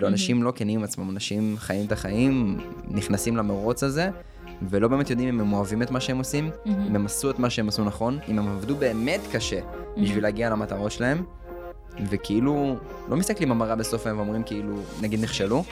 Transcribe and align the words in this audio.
כאילו, 0.00 0.10
אנשים 0.10 0.42
לא 0.42 0.52
כנים 0.56 0.78
עם 0.78 0.84
עצמם, 0.84 1.10
אנשים 1.10 1.54
חיים 1.58 1.86
את 1.86 1.92
החיים, 1.92 2.58
נכנסים 2.88 3.36
למרוץ 3.36 3.82
הזה, 3.82 4.10
ולא 4.68 4.88
באמת 4.88 5.10
יודעים 5.10 5.28
אם 5.28 5.40
הם 5.40 5.52
אוהבים 5.52 5.82
את 5.82 5.90
מה 5.90 6.00
שהם 6.00 6.18
עושים, 6.18 6.50
אם 6.66 6.96
הם 6.96 7.06
עשו 7.06 7.30
את 7.30 7.38
מה 7.38 7.50
שהם 7.50 7.68
עשו 7.68 7.84
נכון, 7.84 8.18
אם 8.28 8.38
הם 8.38 8.48
עבדו 8.48 8.76
באמת 8.76 9.20
קשה 9.32 9.60
בשביל 10.02 10.22
להגיע 10.22 10.50
למטרות 10.50 10.92
שלהם, 10.92 11.24
וכאילו, 12.10 12.76
לא 13.08 13.16
מסתכלים 13.16 13.48
במראה 13.48 13.76
בסוף 13.76 14.06
היום 14.06 14.18
ואומרים 14.18 14.42
כאילו, 14.42 14.76
נגיד 15.02 15.20
נכשלו, 15.20 15.64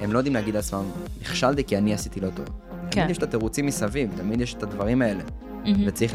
הם 0.00 0.12
לא 0.12 0.18
יודעים 0.18 0.34
להגיד 0.34 0.54
לעצמם, 0.54 0.84
נכשלתי 1.20 1.64
כי 1.64 1.78
אני 1.78 1.94
עשיתי 1.94 2.20
לא 2.20 2.30
טוב. 2.30 2.46
כן. 2.90 3.00
תמיד 3.00 3.10
יש 3.10 3.18
את 3.18 3.22
התירוצים 3.22 3.66
מסביב, 3.66 4.10
תמיד 4.16 4.40
יש 4.40 4.54
את 4.54 4.62
הדברים 4.62 5.02
האלה. 5.02 5.22
וצריך 5.86 6.14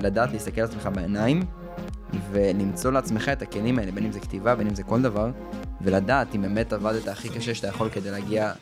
לדעת 0.00 0.32
להסתכל 0.32 0.60
על 0.60 0.66
עצמך 0.66 0.88
בעיניים, 0.94 1.42
ולמצוא 2.30 2.92
לעצמך 2.92 3.28
את 3.28 3.42
הכלים 3.42 3.78
האלה, 3.78 3.92
בין 3.92 4.04
אם 4.04 4.12
זה 4.12 4.20
כתיבה, 4.20 4.54
בין 4.54 4.66
אם 4.66 4.74
זה 4.74 4.82
כל 4.82 5.02
דבר, 5.02 5.30
ולדעת 5.82 6.34
אם 6.34 6.42
באמת 6.42 6.72
עבדת 6.72 7.08
הכי 7.08 7.28
קשה 7.28 7.54
שאתה 7.54 7.68
יכול 7.68 7.90
כדי 7.90 8.10
להגיע 8.10 8.52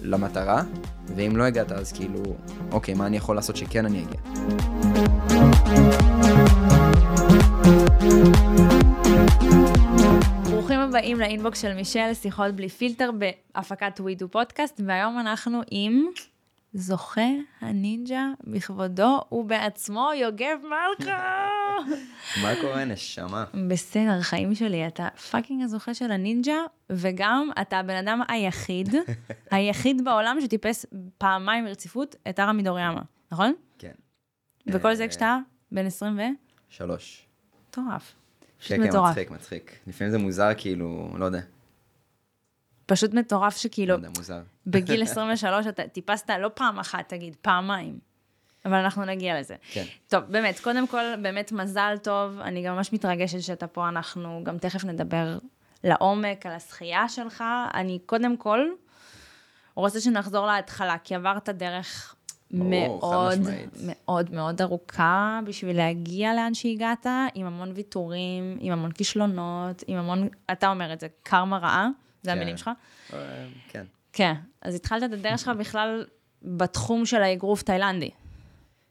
למטרה, 0.00 0.62
ואם 1.16 1.36
לא 1.36 1.44
הגעת 1.44 1.72
אז 1.72 1.92
כאילו, 1.92 2.22
אוקיי, 2.72 2.94
מה 2.94 3.06
אני 3.06 3.16
יכול 3.16 3.36
לעשות 3.36 3.56
שכן 3.56 3.86
אני 3.86 4.04
אגיע? 4.04 4.20
ברוכים 10.50 10.80
הבאים 10.80 11.20
לאינבוקס 11.20 11.62
של 11.62 11.74
מישל, 11.74 12.14
שיחות 12.14 12.54
בלי 12.54 12.68
פילטר 12.68 13.10
בהפקת 13.18 14.00
ווידו 14.00 14.28
פודקאסט, 14.28 14.80
והיום 14.86 15.18
אנחנו 15.18 15.60
עם 15.70 16.06
זוכה 16.74 17.30
הנינג'ה 17.60 18.26
בכבודו 18.44 19.20
ובעצמו, 19.32 20.10
יוגב 20.16 20.56
מלכה. 20.62 21.46
מה 22.42 22.52
קורה, 22.60 22.84
נשמה? 22.84 23.44
בסדר, 23.68 24.20
חיים 24.20 24.54
שלי, 24.54 24.86
אתה 24.86 25.08
fucking 25.30 25.62
הזוכה 25.62 25.94
של 25.94 26.10
הנינג'ה, 26.10 26.56
וגם 26.90 27.50
אתה 27.60 27.78
הבן 27.78 27.96
אדם 27.96 28.20
היחיד, 28.28 28.94
היחיד 29.50 30.04
בעולם 30.04 30.38
שטיפס 30.40 30.86
פעמיים 31.18 31.64
ברציפות 31.64 32.16
את 32.28 32.38
הר 32.38 32.52
מידוריאמה, 32.52 33.02
נכון? 33.32 33.54
כן. 33.78 33.92
וכל 34.66 34.94
זה 34.94 35.02
אה, 35.02 35.08
כשאתה 35.08 35.38
בן 35.72 35.86
20 35.86 36.18
ו... 36.18 36.22
שלוש. 36.68 37.26
מטורף. 37.68 38.14
כן, 38.60 38.90
כן. 38.90 38.98
מצחיק, 38.98 39.30
מצחיק. 39.30 39.78
לפעמים 39.86 40.10
זה 40.10 40.18
מוזר, 40.18 40.50
כאילו, 40.56 41.10
לא 41.18 41.24
יודע. 41.24 41.40
פשוט 42.86 43.14
מטורף 43.14 43.56
שכאילו. 43.56 43.96
בגיל 44.66 45.02
23 45.08 45.66
אתה 45.66 45.88
טיפסת 45.88 46.30
לא 46.38 46.50
פעם 46.54 46.78
אחת, 46.78 47.08
תגיד, 47.08 47.36
פעמיים. 47.42 47.98
אבל 48.64 48.74
אנחנו 48.74 49.04
נגיע 49.04 49.40
לזה. 49.40 49.54
כן. 49.72 49.84
טוב, 50.08 50.24
באמת, 50.24 50.60
קודם 50.60 50.86
כל, 50.86 51.02
באמת 51.22 51.52
מזל 51.52 51.96
טוב. 52.02 52.40
אני 52.40 52.62
גם 52.62 52.76
ממש 52.76 52.92
מתרגשת 52.92 53.40
שאתה 53.40 53.66
פה, 53.66 53.88
אנחנו 53.88 54.40
גם 54.44 54.58
תכף 54.58 54.84
נדבר 54.84 55.38
לעומק 55.84 56.46
על 56.46 56.52
השחייה 56.52 57.08
שלך. 57.08 57.44
אני 57.74 57.98
קודם 58.06 58.36
כל 58.36 58.60
רוצה 59.74 60.00
שנחזור 60.00 60.46
להתחלה, 60.46 60.96
כי 61.04 61.14
עברת 61.14 61.48
דרך 61.48 62.14
ברור, 62.50 63.00
מאוד. 63.00 63.40
מאוד 63.78 64.34
מאוד 64.34 64.62
ארוכה 64.62 65.40
בשביל 65.44 65.76
להגיע 65.76 66.34
לאן 66.34 66.54
שהגעת, 66.54 67.06
עם 67.34 67.46
המון 67.46 67.72
ויתורים, 67.74 68.56
עם 68.60 68.72
המון 68.72 68.92
כישלונות, 68.92 69.84
עם 69.86 69.98
המון, 69.98 70.28
אתה 70.52 70.68
אומר 70.70 70.92
את 70.92 71.00
זה, 71.00 71.06
קרמה 71.22 71.58
רעה, 71.58 71.88
זה 72.24 72.30
כן. 72.30 72.36
המילים 72.36 72.56
שלך. 72.56 72.70
אה, 73.12 73.46
כן. 73.68 73.84
כן, 74.12 74.34
אז 74.62 74.74
התחלת 74.74 75.02
את 75.02 75.12
הדרך 75.12 75.38
שלך 75.38 75.50
בכלל 75.58 76.04
בתחום 76.42 77.06
של 77.06 77.22
האגרוף 77.22 77.62
תאילנדי. 77.62 78.10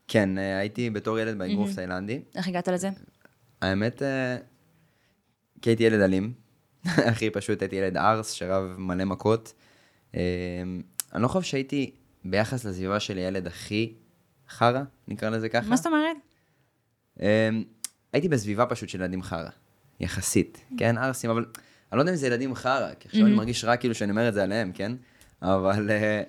כן, 0.08 0.38
אה, 0.38 0.58
הייתי 0.58 0.90
בתור 0.90 1.20
ילד 1.20 1.38
באגרוף 1.38 1.76
תאילנדי. 1.76 2.22
איך 2.36 2.48
הגעת 2.48 2.68
לזה? 2.68 2.90
האמת, 3.62 4.02
אה, 4.02 4.38
כי 5.62 5.70
הייתי 5.70 5.84
ילד 5.84 6.02
אלים. 6.02 6.34
הכי 7.12 7.30
פשוט, 7.30 7.62
הייתי 7.62 7.76
ילד 7.76 7.98
ארס 7.98 8.32
שרב 8.32 8.76
מלא 8.78 9.06
מכות. 9.06 9.54
אני 10.14 11.22
לא 11.22 11.28
חושב 11.28 11.50
שהייתי 11.50 11.92
ביחס 12.26 12.66
לסביבה 12.66 13.00
של 13.00 13.18
ילד 13.18 13.48
הכי 13.48 13.94
חרא, 14.50 14.82
נקרא 15.08 15.30
לזה 15.30 15.50
ככה. 15.50 15.70
מה 15.70 15.76
זאת 15.76 15.88
אומרת? 15.88 16.18
הייתי 18.14 18.30
בסביבה 18.30 18.66
פשוט 18.66 18.90
של 18.90 19.02
ילדים 19.02 19.24
חרא, 19.24 19.50
יחסית, 20.00 20.66
כן, 20.78 20.98
ערסים, 20.98 21.30
אבל 21.30 21.46
אני 21.94 21.98
לא 21.98 22.02
יודע 22.02 22.12
אם 22.12 22.18
זה 22.18 22.28
ילדים 22.28 22.56
חרא, 22.56 22.90
כי 23.00 23.08
עכשיו 23.08 23.26
אני 23.26 23.36
מרגיש 23.36 23.66
רע 23.66 23.78
כאילו 23.78 23.96
שאני 23.96 24.12
אומר 24.12 24.30
את 24.30 24.34
זה 24.34 24.44
עליהם, 24.44 24.72
כן? 24.72 24.92
אבל 25.42 25.92
אה, 25.92 26.22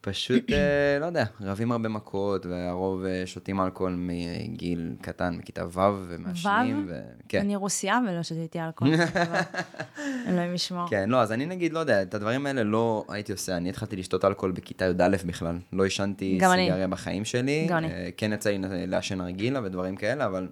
פשוט, 0.00 0.52
אה, 0.52 0.98
לא 1.00 1.06
יודע, 1.06 1.24
רבים 1.40 1.72
הרבה 1.72 1.88
מכות, 1.88 2.46
והרוב 2.46 3.04
אה, 3.04 3.22
שותים 3.26 3.60
אלכוהול 3.60 3.94
מגיל 3.98 4.94
קטן, 5.00 5.34
מכיתה 5.34 5.66
ו' 5.66 6.04
ומעשנים, 6.08 6.86
ו'? 6.88 6.92
כן. 7.28 7.40
אני 7.40 7.56
רוסייה 7.56 8.00
ולא 8.08 8.22
שתיתי 8.22 8.60
אלכוהול. 8.60 8.94
אלוהים 10.28 10.54
ישמור. 10.54 10.88
כן, 10.88 11.08
לא, 11.10 11.20
אז 11.20 11.32
אני 11.32 11.46
נגיד, 11.46 11.72
לא 11.72 11.78
יודע, 11.78 12.02
את 12.02 12.14
הדברים 12.14 12.46
האלה 12.46 12.62
לא 12.62 13.04
הייתי 13.08 13.32
עושה. 13.32 13.56
אני 13.56 13.68
התחלתי 13.68 13.96
לשתות 13.96 14.24
אלכוהול 14.24 14.52
בכיתה 14.52 14.84
י"א 14.84 15.16
בכלל. 15.26 15.58
לא 15.72 15.84
עישנתי. 15.84 16.38
סיגריה 16.40 16.88
בחיים 16.88 17.24
שלי. 17.24 17.66
גם 17.68 17.76
אני. 17.78 17.88
כן 18.16 18.32
יצא 18.32 18.50
לי 18.50 18.86
לעשן 18.86 19.18
נרגילה 19.18 19.60
ודברים 19.64 19.96
כאלה, 19.96 20.26
אבל 20.26 20.48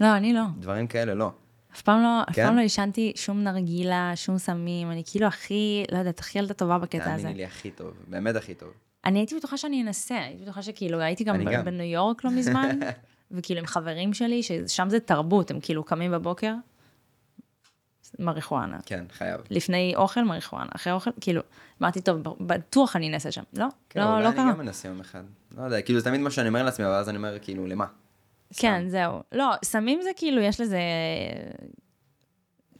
לא, 0.00 0.16
אני 0.16 0.32
לא. 0.32 0.42
דברים 0.58 0.86
כאלה 0.86 1.14
לא. 1.14 1.32
אף 1.74 1.82
פעם 1.82 2.02
לא, 2.02 2.22
אף 2.30 2.34
כן? 2.34 2.46
פעם 2.46 2.56
לא 2.56 2.60
עישנתי 2.60 3.12
שום 3.16 3.44
נרגילה, 3.44 4.12
שום 4.14 4.38
סמים. 4.38 4.90
אני 4.90 5.02
כאילו 5.06 5.26
הכי, 5.26 5.84
לא 5.92 5.98
יודעת, 5.98 6.18
הכי 6.18 6.38
ילדה 6.38 6.54
טובה 6.54 6.78
בקטע 6.78 7.14
הזה. 7.14 7.22
תאמיני 7.22 7.38
לי, 7.38 7.44
הכי 7.44 7.70
טוב, 7.70 7.94
באמת 8.08 8.36
הכי 8.36 8.54
טוב. 8.54 8.68
אני 9.04 9.18
הייתי 9.18 9.36
בטוחה 9.36 9.56
שאני 9.56 9.82
אנסה, 9.82 10.14
הייתי 10.18 10.42
בטוחה 10.42 10.62
שכאילו, 10.62 11.00
הייתי 11.00 11.24
גם 11.24 11.34
אני 11.34 11.44
ב- 11.44 11.50
גם. 11.52 11.64
בניו 11.64 11.86
יורק 11.86 12.24
לא 12.24 12.30
מזמן, 12.30 12.78
וכאילו 13.30 13.60
עם 13.60 13.66
חברים 13.66 14.14
שלי, 14.14 14.42
ששם 14.42 14.88
זה 14.90 15.00
תרבות, 15.00 15.50
הם 15.50 15.60
כאילו 15.60 15.84
קמים 15.84 16.12
בבוקר, 16.12 16.54
מריחואנה. 18.18 18.78
כן, 18.86 19.04
חייב. 19.12 19.40
לפני 19.50 19.92
אוכל, 19.96 20.24
מריחואנה, 20.24 20.70
אחרי 20.76 20.92
אוכל, 20.92 21.10
כאילו, 21.20 21.42
אמרתי, 21.82 22.00
טוב, 22.00 22.18
בטוח 22.40 22.96
אני 22.96 23.08
אנסה 23.14 23.32
שם. 23.32 23.42
לא, 23.52 23.66
כן, 23.90 24.00
לא, 24.00 24.12
אולי 24.12 24.22
לא 24.22 24.28
אני 24.28 24.36
קרה. 24.36 24.52
גם 24.52 24.58
מנסה 24.58 24.88
יום 24.88 25.00
אחד. 25.00 25.22
לא 25.56 25.62
יודע, 25.62 25.82
כאילו 25.82 25.98
זה 25.98 26.04
תמיד 26.04 26.20
מה 26.20 26.30
שאני 26.30 26.48
אומר 26.48 26.62
לעצמי, 26.62 26.86
אבל 26.86 26.94
אז 26.94 27.08
אני 27.08 27.16
אומר, 27.16 27.38
כאילו, 27.42 27.66
למה? 27.66 27.86
כן, 28.56 28.88
זהו. 28.88 29.22
לא, 29.32 29.46
סמים 29.64 30.02
זה 30.02 30.10
כאילו, 30.16 30.42
יש 30.42 30.60
לזה... 30.60 30.80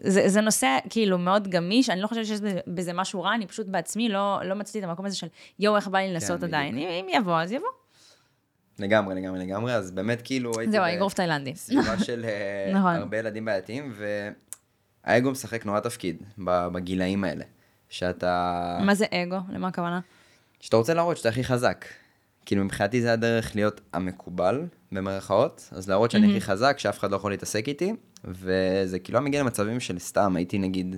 זה, 0.03 0.29
זה 0.29 0.41
נושא 0.41 0.79
כאילו 0.91 1.19
מאוד 1.19 1.49
גמיש, 1.49 1.91
אני 1.91 2.01
לא 2.01 2.07
חושבת 2.07 2.27
שיש 2.27 2.41
בזה- 2.41 2.61
בזה 2.67 2.93
משהו 2.93 3.23
רע, 3.23 3.35
אני 3.35 3.47
פשוט 3.47 3.67
בעצמי 3.67 4.09
לא, 4.09 4.41
לא 4.45 4.55
מצאתי 4.55 4.79
את 4.79 4.85
המקום 4.85 5.07
הזה 5.07 5.17
של 5.17 5.27
יואו, 5.59 5.77
איך 5.77 5.89
בא 5.89 5.99
לי 5.99 6.13
לנסות 6.13 6.37
בדיוק. 6.37 6.45
עדיין. 6.55 6.79
אם, 6.79 6.89
אם 6.89 7.07
יבוא, 7.13 7.41
אז 7.41 7.53
יבוא. 7.53 7.69
לגמרי, 8.79 9.15
לגמרי, 9.15 9.41
לגמרי, 9.47 9.75
אז 9.75 9.91
באמת 9.91 10.23
כאילו 10.23 10.53
הייתי 10.59 10.73
זהו, 10.73 10.83
האגרוף 10.83 11.15
תאילנדי. 11.15 11.55
סביבה 11.55 11.99
של 12.07 12.25
אה, 12.25 12.73
נכון. 12.75 12.95
הרבה 12.95 13.19
ילדים 13.19 13.45
בעייתיים, 13.45 13.93
והאגו 15.05 15.31
משחק 15.31 15.67
נורא 15.67 15.81
תפקיד 15.81 16.23
בגילאים 16.73 17.25
האלה. 17.25 17.45
שאתה... 17.89 18.79
מה 18.81 18.95
זה 18.95 19.05
אגו? 19.13 19.37
למה 19.53 19.69
הכוונה? 19.69 20.01
שאתה 20.61 20.77
רוצה 20.77 20.95
להראות 20.95 21.17
שאתה 21.17 21.29
הכי 21.29 21.45
חזק. 21.45 21.85
כאילו 22.51 22.65
מבחינתי 22.65 23.03
זה 23.03 23.13
הדרך 23.13 23.57
להיות 23.57 23.81
המקובל, 23.93 24.67
במרכאות, 24.93 25.69
אז 25.73 25.89
להראות 25.89 26.11
שאני 26.11 26.31
הכי 26.31 26.41
חזק, 26.41 26.79
שאף 26.79 26.99
אחד 26.99 27.11
לא 27.11 27.17
יכול 27.17 27.31
להתעסק 27.31 27.69
איתי, 27.69 27.93
וזה 28.25 28.99
כאילו 28.99 29.19
היה 29.19 29.25
מגיע 29.25 29.41
למצבים 29.41 29.81
של 29.81 29.99
סתם, 29.99 30.37
הייתי 30.37 30.59
נגיד, 30.59 30.97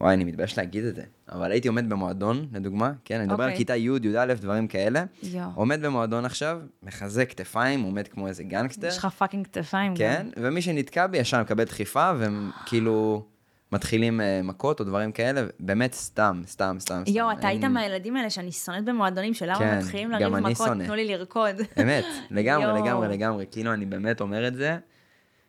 וואי, 0.00 0.14
אני 0.14 0.24
מתבייש 0.24 0.58
להגיד 0.58 0.84
את 0.84 0.94
זה, 0.94 1.02
אבל 1.32 1.52
הייתי 1.52 1.68
עומד 1.68 1.90
במועדון, 1.90 2.48
לדוגמה, 2.52 2.92
כן, 3.04 3.16
אני 3.16 3.26
מדבר 3.26 3.42
על 3.42 3.50
אוקיי. 3.50 3.58
כיתה 3.58 3.76
י', 3.76 3.90
י"א, 4.02 4.34
דברים 4.34 4.68
כאלה, 4.68 5.04
יואו. 5.22 5.50
עומד 5.54 5.82
במועדון 5.82 6.24
עכשיו, 6.24 6.60
מחזק 6.82 7.30
כתפיים, 7.30 7.82
עומד 7.82 8.08
כמו 8.08 8.28
איזה 8.28 8.44
גנגסטר, 8.44 8.86
יש 8.86 8.98
לך 8.98 9.06
fucking 9.06 9.46
כתפיים 9.46 9.96
כן, 9.96 10.26
ומי 10.36 10.62
שנתקע 10.62 11.06
בי 11.06 11.18
ישר 11.18 11.40
מקבל 11.40 11.64
דחיפה, 11.64 12.12
והם 12.18 12.50
כאילו 12.66 13.24
מתחילים 13.72 14.20
אה, 14.20 14.40
מכות 14.44 14.80
או 14.80 14.84
דברים 14.84 15.12
כאלה, 15.12 15.46
באמת 15.60 15.92
סתם, 15.94 16.42
סתם, 16.46 16.76
סתם. 16.80 17.02
יואו, 17.06 17.32
אתה 17.32 17.48
היית 17.48 17.64
מהילדים 17.64 18.16
האלה 18.16 18.30
שאני 18.30 18.52
שונאת 18.52 18.84
במועדונים, 18.84 19.34
שלמה 19.34 19.58
כן, 19.58 19.78
מתחילים 19.78 20.10
לריב 20.10 20.34
אני 20.34 20.52
מכות. 20.52 20.68
תנו 20.68 20.94
לי 20.94 21.04
לרקוד. 21.08 21.56
אמת, 21.82 22.04
לגמרי. 22.30 22.80
לגמרי, 22.82 23.08
לגמרי. 23.08 23.46
כאילו, 23.50 23.72
אני 23.72 23.86
באמת 23.86 24.20
אומר 24.20 24.48
את 24.48 24.54
זה. 24.54 24.78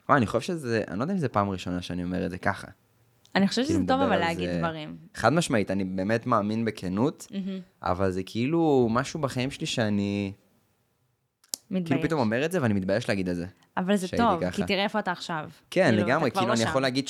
וואי, 0.09 0.17
אני 0.17 0.25
חושב 0.27 0.41
שזה, 0.41 0.83
אני 0.87 0.97
לא 0.99 1.03
יודע 1.03 1.13
אם 1.13 1.19
זו 1.19 1.27
פעם 1.31 1.49
ראשונה 1.49 1.81
שאני 1.81 2.03
אומר 2.03 2.25
את 2.25 2.31
זה 2.31 2.37
ככה. 2.37 2.67
אני 3.35 3.47
חושבת 3.47 3.65
כאילו, 3.65 3.79
שזה 3.79 3.87
טוב 3.87 3.97
מדבר 3.99 4.07
אבל 4.09 4.19
להגיד 4.19 4.49
זה- 4.51 4.57
דברים. 4.59 4.97
חד 5.15 5.33
משמעית, 5.33 5.71
אני 5.71 5.83
באמת 5.83 6.25
מאמין 6.27 6.65
בכנות, 6.65 7.27
אבל 7.83 8.11
זה 8.11 8.21
כאילו 8.25 8.87
משהו 8.91 9.19
בחיים 9.19 9.51
שלי 9.51 9.65
שאני, 9.65 10.31
כאילו 11.69 11.81
מתבייש. 11.81 12.03
פתאום 12.05 12.19
אומר 12.19 12.45
את 12.45 12.51
זה 12.51 12.61
ואני 12.61 12.73
מתבייש 12.73 13.09
להגיד 13.09 13.29
את 13.29 13.35
זה. 13.35 13.45
אבל 13.77 13.95
זה 13.95 14.07
טוב, 14.17 14.41
ככה. 14.41 14.51
כי 14.51 14.63
תראה 14.63 14.83
איפה 14.83 14.99
אתה 14.99 15.11
עכשיו. 15.11 15.49
כן, 15.71 15.89
כאילו, 15.91 16.05
לגמרי, 16.07 16.31
כאילו 16.31 16.47
לא 16.47 16.51
אני 16.53 16.61
שם. 16.61 16.67
יכול 16.67 16.81
להגיד 16.81 17.07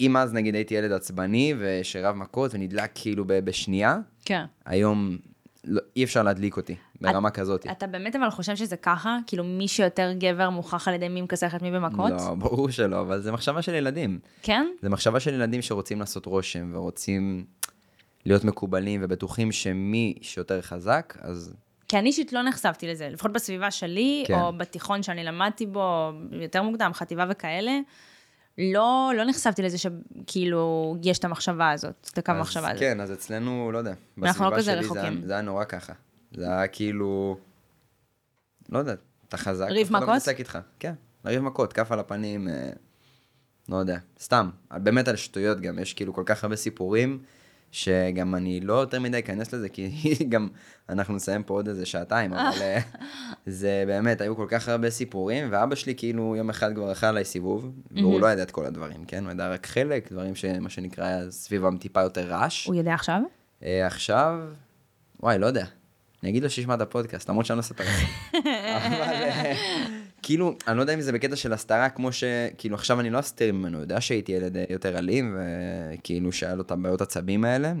שאם 0.00 0.16
אז 0.16 0.32
נגיד 0.34 0.54
הייתי 0.54 0.74
ילד 0.74 0.92
עצבני 0.92 1.54
ושרב 1.58 2.16
מכות 2.16 2.54
ונדלק 2.54 2.90
כאילו 2.94 3.24
בשנייה, 3.26 3.98
כן. 4.24 4.44
היום 4.66 5.18
לא- 5.64 5.80
אי 5.96 6.04
אפשר 6.04 6.22
להדליק 6.22 6.56
אותי 6.56 6.74
ברמה 7.00 7.30
כזאת. 7.30 7.66
אתה 7.70 7.86
באמת 7.86 8.16
אבל 8.16 8.30
חושב 8.30 8.56
שזה 8.56 8.76
ככה? 8.76 9.18
כאילו 9.26 9.44
מי 9.44 9.68
שיותר 9.68 10.12
גבר 10.18 10.50
מוכח 10.50 10.88
על 10.88 10.94
ידי 10.94 11.08
מי 11.08 11.22
מכסח 11.22 11.54
את 11.54 11.62
מי 11.62 11.70
במכות? 11.70 12.10
לא, 12.10 12.34
ברור 12.34 12.70
שלא, 12.70 13.00
אבל 13.00 13.20
זה 13.20 13.32
מחשבה 13.32 13.62
של 13.62 13.74
ילדים. 13.74 14.18
כן? 14.42 14.66
זה 14.82 14.88
מחשבה 14.88 15.20
של 15.20 15.34
ילדים 15.34 15.62
שרוצים 15.62 16.00
לעשות 16.00 16.26
רושם 16.26 16.70
ורוצים 16.74 17.44
להיות 18.26 18.44
מקובלים 18.44 19.00
ובטוחים 19.04 19.52
שמי 19.52 20.14
שיותר 20.22 20.62
חזק, 20.62 21.16
אז 21.20 21.54
כי 21.88 21.98
אני 21.98 22.08
אישית 22.08 22.32
לא 22.32 22.42
נחשפתי 22.42 22.88
לזה, 22.88 23.08
לפחות 23.08 23.32
בסביבה 23.32 23.70
שלי, 23.70 24.24
כן. 24.26 24.34
או 24.34 24.52
בתיכון 24.52 25.02
שאני 25.02 25.24
למדתי 25.24 25.66
בו, 25.66 26.10
יותר 26.32 26.62
מוקדם, 26.62 26.90
חטיבה 26.94 27.24
וכאלה. 27.30 27.78
לא, 28.58 29.12
לא 29.16 29.24
נחשפתי 29.24 29.62
לזה 29.62 29.78
שכאילו 29.78 30.96
יש 31.02 31.18
את 31.18 31.24
המחשבה 31.24 31.70
הזאת, 31.70 32.10
את 32.12 32.18
הקו 32.18 32.32
המחשבה 32.32 32.70
הזאת. 32.70 32.80
כן, 32.80 33.00
אז 33.00 33.12
אצלנו, 33.12 33.72
לא 33.72 33.78
יודע, 33.78 33.92
אנחנו 34.22 34.50
לא 34.50 34.56
כזה 34.56 34.74
רחוקים. 34.74 35.22
זה 35.26 35.32
היה 35.32 35.42
נורא 35.42 35.64
ככה. 35.64 35.92
זה 36.36 36.44
היה 36.52 36.66
כאילו, 36.66 37.36
לא 38.68 38.78
יודע, 38.78 38.94
אתה 39.28 39.36
חזק. 39.36 39.66
ריב 39.70 39.86
אחד 39.86 39.96
מכות? 39.96 40.08
לא 40.08 40.14
מתעסק 40.14 40.38
איתך. 40.38 40.58
כן, 40.78 40.94
לריב 41.24 41.42
מכות, 41.42 41.72
כף 41.72 41.92
על 41.92 41.98
הפנים, 41.98 42.48
אה, 42.48 42.70
לא 43.68 43.76
יודע, 43.76 43.98
סתם. 44.20 44.50
באמת 44.70 45.08
על 45.08 45.16
שטויות 45.16 45.60
גם, 45.60 45.78
יש 45.78 45.94
כאילו 45.94 46.14
כל 46.14 46.22
כך 46.26 46.44
הרבה 46.44 46.56
סיפורים, 46.56 47.22
שגם 47.72 48.34
אני 48.34 48.60
לא 48.60 48.72
יותר 48.72 49.00
מדי 49.00 49.18
אכנס 49.18 49.54
לזה, 49.54 49.68
כי 49.68 49.90
גם 50.32 50.48
אנחנו 50.88 51.14
נסיים 51.14 51.42
פה 51.42 51.54
עוד 51.54 51.68
איזה 51.68 51.86
שעתיים, 51.86 52.32
אבל 52.32 52.62
אה, 52.62 52.78
זה 53.46 53.84
באמת, 53.86 54.20
היו 54.20 54.36
כל 54.36 54.46
כך 54.48 54.68
הרבה 54.68 54.90
סיפורים, 54.90 55.48
ואבא 55.50 55.74
שלי 55.74 55.94
כאילו 55.96 56.36
יום 56.36 56.50
אחד 56.50 56.74
כבר 56.74 56.92
אכל 56.92 57.06
עליי 57.06 57.24
סיבוב, 57.24 57.72
והוא 57.90 58.20
לא 58.20 58.26
ידע 58.26 58.42
את 58.42 58.50
כל 58.50 58.66
הדברים, 58.66 59.04
כן? 59.04 59.24
הוא 59.24 59.32
ידע 59.32 59.48
רק 59.48 59.66
חלק, 59.66 60.12
דברים 60.12 60.34
שמה 60.34 60.70
שנקרא 60.70 61.30
סביבם 61.30 61.76
טיפה 61.76 62.00
יותר 62.00 62.28
רעש. 62.28 62.66
הוא 62.66 62.74
יודע 62.74 62.94
עכשיו? 62.94 63.20
אה, 63.62 63.86
עכשיו, 63.86 64.38
וואי, 65.20 65.38
לא 65.38 65.46
יודע. 65.46 65.64
אני 66.22 66.30
אגיד 66.30 66.42
לו 66.42 66.50
שישמע 66.50 66.74
את 66.74 66.80
הפודקאסט, 66.80 67.28
למרות 67.28 67.46
שאני 67.46 67.56
לא 67.56 67.60
אספר 67.60 67.84
לך. 67.84 68.04
אבל 68.86 68.92
אה, 68.92 69.54
כאילו, 70.22 70.56
אני 70.68 70.76
לא 70.76 70.82
יודע 70.82 70.94
אם 70.94 71.00
זה 71.00 71.12
בקטע 71.12 71.36
של 71.36 71.52
הסתרה, 71.52 71.88
כמו 71.88 72.12
ש... 72.12 72.24
כאילו, 72.58 72.74
עכשיו 72.74 73.00
אני 73.00 73.10
לא 73.10 73.18
אסתיר 73.20 73.52
ממנו, 73.52 73.76
הוא 73.76 73.82
יודע 73.82 74.00
שהייתי 74.00 74.32
ילד 74.32 74.56
אה, 74.56 74.64
יותר 74.70 74.98
אלים, 74.98 75.38
וכאילו 75.94 76.32
שהיה 76.32 76.54
לו 76.54 76.62
את 76.62 76.70
הבעיות 76.70 77.00
עצבים 77.00 77.44
האלה, 77.44 77.72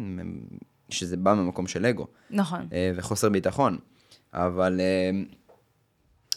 שזה 0.88 1.16
בא 1.16 1.34
ממקום 1.34 1.66
של 1.66 1.86
אגו, 1.86 2.06
נכון. 2.30 2.68
אה, 2.72 2.92
וחוסר 2.96 3.28
ביטחון. 3.28 3.78
אבל 4.34 4.80
אה, 4.80 5.10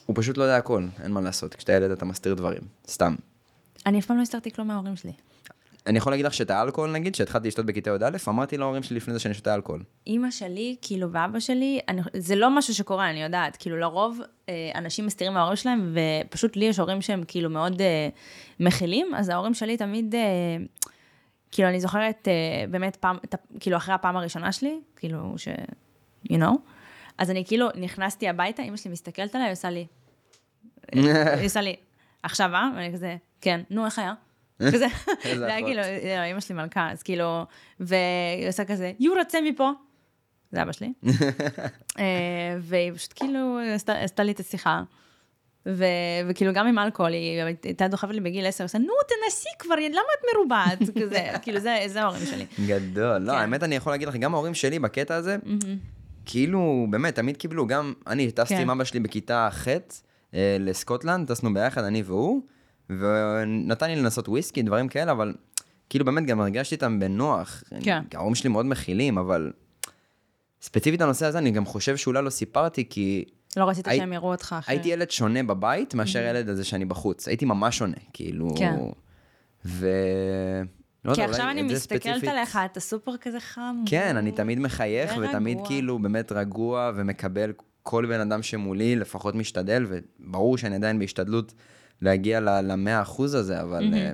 הוא 0.05 0.15
פשוט 0.19 0.37
לא 0.37 0.43
יודע 0.43 0.57
הכל, 0.57 0.85
אין 1.03 1.11
מה 1.11 1.21
לעשות. 1.21 1.55
כשאתה 1.55 1.73
ילד 1.73 1.91
אתה 1.91 2.05
מסתיר 2.05 2.33
דברים, 2.33 2.61
סתם. 2.87 3.15
אני 3.85 3.99
אף 3.99 4.05
פעם 4.05 4.17
לא 4.17 4.21
הסתרתי 4.21 4.51
כלום 4.51 4.67
מההורים 4.67 4.95
שלי. 4.95 5.11
אני 5.87 5.97
יכול 5.97 6.13
להגיד 6.13 6.25
לך 6.25 6.33
שאת 6.33 6.51
האלכוהול, 6.51 6.91
נגיד, 6.91 7.15
שהתחלתי 7.15 7.47
לשתות 7.47 7.65
בכיתה 7.65 7.89
י"א, 7.89 8.17
אמרתי 8.27 8.57
להורים 8.57 8.83
שלי 8.83 8.97
לפני 8.97 9.13
זה 9.13 9.19
שאני 9.19 9.33
שותה 9.33 9.55
אלכוהול. 9.55 9.83
אימא 10.07 10.31
שלי, 10.31 10.75
כאילו, 10.81 11.11
ואבא 11.11 11.39
שלי, 11.39 11.79
אני, 11.89 12.01
זה 12.17 12.35
לא 12.35 12.57
משהו 12.57 12.73
שקורה, 12.73 13.09
אני 13.09 13.23
יודעת. 13.23 13.57
כאילו, 13.57 13.77
לרוב 13.77 14.19
אה, 14.49 14.71
אנשים 14.75 15.05
מסתירים 15.05 15.33
מההורים 15.33 15.55
שלהם, 15.55 15.95
ופשוט 16.25 16.55
לי 16.55 16.65
יש 16.65 16.79
הורים 16.79 17.01
שהם 17.01 17.23
כאילו 17.27 17.49
מאוד 17.49 17.81
אה, 17.81 18.09
מכילים, 18.59 19.15
אז 19.15 19.29
ההורים 19.29 19.53
שלי 19.53 19.77
תמיד, 19.77 20.15
אה, 20.15 20.21
כאילו, 21.51 21.69
אני 21.69 21.79
זוכרת 21.79 22.27
אה, 22.27 22.33
באמת 22.71 22.95
פעם, 22.95 23.17
ה- 23.33 23.59
כאילו, 23.59 23.77
אחרי 23.77 23.95
הפעם 23.95 24.17
הראשונה 24.17 24.51
שלי, 24.51 24.79
כאילו, 24.95 25.33
ש... 25.37 25.47
you 26.31 26.35
know, 26.35 26.51
אז 27.17 27.29
אני 27.31 27.45
כאילו 27.45 27.67
נכנסתי 27.75 28.29
הביתה, 28.29 28.63
אימא 28.63 28.77
שלי 28.77 28.91
מסתכלת 28.91 29.35
עליי, 29.35 29.47
היא 29.47 29.53
עושה 29.53 29.69
לי, 29.69 29.85
היא 31.39 31.45
עושה 31.45 31.61
לי, 31.61 31.75
עכשיו 32.23 32.49
אה? 32.55 32.69
ואני 32.75 32.93
כזה, 32.93 33.15
כן, 33.41 33.61
נו, 33.69 33.85
איך 33.85 33.99
היה? 33.99 34.13
כזה, 34.73 34.85
איזה 35.23 35.39
זה 35.39 35.45
היה. 35.45 35.65
כאילו, 35.65 35.81
לא, 35.81 36.23
אימא 36.23 36.39
שלי 36.39 36.55
מלכה, 36.55 36.91
אז 36.91 37.03
כאילו, 37.03 37.45
והיא 37.79 38.47
עושה 38.47 38.65
כזה, 38.65 38.91
יו, 38.99 39.13
רצה 39.13 39.37
מפה. 39.41 39.71
זה 40.51 40.61
אבא 40.61 40.71
שלי. 40.71 40.93
אה, 41.99 42.03
והיא 42.59 42.91
פשוט 42.93 43.13
כאילו 43.15 43.59
עשתה 43.87 44.23
לי 44.23 44.31
את 44.31 44.39
השיחה. 44.39 44.83
ו- 45.65 45.83
וכאילו 46.29 46.53
גם 46.53 46.67
עם 46.67 46.79
אלכוהול, 46.79 47.11
היא 47.13 47.41
הייתה 47.63 47.87
דוחפת 47.87 48.11
לי 48.11 48.19
בגיל 48.19 48.45
10, 48.45 48.63
עושה, 48.63 48.77
נו, 48.77 48.93
תנסי 49.07 49.49
כבר, 49.59 49.75
למה 49.75 50.01
את 50.19 50.25
מרובעת? 50.35 50.79
כזה, 51.01 51.29
כאילו, 51.41 51.59
זה 51.59 51.77
זה 51.87 52.01
ההורים 52.01 52.25
שלי. 52.25 52.45
גדול. 52.67 53.17
לא, 53.17 53.31
כן. 53.31 53.37
האמת, 53.37 53.63
אני 53.63 53.75
יכול 53.75 53.93
להגיד 53.93 54.07
לך, 54.07 54.15
גם 54.15 54.33
ההורים 54.33 54.53
שלי 54.53 54.79
בקטע 54.79 55.15
הזה, 55.15 55.37
כאילו, 56.25 56.87
באמת, 56.89 57.15
תמיד 57.15 57.37
קיבלו, 57.37 57.67
גם 57.67 57.93
אני 58.07 58.31
טסתי 58.31 58.55
כן. 58.55 58.61
עם 58.61 58.69
אבא 58.69 58.83
שלי 58.83 58.99
בכיתה 58.99 59.49
ח' 59.51 59.67
אה, 60.33 60.57
לסקוטלנד, 60.59 61.27
טסנו 61.31 61.53
ביחד, 61.53 61.83
אני 61.83 62.03
והוא, 62.05 62.41
ונתן 62.89 63.87
לי 63.89 63.95
לנסות 63.95 64.29
וויסקי, 64.29 64.61
דברים 64.61 64.87
כאלה, 64.87 65.11
אבל 65.11 65.33
כאילו, 65.89 66.05
באמת, 66.05 66.25
גם 66.25 66.41
הרגשתי 66.41 66.75
איתם 66.75 66.99
בנוח. 66.99 67.63
כן. 67.81 68.01
ההורים 68.13 68.35
שלי 68.35 68.49
מאוד 68.49 68.65
מכילים, 68.65 69.17
אבל 69.17 69.51
ספציפית 70.61 71.01
הנושא 71.01 71.25
הזה, 71.25 71.37
אני 71.37 71.51
גם 71.51 71.65
חושב 71.65 71.97
שאולי 71.97 72.21
לא 72.21 72.29
סיפרתי, 72.29 72.89
כי 72.89 73.25
לא 73.57 73.69
רצית 73.69 73.87
הי- 73.87 73.97
שהם 73.97 74.13
יראו 74.13 74.31
אותך 74.31 74.55
אחרי. 74.59 74.75
הייתי 74.75 74.89
ילד 74.89 75.11
שונה 75.11 75.43
בבית 75.43 75.93
מאשר 75.93 76.19
ילד 76.19 76.49
הזה 76.49 76.63
שאני 76.63 76.85
בחוץ. 76.85 77.27
הייתי 77.27 77.45
ממש 77.45 77.77
שונה, 77.77 77.95
כאילו... 78.13 78.49
כן. 78.57 78.75
ו... 79.65 79.87
לא 81.05 81.13
כי 81.13 81.21
יודע, 81.21 81.31
עכשיו 81.31 81.49
אני 81.49 81.61
מסתכלת 81.61 82.01
ספציפית- 82.03 82.29
עליך, 82.29 82.59
אתה 82.71 82.79
סופר 82.79 83.17
כזה 83.17 83.39
חם. 83.39 83.75
כן, 83.85 84.17
אני 84.17 84.31
תמיד 84.31 84.59
מחייך, 84.59 85.11
ורגוע. 85.11 85.29
ותמיד 85.29 85.57
כאילו 85.65 85.99
באמת 85.99 86.31
רגוע, 86.31 86.91
ומקבל 86.95 87.53
כל 87.83 88.05
בן 88.05 88.19
אדם 88.19 88.43
שמולי, 88.43 88.95
לפחות 88.95 89.35
משתדל, 89.35 89.85
וברור 89.89 90.57
שאני 90.57 90.75
עדיין 90.75 90.99
בהשתדלות 90.99 91.53
להגיע 92.03 92.39
למאה 92.39 93.01
אחוז 93.01 93.33
הזה, 93.35 93.61
אבל... 93.61 93.93
אה, 93.93 94.11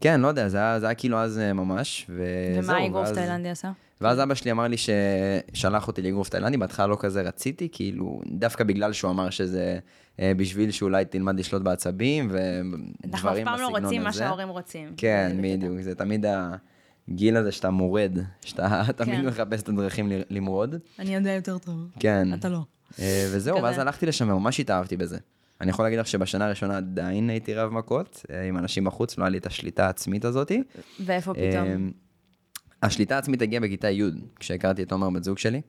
כן, 0.00 0.20
לא 0.20 0.28
יודע, 0.28 0.48
זה 0.48 0.58
היה, 0.58 0.80
זה 0.80 0.86
היה 0.86 0.94
כאילו 0.94 1.18
אז 1.18 1.38
אה, 1.38 1.52
ממש, 1.52 2.06
וזהו. 2.08 2.64
ומה 2.64 2.78
האגרוף 2.78 3.06
ואז- 3.06 3.16
תאילנדי 3.16 3.48
עשה? 3.48 3.72
ואז 4.00 4.20
אבא 4.22 4.34
שלי 4.34 4.50
אמר 4.50 4.66
לי 4.68 4.76
ששלח 4.76 5.88
אותי 5.88 6.02
לאגרוף 6.02 6.28
תאילנדי, 6.28 6.56
בהתחלה 6.56 6.86
לא 6.86 6.96
כזה 7.00 7.22
רציתי, 7.22 7.68
כאילו, 7.72 8.20
דווקא 8.26 8.64
בגלל 8.64 8.92
שהוא 8.92 9.10
אמר 9.10 9.30
שזה 9.30 9.78
אה, 10.20 10.32
בשביל 10.36 10.70
שאולי 10.70 11.04
תלמד 11.04 11.38
לשלוט 11.38 11.62
בעצבים, 11.62 12.28
ודברים 12.30 12.92
בסגנון 13.02 13.04
הזה. 13.04 13.12
אנחנו 13.16 13.30
אף 13.30 13.44
פעם 13.44 13.60
לא 13.60 13.68
רוצים 13.68 14.02
מה 14.04 14.12
שההורים 14.12 14.48
רוצים. 14.48 14.92
כן. 14.96 15.36
בדיוק, 15.42 15.80
זה 15.80 15.94
תמיד 15.94 16.26
הגיל 17.08 17.36
הזה 17.36 17.52
שאתה 17.52 17.70
מורד, 17.70 18.18
שאתה 18.40 18.82
תמיד 18.96 19.20
כן. 19.20 19.26
מחפש 19.26 19.62
את 19.62 19.68
הדרכים 19.68 20.08
ל- 20.12 20.22
למרוד. 20.30 20.74
אני 20.98 21.14
יודע 21.14 21.30
יותר 21.32 21.58
טוב. 21.58 21.74
כן. 22.00 22.34
אתה 22.34 22.48
לא. 22.48 22.60
אה, 22.98 23.26
וזהו, 23.32 23.56
כזה. 23.56 23.64
ואז 23.66 23.78
הלכתי 23.78 24.06
לשם 24.06 24.28
וממש 24.30 24.60
התאהבתי 24.60 24.96
בזה. 24.96 25.18
אני 25.60 25.70
יכול 25.70 25.84
להגיד 25.84 25.98
לך 25.98 26.06
שבשנה 26.06 26.46
הראשונה 26.46 26.76
עדיין 26.76 27.30
הייתי 27.30 27.54
רב 27.54 27.72
מכות, 27.72 28.26
אה, 28.30 28.42
עם 28.42 28.58
אנשים 28.58 28.84
בחוץ, 28.84 29.18
לא 29.18 29.24
היה 29.24 29.30
לי 29.30 29.38
את 29.38 29.46
השליטה 29.46 29.86
העצמית 29.86 30.24
הזאתי. 30.24 30.62
ואיפה 31.04 31.34
פתאום? 31.34 31.66
אה, 31.68 31.76
השליטה 32.82 33.14
העצמית 33.14 33.42
הגיעה 33.42 33.62
בכיתה 33.62 33.90
י', 33.90 34.02
כשהכרתי 34.38 34.82
את 34.82 34.92
עומר, 34.92 35.10
בת 35.10 35.24
זוג 35.24 35.38
שלי. 35.38 35.60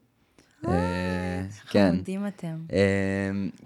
אה, 0.68 1.44
כן. 1.70 1.92
חמודים 1.92 2.28
אתם. 2.28 2.66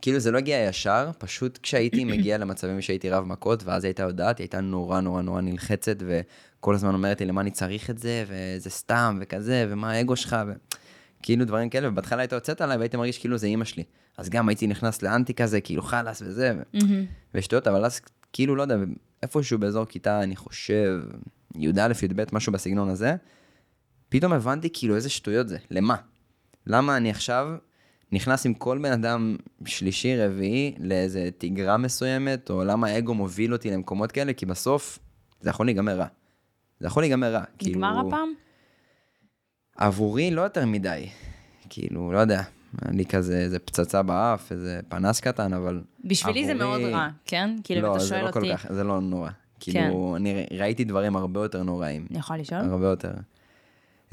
כאילו 0.01 0.19
זה 0.19 0.31
לא 0.31 0.38
הגיע 0.38 0.57
ישר, 0.69 1.12
פשוט 1.18 1.60
כשהייתי 1.63 2.04
מגיע 2.13 2.38
למצבים 2.38 2.81
שהייתי 2.81 3.10
רב 3.10 3.24
מכות, 3.24 3.63
ואז 3.63 3.83
הייתה 3.83 4.04
יודעת, 4.04 4.38
היא 4.38 4.44
הייתה 4.44 4.62
נורא 4.62 5.01
נורא 5.01 5.21
נורא 5.21 5.42
נלחצת, 5.42 5.98
וכל 6.00 6.75
הזמן 6.75 6.94
אומרת 6.94 7.21
לי 7.21 7.28
למה 7.28 7.42
אני 7.42 7.51
צריך 7.51 7.89
את 7.89 7.98
זה, 7.98 8.24
וזה 8.28 8.69
סתם, 8.69 9.18
וכזה, 9.21 9.66
ומה 9.69 9.92
האגו 9.92 10.16
שלך, 10.16 10.36
וכאילו 11.25 11.45
דברים 11.45 11.69
כאלה, 11.69 11.89
ובהתחלה 11.89 12.22
הייתה 12.22 12.36
יוצאת 12.36 12.62
עליי, 12.62 12.77
והייתי 12.77 12.98
מרגיש 12.98 13.18
כאילו 13.18 13.38
זה 13.38 13.48
אימא 13.48 13.66
שלי. 13.66 13.83
אז 14.18 14.30
גם 14.30 14.50
הייתי 14.50 14.68
נכנס 14.68 15.01
לאנטי 15.01 15.33
כזה, 15.33 15.62
כאילו 15.62 15.81
חלאס 15.81 16.22
וזה, 16.25 16.54
ו- 16.57 16.77
ושטויות, 17.33 17.68
אבל 17.68 17.86
אז 17.86 18.01
כאילו, 18.33 18.56
לא 18.56 18.62
יודע, 18.62 18.75
איפשהו 19.24 19.60
באזור 19.60 19.86
כיתה, 19.86 20.24
אני 20.24 20.36
חושב, 20.36 21.01
י"א, 21.56 21.92
י"ב, 22.04 22.24
משהו 22.31 22.51
בסגנון 22.51 22.89
הזה, 22.89 23.16
פתאום 24.10 24.33
הבנתי 24.33 24.69
כאילו 24.74 24.95
איזה 24.95 25.09
שטויות 25.09 25.47
זה, 25.47 25.57
למה? 25.71 25.95
למה 26.68 26.97
אני 26.97 27.09
עכשיו 27.09 27.47
נכנס 28.11 28.45
עם 28.45 28.54
כל 28.54 28.78
בן 28.78 28.92
אדם 28.92 29.35
שלישי, 29.66 30.18
רביעי, 30.18 30.76
לאיזה 30.80 31.30
תגרה 31.38 31.78
מסוימת, 31.78 32.49
או 32.49 32.64
למה 32.64 32.88
האגו 32.88 33.14
מוביל 33.14 33.54
אותי 33.54 33.71
למקומות 33.71 34.11
כאלה, 34.11 34.33
כי 34.33 34.45
בסוף 34.45 34.99
זה 35.42 35.49
יכול 35.49 35.66
להיגמר 35.66 35.97
רע. 35.97 36.07
זה 36.80 36.88
יכול 36.88 37.04
להיגמר 37.04 37.33
רע. 37.33 37.40
נגמר 37.40 37.47
כאילו, 37.57 38.07
הפעם? 38.07 38.30
עבורי 39.75 40.31
לא 40.31 40.41
יותר 40.41 40.65
מדי. 40.65 41.09
כאילו, 41.69 42.11
לא 42.11 42.17
יודע, 42.17 42.41
לי 42.91 43.05
כזה 43.05 43.37
איזה 43.37 43.59
פצצה 43.59 44.01
באף, 44.03 44.51
איזה 44.51 44.79
פנס 44.89 45.19
קטן, 45.19 45.53
אבל... 45.53 45.81
בשבילי 46.05 46.45
זה 46.45 46.53
מאוד 46.53 46.79
עבורי- 46.81 46.94
רע, 46.94 47.07
כן? 47.25 47.55
כאילו, 47.63 47.79
אם 47.81 47.85
לא, 47.85 47.91
אתה 47.95 48.03
זה 48.03 48.09
שואל 48.09 48.21
לא 48.21 48.27
אותי, 48.27 48.39
כן. 48.39 48.45
כל 48.47 48.57
כך, 48.57 48.73
זה 48.73 48.83
לא 48.83 49.01
נורא. 49.01 49.29
כאילו, 49.59 50.15
אני 50.15 50.45
ראיתי 50.51 50.83
דברים 50.83 51.15
הרבה 51.15 51.39
יותר 51.44 51.63
נוראים. 51.63 52.07
אני 52.11 52.19
יכולה 52.19 52.39
לשאול? 52.39 52.59
הרבה 52.61 52.85
יותר. 52.87 53.11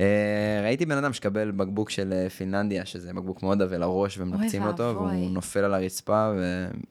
אה, 0.01 0.61
ראיתי 0.63 0.87
בן 0.87 0.97
אדם 0.97 1.13
שקבל 1.13 1.51
בקבוק 1.51 1.91
של 1.91 2.13
אה, 2.13 2.31
פינלנדיה, 2.31 2.87
שזה 2.87 3.13
בקבוק 3.13 3.43
מאוד 3.43 3.63
עבה 3.63 3.79
לראש, 3.79 4.19
ומנפצים 4.19 4.63
אוי 4.63 4.71
אותו. 4.71 4.83
והוא 4.97 5.31
נופל 5.31 5.59
על 5.65 5.75
הרצפה 5.75 6.33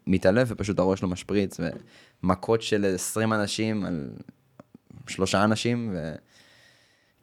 ומתעלף, 0.07 0.47
ופשוט 0.51 0.79
הראש 0.79 1.03
לא 1.03 1.09
משפריץ, 1.09 1.59
ומכות 2.23 2.61
של 2.61 2.91
20 2.95 3.33
אנשים 3.33 3.85
על 3.85 4.09
שלושה 5.07 5.43
אנשים, 5.43 5.89
ו... 5.93 6.11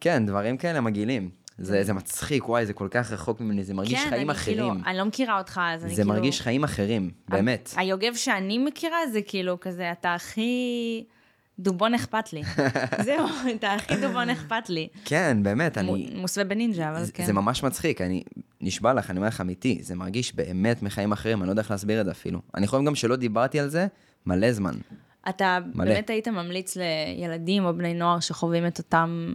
כן, 0.01 0.25
דברים 0.25 0.57
כאלה 0.57 0.81
מגעילים. 0.81 1.29
זה, 1.61 1.83
זה 1.83 1.93
מצחיק, 1.93 2.49
וואי, 2.49 2.65
זה 2.65 2.73
כל 2.73 2.87
כך 2.91 3.11
רחוק 3.11 3.41
ממני, 3.41 3.63
זה 3.63 3.73
מרגיש 3.73 4.03
כן, 4.03 4.09
חיים 4.09 4.29
אני 4.29 4.39
כאילו, 4.39 4.67
אחרים. 4.67 4.83
אני 4.85 4.97
לא 4.97 5.05
מכירה 5.05 5.37
אותך, 5.37 5.61
אז 5.63 5.85
אני 5.85 5.95
זה 5.95 6.01
כאילו... 6.01 6.15
מרגיש 6.15 6.41
חיים 6.41 6.63
אחרים, 6.63 7.11
באמת. 7.29 7.73
היוגב 7.77 8.15
שאני 8.15 8.57
מכירה 8.57 8.97
זה 9.11 9.21
כאילו 9.21 9.59
כזה, 9.59 9.91
אתה 9.91 10.13
הכי 10.13 11.03
דובון 11.59 11.93
אכפת 11.93 12.33
לי. 12.33 12.41
זהו, 13.05 13.25
אתה 13.55 13.73
הכי 13.73 13.95
דובון 14.01 14.29
אכפת 14.29 14.69
לי. 14.69 14.87
כן, 15.05 15.37
באמת, 15.43 15.77
אני... 15.77 15.91
מו- 16.13 16.21
מוסווה 16.21 16.45
בנינג'ה, 16.45 16.89
אבל 16.91 17.03
זה, 17.03 17.11
כן. 17.11 17.25
זה 17.25 17.33
ממש 17.33 17.63
מצחיק, 17.63 18.01
אני 18.01 18.23
נשבע 18.61 18.93
לך, 18.93 19.09
אני 19.09 19.17
אומר 19.17 19.27
לך 19.27 19.41
אמיתי, 19.41 19.79
זה 19.81 19.95
מרגיש 19.95 20.35
באמת 20.35 20.83
מחיים 20.83 21.11
אחרים, 21.11 21.39
אני 21.39 21.47
לא 21.47 21.51
יודע 21.51 21.61
איך 21.61 21.71
להסביר 21.71 22.01
את 22.01 22.05
זה 22.05 22.11
אפילו. 22.11 22.39
אני 22.55 22.67
חושב 22.67 22.83
גם 22.85 22.95
שלא 22.95 23.15
דיברתי 23.15 23.59
על 23.59 23.69
זה 23.69 23.87
מלא 24.25 24.51
זמן. 24.51 24.73
אתה 25.29 25.59
מלא. 25.75 25.85
באמת 25.85 26.09
היית 26.09 26.27
ממליץ 26.27 26.77
לילדים 26.77 27.65
או 27.65 27.73
בני 27.73 27.93
נוער 27.93 28.19
שחווים 28.19 28.67
את 28.67 28.77
אותם 28.77 29.33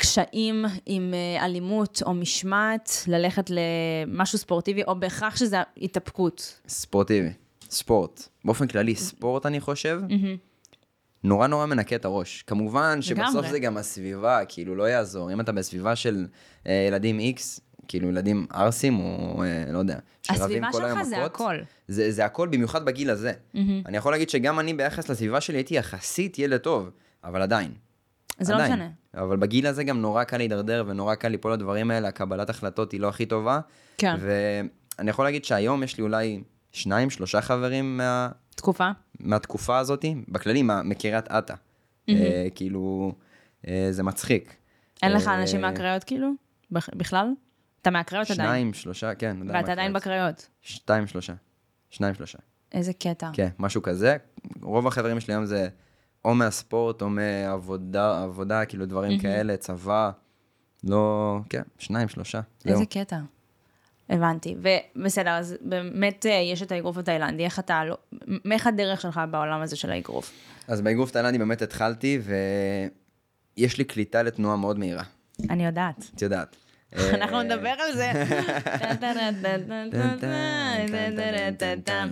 קשיים 0.00 0.64
עם 0.86 1.14
אה, 1.14 1.44
אלימות 1.44 2.02
או 2.06 2.14
משמעת, 2.14 2.92
ללכת 3.06 3.50
למשהו 3.50 4.38
ספורטיבי, 4.38 4.82
או 4.84 5.00
בהכרח 5.00 5.36
שזה 5.36 5.56
התאפקות. 5.76 6.60
ספורטיבי. 6.68 7.32
ספורט. 7.70 8.28
באופן 8.44 8.66
כללי, 8.66 8.94
ספורט, 8.94 9.46
אני 9.46 9.60
חושב, 9.60 10.00
נורא 11.24 11.46
נורא 11.46 11.66
מנקה 11.66 11.96
את 11.96 12.04
הראש. 12.04 12.42
כמובן 12.42 13.02
שבסוף 13.02 13.34
לגמרי. 13.34 13.50
זה 13.50 13.58
גם 13.58 13.76
הסביבה, 13.76 14.40
כאילו, 14.48 14.74
לא 14.74 14.88
יעזור. 14.88 15.32
אם 15.32 15.40
אתה 15.40 15.52
בסביבה 15.52 15.96
של 15.96 16.26
אה, 16.66 16.84
ילדים 16.88 17.18
איקס, 17.18 17.60
כאילו 17.88 18.08
ילדים 18.08 18.46
ערסים, 18.52 19.00
או 19.00 19.42
אה, 19.42 19.72
לא 19.72 19.78
יודע, 19.78 19.98
שרבים 20.22 20.64
הסביבה 20.64 20.72
כל 20.72 20.84
היום 20.84 20.98
שלך 20.98 21.08
זה 21.08 21.16
מכות, 21.16 21.32
הכל. 21.32 21.56
זה, 21.88 22.10
זה 22.10 22.24
הכל, 22.24 22.48
במיוחד 22.48 22.84
בגיל 22.84 23.10
הזה. 23.10 23.32
אני 23.86 23.96
יכול 23.96 24.12
להגיד 24.12 24.30
שגם 24.30 24.60
אני 24.60 24.74
ביחס 24.74 25.08
לסביבה 25.08 25.40
שלי 25.40 25.56
הייתי 25.56 25.74
יחסית 25.74 26.38
ילד 26.38 26.60
טוב, 26.60 26.90
אבל 27.24 27.42
עדיין. 27.42 27.72
זה 28.40 28.54
לא. 28.54 28.64
משנה. 28.64 28.99
אבל 29.14 29.36
בגיל 29.36 29.66
הזה 29.66 29.84
גם 29.84 30.00
נורא 30.00 30.24
קל 30.24 30.36
להידרדר 30.36 30.84
ונורא 30.86 31.14
קל 31.14 31.28
ליפול 31.28 31.52
לדברים 31.52 31.90
האלה, 31.90 32.08
הקבלת 32.08 32.50
החלטות 32.50 32.92
היא 32.92 33.00
לא 33.00 33.08
הכי 33.08 33.26
טובה. 33.26 33.60
כן. 33.98 34.14
ואני 34.20 35.10
יכול 35.10 35.24
להגיד 35.24 35.44
שהיום 35.44 35.82
יש 35.82 35.96
לי 35.98 36.02
אולי 36.02 36.42
שניים, 36.72 37.10
שלושה 37.10 37.40
חברים 37.40 37.96
מה, 37.96 38.28
תקופה? 38.54 38.90
מהתקופה 39.20 39.78
הזאת, 39.78 40.04
בכללי, 40.28 40.62
מקריית 40.84 41.28
אתא. 41.30 41.54
אה, 42.08 42.46
כאילו, 42.54 43.12
אה, 43.68 43.88
זה 43.90 44.02
מצחיק. 44.02 44.54
אין 45.02 45.12
לך 45.12 45.28
אה, 45.28 45.40
אנשים 45.40 45.60
מהקריות 45.60 46.04
כאילו? 46.04 46.30
בכ- 46.70 46.94
בכלל? 46.96 47.26
אתה 47.82 47.90
מהקריות 47.90 48.30
עדיין. 48.30 48.48
שניים, 48.48 48.72
שלושה, 48.74 49.14
כן. 49.14 49.36
עדיין 49.42 49.56
ואתה 49.56 49.72
עדיין. 49.72 49.92
בקריות. 49.92 50.48
שתיים, 50.62 51.06
שלושה. 51.06 51.32
שניים, 51.90 52.14
שלושה. 52.14 52.38
איזה 52.72 52.92
קטע. 52.92 53.30
כן, 53.32 53.48
משהו 53.58 53.82
כזה. 53.82 54.16
רוב 54.62 54.86
החברים 54.86 55.20
שלי 55.20 55.34
היום 55.34 55.44
זה 55.44 55.68
או 56.24 56.34
מהספורט 56.34 57.02
או 57.02 57.08
מעבודה, 57.10 58.22
עבודה, 58.22 58.64
כאילו 58.64 58.86
דברים 58.86 59.18
כאלה, 59.18 59.56
צבא. 59.56 60.10
לא, 60.84 61.36
כן, 61.50 61.62
שניים, 61.78 62.08
שלושה. 62.08 62.40
זהו. 62.64 62.72
איזה 62.72 62.84
קטע. 62.86 63.18
הבנתי. 64.08 64.56
ובסדר, 64.96 65.30
אז 65.30 65.56
באמת 65.60 66.26
אה, 66.26 66.32
יש 66.32 66.62
את 66.62 66.72
האגרוף 66.72 66.98
התאילנדי, 66.98 67.44
איך 67.44 67.58
אתה, 67.58 67.84
לא- 67.84 67.96
מ- 68.28 68.52
איך 68.52 68.66
הדרך 68.66 69.00
שלך 69.00 69.20
בעולם 69.30 69.60
הזה 69.62 69.76
של 69.76 69.90
האגרוף? 69.90 70.32
אז 70.68 70.80
באגרוף 70.80 71.10
תאילנדי 71.10 71.38
באמת 71.38 71.62
התחלתי, 71.62 72.20
ויש 73.56 73.78
לי 73.78 73.84
קליטה 73.84 74.22
לתנועה 74.22 74.56
מאוד 74.56 74.78
מהירה. 74.78 75.02
אני 75.50 75.66
יודעת. 75.66 76.10
את 76.14 76.22
יודעת. 76.22 76.56
אנחנו 76.98 77.36
אה, 77.36 77.42
נדבר 77.42 77.68
על 77.78 77.96
זה. 77.96 78.12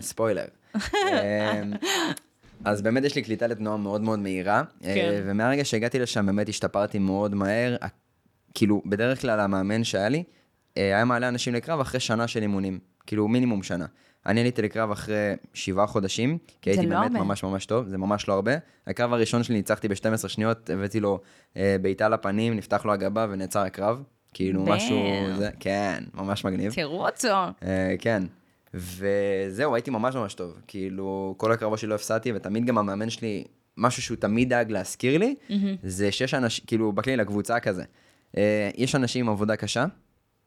ספוילר. 0.00 0.44
אז 2.64 2.82
באמת 2.82 3.04
יש 3.04 3.14
לי 3.14 3.22
קליטה 3.22 3.46
לתנועה 3.46 3.76
מאוד 3.76 4.00
מאוד 4.00 4.18
מהירה, 4.18 4.62
כן. 4.82 4.88
אה, 4.88 5.20
ומהרגע 5.24 5.64
שהגעתי 5.64 5.98
לשם 5.98 6.26
באמת 6.26 6.48
השתפרתי 6.48 6.98
מאוד 6.98 7.34
מהר. 7.34 7.76
כאילו, 8.54 8.82
בדרך 8.86 9.20
כלל 9.20 9.40
המאמן 9.40 9.84
שהיה 9.84 10.08
לי, 10.08 10.24
אה, 10.76 10.82
היה 10.82 11.04
מעלה 11.04 11.28
אנשים 11.28 11.54
לקרב 11.54 11.80
אחרי 11.80 12.00
שנה 12.00 12.28
של 12.28 12.42
אימונים, 12.42 12.78
כאילו 13.06 13.28
מינימום 13.28 13.62
שנה. 13.62 13.86
אני 14.26 14.40
עליתי 14.40 14.62
לקרב 14.62 14.90
אחרי 14.90 15.34
שבעה 15.54 15.86
חודשים, 15.86 16.38
כי 16.62 16.70
הייתי 16.70 16.86
לא 16.86 17.00
באמת 17.00 17.12
הרבה. 17.12 17.24
ממש 17.24 17.44
ממש 17.44 17.66
טוב, 17.66 17.88
זה 17.88 17.98
ממש 17.98 18.28
לא 18.28 18.34
הרבה. 18.34 18.52
הקרב 18.86 19.12
הראשון 19.12 19.42
שלי 19.42 19.56
ניצחתי 19.56 19.88
ב-12 19.88 20.28
שניות, 20.28 20.70
הבאתי 20.70 21.00
לו 21.00 21.20
אה, 21.56 21.76
בעיטה 21.82 22.08
לפנים, 22.08 22.56
נפתח 22.56 22.84
לו 22.84 22.92
הגבה 22.92 23.26
ונעצר 23.30 23.60
הקרב. 23.60 24.02
כאילו 24.34 24.66
Damn. 24.66 24.70
משהו, 24.70 24.98
זה, 25.36 25.50
כן, 25.60 26.04
ממש 26.14 26.44
מגניב. 26.44 26.72
תראו 26.72 27.06
אותו. 27.06 27.28
אה, 27.62 27.94
כן. 27.98 28.22
וזהו, 28.74 29.74
הייתי 29.74 29.90
ממש 29.90 30.14
ממש 30.14 30.34
טוב. 30.34 30.60
כאילו, 30.66 31.34
כל 31.36 31.52
הקרבות 31.52 31.78
שלי 31.78 31.88
לא 31.88 31.94
הפסדתי, 31.94 32.32
ותמיד 32.34 32.66
גם 32.66 32.78
המאמן 32.78 33.10
שלי, 33.10 33.44
משהו 33.76 34.02
שהוא 34.02 34.16
תמיד 34.16 34.48
דאג 34.48 34.70
להזכיר 34.70 35.18
לי, 35.18 35.34
זה 35.82 36.12
שיש 36.12 36.34
אנשים, 36.34 36.64
כאילו, 36.66 36.92
בכלי 36.92 37.16
לקבוצה 37.16 37.60
כזה. 37.60 37.84
אה, 38.36 38.70
יש 38.76 38.94
אנשים 38.94 39.26
עם 39.26 39.32
עבודה 39.32 39.56
קשה, 39.56 39.86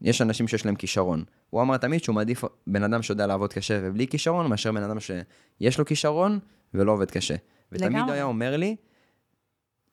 יש 0.01 0.21
אנשים 0.21 0.47
שיש 0.47 0.65
להם 0.65 0.75
כישרון. 0.75 1.23
הוא 1.49 1.61
אמר 1.61 1.77
תמיד 1.77 2.03
שהוא 2.03 2.15
מעדיף 2.15 2.43
בן 2.67 2.83
אדם 2.83 3.01
שיודע 3.01 3.27
לעבוד 3.27 3.53
קשה 3.53 3.79
ובלי 3.83 4.07
כישרון, 4.07 4.47
מאשר 4.47 4.71
בן 4.71 4.83
אדם 4.83 4.97
שיש 4.99 5.79
לו 5.79 5.85
כישרון 5.85 6.39
ולא 6.73 6.91
עובד 6.91 7.11
קשה. 7.11 7.35
ותמיד 7.71 7.91
לגמרי. 7.91 8.01
הוא 8.03 8.11
היה 8.11 8.23
אומר 8.23 8.57
לי, 8.57 8.75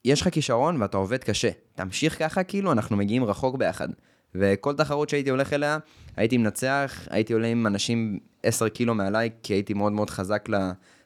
יש 0.04 0.20
לך 0.20 0.28
כישרון 0.28 0.82
ואתה 0.82 0.96
עובד 0.96 1.24
קשה. 1.24 1.50
תמשיך 1.74 2.18
ככה, 2.18 2.42
כאילו, 2.42 2.72
אנחנו 2.72 2.96
מגיעים 2.96 3.24
רחוק 3.24 3.56
ביחד. 3.56 3.88
וכל 4.34 4.74
תחרות 4.74 5.08
שהייתי 5.08 5.30
הולך 5.30 5.52
אליה, 5.52 5.78
הייתי 6.16 6.36
מנצח, 6.38 7.08
הייתי 7.10 7.32
עולה 7.32 7.48
עם 7.48 7.66
אנשים 7.66 8.18
10 8.42 8.68
קילו 8.68 8.94
מעליי, 8.94 9.30
כי 9.42 9.54
הייתי 9.54 9.74
מאוד 9.74 9.92
מאוד 9.92 10.10
חזק 10.10 10.48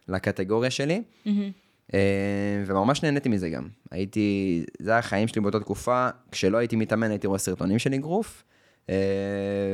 לקטגוריה 0.08 0.70
שלי. 0.70 1.02
אה, 1.94 2.64
וממש 2.66 3.02
נהניתי 3.02 3.28
מזה 3.28 3.50
גם. 3.50 3.68
הייתי, 3.90 4.64
זה 4.78 4.90
היה 4.90 4.98
החיים 4.98 5.28
שלי 5.28 5.40
באותה 5.40 5.60
תקופה, 5.60 6.08
כשלא 6.30 6.58
הייתי 6.58 6.76
מתאמן 6.76 7.10
הייתי 7.10 7.26
רואה 7.26 7.38
סרטונים 7.38 7.78
של 7.78 7.94
אגרוף, 7.94 8.44
אה, 8.90 8.94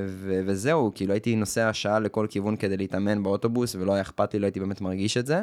ו- 0.06 0.40
וזהו, 0.46 0.92
כאילו 0.94 1.12
הייתי 1.12 1.36
נוסע 1.36 1.72
שעה 1.72 1.98
לכל 1.98 2.26
כיוון 2.30 2.56
כדי 2.56 2.76
להתאמן 2.76 3.22
באוטובוס, 3.22 3.74
ולא 3.74 3.92
היה 3.92 4.02
אכפת 4.02 4.34
לי, 4.34 4.40
לא 4.40 4.46
הייתי 4.46 4.60
באמת 4.60 4.80
מרגיש 4.80 5.16
את 5.16 5.26
זה. 5.26 5.40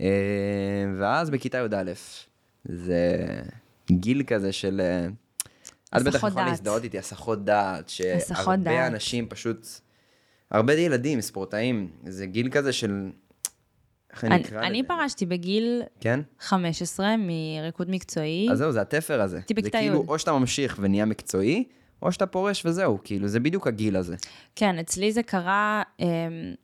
אה, 0.00 0.06
ואז 0.98 1.30
בכיתה 1.30 1.58
י"א, 1.58 1.92
זה 2.64 3.26
גיל 3.90 4.22
כזה 4.26 4.52
של... 4.52 4.80
את 5.96 6.02
בטח 6.02 6.14
יכולה. 6.14 6.46
להזדהות 6.46 6.84
איתי, 6.84 6.98
הסחות 6.98 7.44
דעת, 7.44 7.88
שהרבה. 7.88 8.86
אנשים 8.86 9.26
פשוט, 9.28 9.66
הרבה 10.50 10.72
ילדים, 10.72 11.20
ספורטאים, 11.20 11.90
זה 12.06 12.26
גיל 12.26 12.48
כזה 12.50 12.72
של... 12.72 13.10
איך 14.12 14.24
אני 14.24 14.34
אני- 14.34 14.42
אקרא 14.44 14.62
אני 14.62 14.78
לזה? 14.78 14.88
פרשתי 14.88 15.26
בגיל 15.26 15.82
כן? 16.00 16.20
15 16.40 17.14
מריקוד 17.18 17.90
מקצועי. 17.90 18.48
אז 18.52 18.58
זהו, 18.58 18.72
זה 18.72 18.80
התפר 18.80 19.20
הזה. 19.20 19.36
הייתי 19.36 19.54
זה 19.54 19.60
בכיתה 19.60 19.78
כאילו, 19.78 20.02
י'. 20.04 20.08
או 20.08 20.18
שאתה 20.18 20.32
ממשיך 20.32 20.76
ונהיה 20.80 21.04
מקצועי, 21.04 21.64
או 22.02 22.12
שאתה 22.12 22.26
פורש 22.26 22.66
וזהו, 22.66 22.98
כאילו, 23.04 23.28
זה 23.28 23.40
בדיוק 23.40 23.66
הגיל 23.66 23.96
הזה. 23.96 24.16
כן, 24.56 24.78
אצלי 24.78 25.12
זה 25.12 25.22
קרה, 25.22 25.82
אמ, 26.00 26.06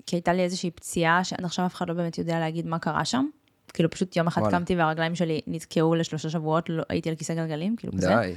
כי 0.06 0.16
הייתה 0.16 0.32
לי 0.32 0.42
איזושהי 0.42 0.70
פציעה, 0.70 1.24
שעד 1.24 1.44
עכשיו 1.44 1.66
אף 1.66 1.74
אחד 1.74 1.88
לא 1.88 1.94
באמת 1.94 2.18
יודע 2.18 2.38
להגיד 2.40 2.66
מה 2.66 2.78
קרה 2.78 3.04
שם. 3.04 3.26
כאילו, 3.72 3.90
פשוט 3.90 4.16
יום 4.16 4.26
אחד 4.26 4.40
וואלה. 4.40 4.58
קמתי 4.58 4.76
והרגליים 4.76 5.14
שלי 5.14 5.40
נתקעו 5.46 5.94
לשלושה 5.94 6.30
שבועות, 6.30 6.68
לא, 6.68 6.82
הייתי 6.88 7.08
על 7.10 7.16
כיסא 7.16 7.34
גלגלים, 7.34 7.76
כאילו 7.76 7.92
כזה. 7.92 8.08
די. 8.08 8.34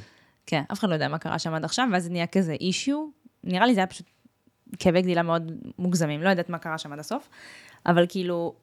כן, 0.48 0.62
אף 0.72 0.80
אחד 0.80 0.90
לא 0.90 0.94
יודע 0.94 1.08
מה 1.08 1.18
קרה 1.18 1.40
שם 1.40 1.54
עד 1.54 1.64
עכשיו, 1.66 1.88
ואז 1.94 2.04
זה 2.04 2.10
נהיה 2.10 2.28
כזה 2.28 2.54
אישיו. 2.54 3.08
נראה 3.44 3.66
לי 3.66 3.74
זה 3.74 3.80
היה 3.80 3.88
פשוט 3.88 4.06
כאבי 4.80 5.02
גדילה 5.02 5.22
מאוד 5.24 5.52
מוגזמים, 5.80 6.24
לא 6.24 6.30
יודעת 6.30 6.50
מה 6.50 6.58
קרה 6.58 6.78
שם 6.78 6.94
עד 6.94 7.00
הסוף. 7.00 7.30
אבל 7.86 8.06
כאילו, 8.10 8.54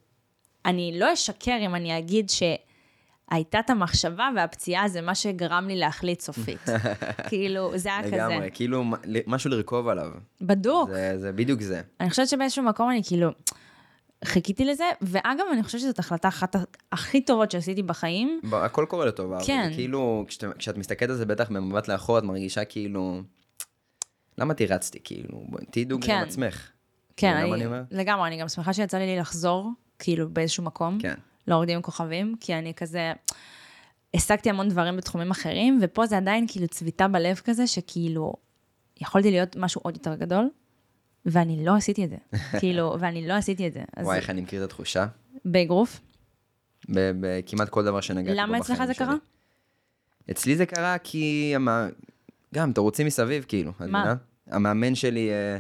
אני 0.67 0.99
לא 0.99 1.12
אשקר 1.12 1.57
אם 1.61 1.75
אני 1.75 1.99
אגיד 1.99 2.31
שהייתה 2.31 3.59
את 3.61 3.71
המחשבה 3.71 4.29
והפציעה 4.37 4.88
זה 4.88 5.00
מה 5.00 5.14
שגרם 5.14 5.64
לי 5.69 5.76
להחליט 5.76 6.21
סופית. 6.21 6.61
כאילו, 7.29 7.79
זה 7.79 7.88
היה 7.88 8.03
כזה. 8.03 8.17
לגמרי, 8.17 8.50
כאילו, 8.55 8.85
משהו 9.26 9.50
לרכוב 9.50 9.88
עליו. 9.88 10.11
בדוק. 10.41 10.91
זה- 10.91 11.19
זה 11.19 11.33
בדיוק 11.33 11.61
זה. 11.61 11.81
אני 12.00 12.11
חושבת 12.11 12.29
שבאיזשהו 12.29 12.62
מקום 12.64 12.91
אני 12.91 13.03
כאילו 13.07 13.31
חיכיתי 14.25 14.64
לזה, 14.64 14.85
ואגב, 15.02 15.45
אני 15.52 15.62
חושבת 15.62 15.81
שזאת 15.81 15.99
החלטה 15.99 16.28
אחת 16.28 16.57
הכי 16.93 17.21
טובות 17.21 17.50
שעשיתי 17.50 17.83
בחיים. 17.83 18.40
הכל 18.52 18.87
קורה 18.88 19.07
לטובה. 19.07 19.37
אבל 19.37 19.45
כן. 19.47 19.66
זה 19.71 19.75
כאילו, 19.75 20.25
כשאת- 20.28 20.57
כשאת 20.59 20.76
מסתכלת 20.76 21.11
על 21.11 21.16
זה 21.16 21.26
בטח 21.26 21.49
במבט 21.50 21.88
לאחור, 21.88 22.19
את 22.19 22.23
מרגישה 22.25 22.64
כאילו, 22.64 23.21
למה 24.38 24.54
תירצתי, 24.54 24.99
כאילו, 25.04 25.45
תהיי 25.71 25.85
דוגרי 25.85 26.07
כן. 26.09 26.16
עם 26.16 26.23
עצמך. 26.28 26.71
כן, 27.16 27.37
אני, 27.37 27.52
אני 27.52 27.66
אומר? 27.66 27.83
לגמרי, 27.90 28.28
אני 28.28 28.37
גם 28.40 28.49
שמחה 28.49 28.73
שיצא 28.73 28.99
לי 28.99 29.19
לחזור, 29.19 29.71
כאילו, 29.99 30.31
באיזשהו 30.31 30.62
מקום. 30.64 30.99
כן. 31.00 31.14
להורדים 31.47 31.76
עם 31.76 31.83
כוכבים, 31.83 32.35
כי 32.40 32.54
אני 32.54 32.75
כזה, 32.75 33.12
השגתי 34.14 34.50
המון 34.50 34.69
דברים 34.69 34.97
בתחומים 34.97 35.31
אחרים, 35.31 35.78
ופה 35.83 36.07
זה 36.07 36.16
עדיין 36.16 36.47
כאילו 36.49 36.69
צביטה 36.69 37.09
בלב 37.09 37.40
כזה, 37.45 37.66
שכאילו, 37.66 38.33
יכולתי 39.00 39.31
להיות 39.31 39.57
משהו 39.57 39.81
עוד 39.85 39.95
יותר 39.97 40.14
גדול, 40.14 40.49
ואני 41.26 41.64
לא 41.64 41.76
עשיתי 41.76 42.04
את 42.04 42.11
זה. 42.11 42.16
כאילו, 42.61 42.97
ואני 43.00 43.28
לא 43.28 43.33
עשיתי 43.33 43.69
את 43.69 43.73
זה. 43.73 43.83
אז 43.97 44.07
וואי, 44.07 44.16
איך 44.16 44.31
אני 44.31 44.40
מכיר 44.40 44.64
את 44.64 44.71
התחושה. 44.71 45.07
באגרוף, 45.45 46.00
בכמעט 46.88 47.69
כל 47.69 47.85
דבר 47.85 48.00
שנגעתי 48.00 48.26
בו 48.26 48.35
בחיים 48.35 48.49
למה 48.49 48.59
אצלך 48.59 48.85
זה 48.87 48.95
שלי. 48.95 49.07
קרה? 49.07 49.14
אצלי 50.31 50.57
זה 50.57 50.66
קרה 50.66 50.99
כי. 50.99 51.54
גם 52.54 52.73
תירוצים 52.73 53.07
מסביב, 53.07 53.45
כאילו, 53.49 53.73
מה? 53.81 54.14
המאמן 54.47 54.95
שלי 54.95 55.31
אה, 55.31 55.59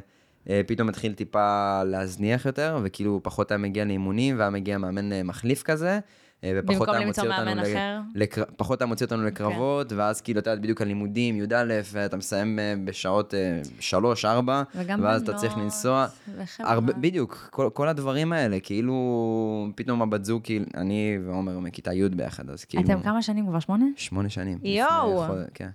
אה, 0.50 0.60
פתאום 0.66 0.88
התחיל 0.88 1.14
טיפה 1.14 1.82
להזניח 1.84 2.46
יותר, 2.46 2.78
וכאילו 2.82 3.20
פחות 3.22 3.50
היה 3.50 3.58
מגיע 3.58 3.84
לאימונים, 3.84 4.38
והיה 4.38 4.50
מגיע 4.50 4.78
מאמן 4.78 5.12
אה, 5.12 5.22
מחליף 5.22 5.62
כזה. 5.62 6.00
אה, 6.44 6.52
ופחות 6.56 6.88
היה 6.88 7.06
מוציא 7.06 7.22
אותנו 7.22 7.54
ל- 7.54 7.62
אחר? 7.62 8.00
לקר... 8.14 8.44
פחות 8.56 8.80
היה 8.80 8.86
מוציא 8.86 9.06
אותנו 9.06 9.24
לקרבות, 9.24 9.92
ואז 9.92 10.20
כאילו, 10.20 10.40
אתה 10.40 10.50
יודע, 10.50 10.62
בדיוק 10.62 10.82
הלימודים, 10.82 11.36
י"א, 11.36 11.80
ואתה 11.92 12.16
מסיים 12.16 12.58
אה, 12.58 12.74
בשעות 12.84 13.34
אה, 13.34 13.60
שלוש, 13.80 14.24
ארבע, 14.24 14.62
וגם 14.74 15.00
ואז 15.02 15.22
אתה 15.22 15.34
צריך 15.34 15.56
לנסוע. 15.56 16.06
וחברה. 16.36 16.72
הרבה, 16.72 16.92
בדיוק, 16.92 17.48
כל, 17.50 17.70
כל 17.72 17.88
הדברים 17.88 18.32
האלה, 18.32 18.60
כאילו, 18.60 19.68
פתאום 19.74 20.02
הבת 20.02 20.24
זוג, 20.24 20.42
כאילו, 20.44 20.64
אני 20.74 21.18
ועומר 21.26 21.58
מכיתה 21.58 21.92
י' 21.92 22.08
ביחד, 22.08 22.50
אז 22.50 22.64
כאילו... 22.64 22.84
אתם 22.84 23.02
כמה 23.02 23.22
שנים 23.22 23.46
כבר? 23.46 23.60
שמונה? 23.60 23.86
שמונה 23.96 24.28
שנים. 24.28 24.58
יואו. 24.62 25.24
כן. 25.54 25.68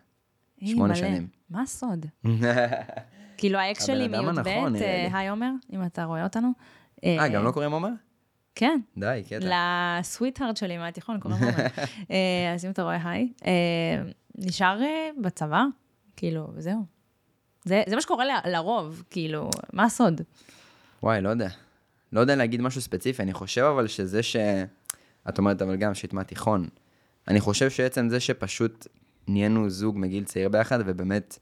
שמונה. 0.65 0.95
שנים. 0.95 1.27
מה 1.49 1.61
הסוד? 1.61 2.05
כאילו, 3.37 3.59
האקס 3.59 3.85
שלי 3.85 4.07
מי"ב, 4.07 4.47
אה. 4.47 5.07
היי 5.13 5.29
עומר, 5.29 5.51
אם 5.73 5.83
אתה 5.85 6.03
רואה 6.03 6.23
אותנו. 6.23 6.51
אה, 7.03 7.27
גם 7.27 7.43
לא 7.43 7.51
קוראים 7.51 7.71
עומר? 7.71 7.89
כן. 8.59 8.79
די, 8.97 9.23
קטע. 9.29 9.99
לסוויט-הארד 9.99 10.57
שלי 10.57 10.77
מהתיכון, 10.77 11.19
קוראים 11.19 11.41
לו. 11.43 11.49
אה, 12.11 12.53
אז 12.55 12.65
אם 12.65 12.71
אתה 12.71 12.83
רואה 12.83 13.09
היי, 13.09 13.31
אה, 13.45 13.51
נשאר 14.37 14.81
אה, 14.81 15.09
בצבא, 15.21 15.63
כאילו, 16.15 16.47
זהו. 16.57 16.85
זה, 17.65 17.83
זה 17.87 17.95
מה 17.95 18.01
שקורה 18.01 18.25
ל- 18.25 18.49
לרוב, 18.51 19.03
כאילו, 19.09 19.49
מה 19.73 19.83
הסוד? 19.83 20.21
וואי, 21.03 21.21
לא 21.21 21.29
יודע. 21.29 21.49
לא 22.13 22.19
יודע 22.19 22.35
להגיד 22.35 22.61
משהו 22.61 22.81
ספציפי, 22.81 23.23
אני 23.23 23.33
חושב 23.33 23.61
אבל 23.61 23.87
שזה 23.87 24.23
ש... 24.23 24.35
את 25.29 25.37
אומרת 25.37 25.61
אבל 25.61 25.75
גם 25.75 25.93
שהיית 25.93 26.13
מהתיכון. 26.13 26.67
אני 27.27 27.39
חושב 27.39 27.69
שעצם 27.69 28.09
זה 28.09 28.19
שפשוט 28.19 28.87
נהיינו 29.27 29.69
זוג 29.69 29.97
מגיל 29.97 30.23
צעיר 30.23 30.49
ביחד, 30.49 30.79
ובאמת, 30.85 31.39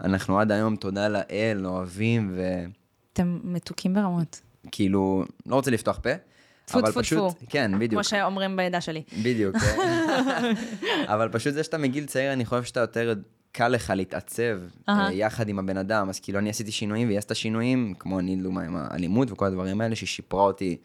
אנחנו 0.00 0.40
עד 0.40 0.52
היום, 0.52 0.76
תודה 0.76 1.08
לאל, 1.08 1.66
אוהבים, 1.66 2.32
ו... 2.34 2.64
אתם 3.12 3.40
מתוקים 3.44 3.94
ברמות. 3.94 4.40
כאילו, 4.70 5.24
לא 5.46 5.54
רוצה 5.54 5.70
לפתוח 5.70 5.98
פה, 6.02 6.10
טפו, 6.64 6.82
טפו, 6.82 7.02
טפו. 7.02 7.34
כן, 7.48 7.72
בדיוק, 7.74 7.92
כמו 7.92 8.04
שאומרים 8.04 8.56
בעדה 8.56 8.80
שלי. 8.80 9.02
בדיוק. 9.22 9.56
כן. 10.80 11.04
אבל 11.06 11.28
פשוט 11.28 11.54
זה 11.54 11.64
שאתה 11.64 11.78
מגיל 11.78 12.06
צעיר, 12.06 12.32
אני 12.32 12.44
חושב 12.44 12.64
שאתה 12.64 12.80
יותר 12.80 13.14
קל 13.52 13.68
לך 13.68 13.92
להתעצב. 13.96 14.58
אה, 14.88 15.12
יחד 15.12 15.48
עם 15.48 15.58
הבן 15.58 15.76
אדם. 15.76 16.08
אז 16.08 16.20
כאילו, 16.20 16.38
אני 16.38 16.50
עשיתי 16.50 16.72
שינויים, 16.72 17.08
והיא 17.08 17.18
עשתה 17.18 17.34
שינויים, 17.34 17.94
כמו 17.98 18.18
אני, 18.18 18.36
לדוגמה, 18.36 18.62
עם 18.62 18.76
האלימות 18.76 19.30
וכל 19.30 19.46
הדברים 19.46 19.80
האלה, 19.80 19.96
שהיא 19.96 20.06
שיפרה 20.06 20.42
אותי 20.42 20.76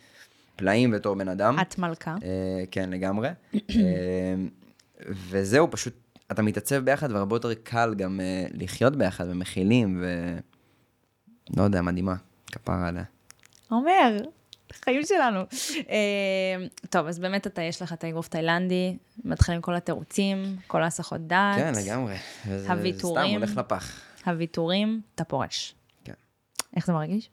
פלאים 0.56 0.92
בתור 0.92 1.16
בן 1.16 1.28
אדם. 1.28 1.60
את 1.62 1.78
מלכה. 1.78 2.16
אה, 2.24 2.64
כן, 2.72 2.90
לגמרי. 2.90 3.30
אה, 3.56 4.36
וזהו, 5.08 5.72
פשוט, 5.72 5.94
אתה 6.32 6.42
מתעצב 6.42 6.76
ביחד, 6.76 7.12
והרבה 7.12 7.36
יותר 7.36 7.54
קל 7.54 7.94
גם 7.98 8.20
לחיות 8.54 8.96
ביחד, 8.96 9.26
ומכילים, 9.30 9.98
ו... 10.02 10.36
לא 11.58 11.64
יודע, 11.64 11.82
מדהימה. 11.82 12.16
כפרה 12.52 12.88
עליה. 12.88 13.04
אומר, 13.72 14.18
חיים 14.74 15.02
שלנו. 15.06 15.40
אה, 15.90 16.66
טוב, 16.90 17.08
אז 17.08 17.20
באמת 17.20 17.48
אתה, 17.48 17.62
יש 17.62 17.82
לך 17.82 17.94
את 17.94 18.04
האגרוף 18.04 18.28
תאילנדי, 18.28 18.98
מתחילים 19.26 19.62
כל 19.62 19.76
התירוצים, 19.76 20.56
כל 20.68 20.84
ההסחות 20.84 21.22
דעת. 21.28 21.56
כן, 21.56 21.74
לגמרי. 21.86 22.16
הוויתורים. 22.68 23.28
סתם 23.28 23.38
הולך 23.38 23.58
לפח. 23.58 24.02
הוויתורים, 24.26 25.02
אתה 25.16 25.24
פורש. 25.24 25.76
כן. 26.04 26.14
איך 26.76 26.86
זה 26.86 26.94
מרגיש? 26.94 27.30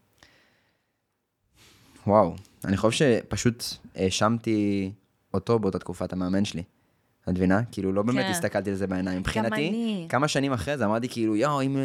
וואו, 2.07 2.35
אני 2.65 2.77
חושב 2.77 3.21
שפשוט 3.23 3.65
האשמתי 3.95 4.93
אותו 5.35 5.59
באותה 5.59 5.79
תקופה, 5.79 6.05
את 6.05 6.13
המאמן 6.13 6.45
שלי. 6.45 6.63
את 7.25 7.29
מבינה? 7.29 7.61
כאילו, 7.73 7.93
לא 7.93 8.03
באמת 8.03 8.25
כן. 8.25 8.31
הסתכלתי 8.31 8.71
על 8.71 8.77
זה 8.77 8.87
בעיניים. 8.87 9.19
מבחינתי. 9.19 10.07
כמה 10.09 10.29
שנים 10.29 10.53
אחרי 10.53 10.79
זה 10.79 10.85
אמרתי 10.85 11.09
כאילו, 11.09 11.37
יואו, 11.37 11.63
אם, 11.63 11.77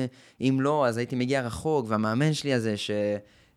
אם 0.42 0.58
לא, 0.62 0.88
אז 0.88 0.98
הייתי 0.98 1.16
מגיע 1.16 1.42
רחוק, 1.42 1.86
והמאמן 1.90 2.34
שלי 2.34 2.54
הזה 2.54 2.76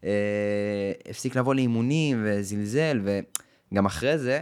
שהפסיק 0.05 1.37
לבוא 1.37 1.55
לאימונים 1.55 2.23
וזלזל, 2.25 3.01
וגם 3.05 3.87
אחרי 3.87 4.19
זה, 4.19 4.41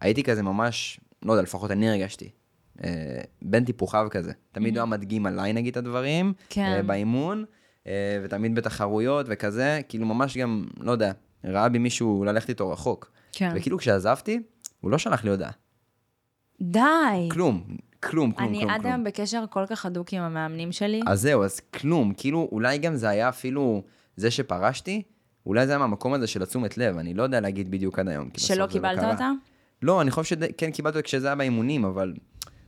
הייתי 0.00 0.22
כזה 0.22 0.42
ממש, 0.42 1.00
לא 1.22 1.32
יודע, 1.32 1.42
לפחות 1.42 1.70
אני 1.70 1.88
הרגשתי. 1.88 2.30
אה, 2.84 3.20
בן 3.42 3.64
טיפוחיו 3.64 4.06
כזה. 4.10 4.32
תמיד 4.52 4.76
הוא 4.76 4.82
היה 4.82 4.86
מדגים 4.86 5.26
עליי 5.26 5.52
נגיד 5.52 5.70
את 5.70 5.76
הדברים, 5.76 6.32
כן. 6.48 6.62
אה, 6.76 6.82
באימון, 6.82 7.44
אה, 7.86 8.20
ותמיד 8.24 8.54
בתחרויות 8.54 9.26
וכזה, 9.28 9.80
כאילו 9.88 10.06
ממש 10.06 10.36
גם, 10.36 10.64
לא 10.80 10.92
יודע, 10.92 11.12
ראה 11.44 11.68
בי 11.68 11.78
מישהו 11.78 12.24
ללכת 12.24 12.48
איתו 12.48 12.70
רחוק. 12.70 13.10
כן. 13.32 13.52
וכאילו 13.54 13.78
כשעזבתי, 13.78 14.40
הוא 14.80 14.90
לא 14.90 14.98
שלח 14.98 15.24
לי 15.24 15.30
הודעה. 15.30 15.50
די. 16.62 16.80
כלום, 17.30 17.64
כלום, 18.02 18.32
כלום, 18.32 18.48
אני 18.48 18.58
כלום. 18.58 18.70
עד 18.70 18.80
כלום. 18.80 18.92
היום 18.92 19.04
בקשר 19.04 19.44
כל 19.50 19.64
כך 19.68 19.86
הדוק 19.86 20.12
עם 20.12 20.22
המאמנים 20.22 20.72
שלי. 20.72 21.00
אז 21.06 21.20
זהו, 21.20 21.44
אז 21.44 21.60
כלום, 21.60 22.12
כאילו, 22.16 22.48
אולי 22.52 22.78
גם 22.78 22.96
זה 22.96 23.08
היה 23.08 23.28
אפילו 23.28 23.82
זה 24.18 24.30
שפרשתי, 24.30 25.02
אולי 25.46 25.66
זה 25.66 25.72
היה 25.72 25.78
מהמקום 25.78 26.12
הזה 26.14 26.26
של 26.26 26.42
התשומת 26.42 26.78
לב, 26.78 26.98
אני 26.98 27.14
לא 27.14 27.22
יודע 27.22 27.40
להגיד 27.40 27.70
בדיוק 27.70 27.98
עד 27.98 28.08
היום. 28.08 28.28
שלא 28.36 28.56
לא 28.56 28.66
קיבלת. 28.66 29.04
אותה? 29.04 29.30
לא, 29.82 30.00
אני 30.00 30.10
חושב 30.10 30.36
שכן 30.40 30.70
קיבלתי 30.70 30.98
אותה 30.98 31.06
כשזה 31.06 31.26
היה 31.26 31.36
באימונים, 31.36 31.84
אבל 31.84 32.14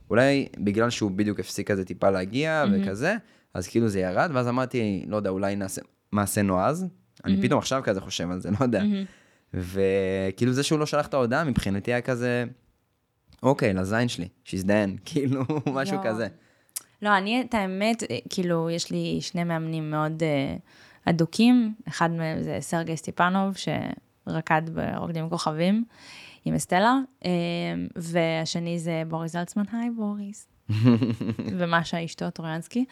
אולי 0.09 0.47
בגלל 0.57 0.89
שהוא 0.89 1.11
בדיוק 1.11 1.39
הפסיק 1.39 1.71
כזה 1.71 1.85
טיפה 1.85 2.09
להגיע 2.09 2.65
וכזה, 2.71 3.15
אז 3.53 3.67
כאילו 3.67 3.87
זה 3.87 3.99
ירד, 3.99 4.29
ואז 4.33 4.47
אמרתי, 4.47 5.05
לא 5.07 5.15
יודע, 5.15 5.29
אולי 5.29 5.55
נעשה 5.55 5.81
מעשה 6.11 6.41
נועז. 6.41 6.85
אני 7.25 7.41
פתאום 7.41 7.59
עכשיו 7.59 7.81
כזה 7.83 8.01
חושב 8.01 8.31
על 8.31 8.39
זה, 8.39 8.51
לא 8.51 8.57
יודע. 8.61 8.83
וכאילו 9.53 10.53
זה 10.53 10.63
שהוא 10.63 10.79
לא 10.79 10.85
שלח 10.85 11.07
את 11.07 11.13
ההודעה, 11.13 11.43
מבחינתי 11.43 11.91
היה 11.91 12.01
כזה, 12.01 12.45
אוקיי, 13.43 13.73
לזין 13.73 14.07
שלי, 14.07 14.27
שיזדיין, 14.43 14.97
כאילו, 15.05 15.43
משהו 15.73 15.95
יואו. 15.95 16.05
כזה. 16.05 16.27
לא, 17.01 17.17
אני, 17.17 17.41
את 17.41 17.53
האמת, 17.53 18.03
כאילו, 18.29 18.69
יש 18.69 18.91
לי 18.91 19.17
שני 19.21 19.43
מאמנים 19.43 19.91
מאוד 19.91 20.23
אה, 20.23 20.55
אדוקים. 21.05 21.73
אחד 21.87 22.11
מהם 22.11 22.43
זה 22.43 22.57
סרגי 22.59 22.97
סטיפנוב, 22.97 23.55
שרקד 23.57 24.61
ברוקדים 24.73 25.29
כוכבים 25.29 25.83
עם 26.45 26.55
אסטלה, 26.55 26.97
אה, 27.25 27.31
והשני 27.95 28.79
זה 28.79 29.03
בוריס 29.07 29.31
זלצמן, 29.31 29.63
היי 29.71 29.89
בוריס. 29.89 30.47
ומשה 31.59 32.05
אשתו, 32.05 32.29
טרויאנסקי. 32.29 32.85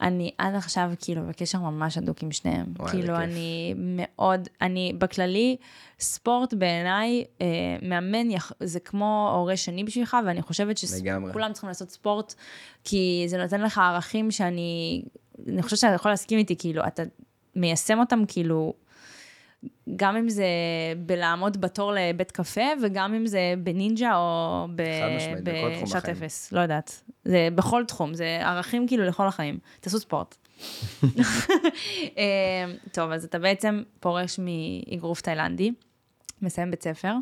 אני 0.00 0.30
עד 0.38 0.54
עכשיו 0.54 0.90
כאילו 1.00 1.26
בקשר 1.28 1.58
ממש 1.58 1.98
הדוק 1.98 2.22
עם 2.22 2.32
שניהם. 2.32 2.66
וואי, 2.78 2.90
כאילו 2.90 3.14
איזה 3.14 3.26
כיף. 3.26 3.32
אני 3.32 3.74
מאוד, 3.76 4.48
אני 4.60 4.92
בכללי, 4.98 5.56
ספורט 6.00 6.54
בעיניי, 6.54 7.24
אה, 7.40 7.46
מאמן 7.82 8.30
יח, 8.30 8.52
זה 8.60 8.80
כמו 8.80 9.30
הורה 9.34 9.56
שני 9.56 9.84
בשבילך, 9.84 10.16
ואני 10.26 10.42
חושבת. 10.42 10.78
שכולם 10.78 11.52
צריכים 11.52 11.68
לעשות 11.68 11.90
ספורט, 11.90 12.34
כי 12.84 13.24
זה 13.26 13.38
נותן 13.38 13.60
לך 13.60 13.78
ערכים 13.78 14.30
שאני, 14.30 15.02
אני 15.48 15.62
חושבת 15.62 15.78
שאתה 15.78 15.94
יכול 15.94 16.10
להסכים 16.10 16.38
איתי, 16.38 16.56
כאילו, 16.58 16.86
אתה 16.86 17.02
מיישם 17.56 17.98
אותם 17.98 18.22
כאילו, 18.28 18.74
גם 19.96 20.16
אם 20.16 20.28
זה 20.28 20.46
בלעמוד 21.06 21.60
בתור 21.60 21.92
לבית 21.92 22.30
קפה, 22.30 22.64
וגם 22.82 23.14
אם 23.14 23.26
זה 23.26 23.54
בנינג'ה 23.58 24.16
או 24.16 24.66
ב- 24.74 24.82
בשעת. 25.82 26.08
אפס, 26.08 26.52
לא 26.52 26.60
יודעת. 26.60 27.02
זה 27.24 27.48
בכל 27.54 27.84
תחום, 27.84 28.14
זה 28.14 28.38
ערכים 28.40 28.88
כאילו 28.88 29.04
לכל 29.04 29.26
החיים. 29.26 29.58
תעשו 29.80 30.00
ספורט. 30.00 30.36
אה, 32.18 32.64
טוב, 32.92 33.10
אז 33.10 33.24
אתה 33.24 33.38
בעצם 33.38 33.82
פורש 34.00 34.38
מאגרוף 34.38 35.20
תאילנדי, 35.20 35.72
מסיים 36.42 36.70
בית 36.70 36.82
ספר. 36.82 37.12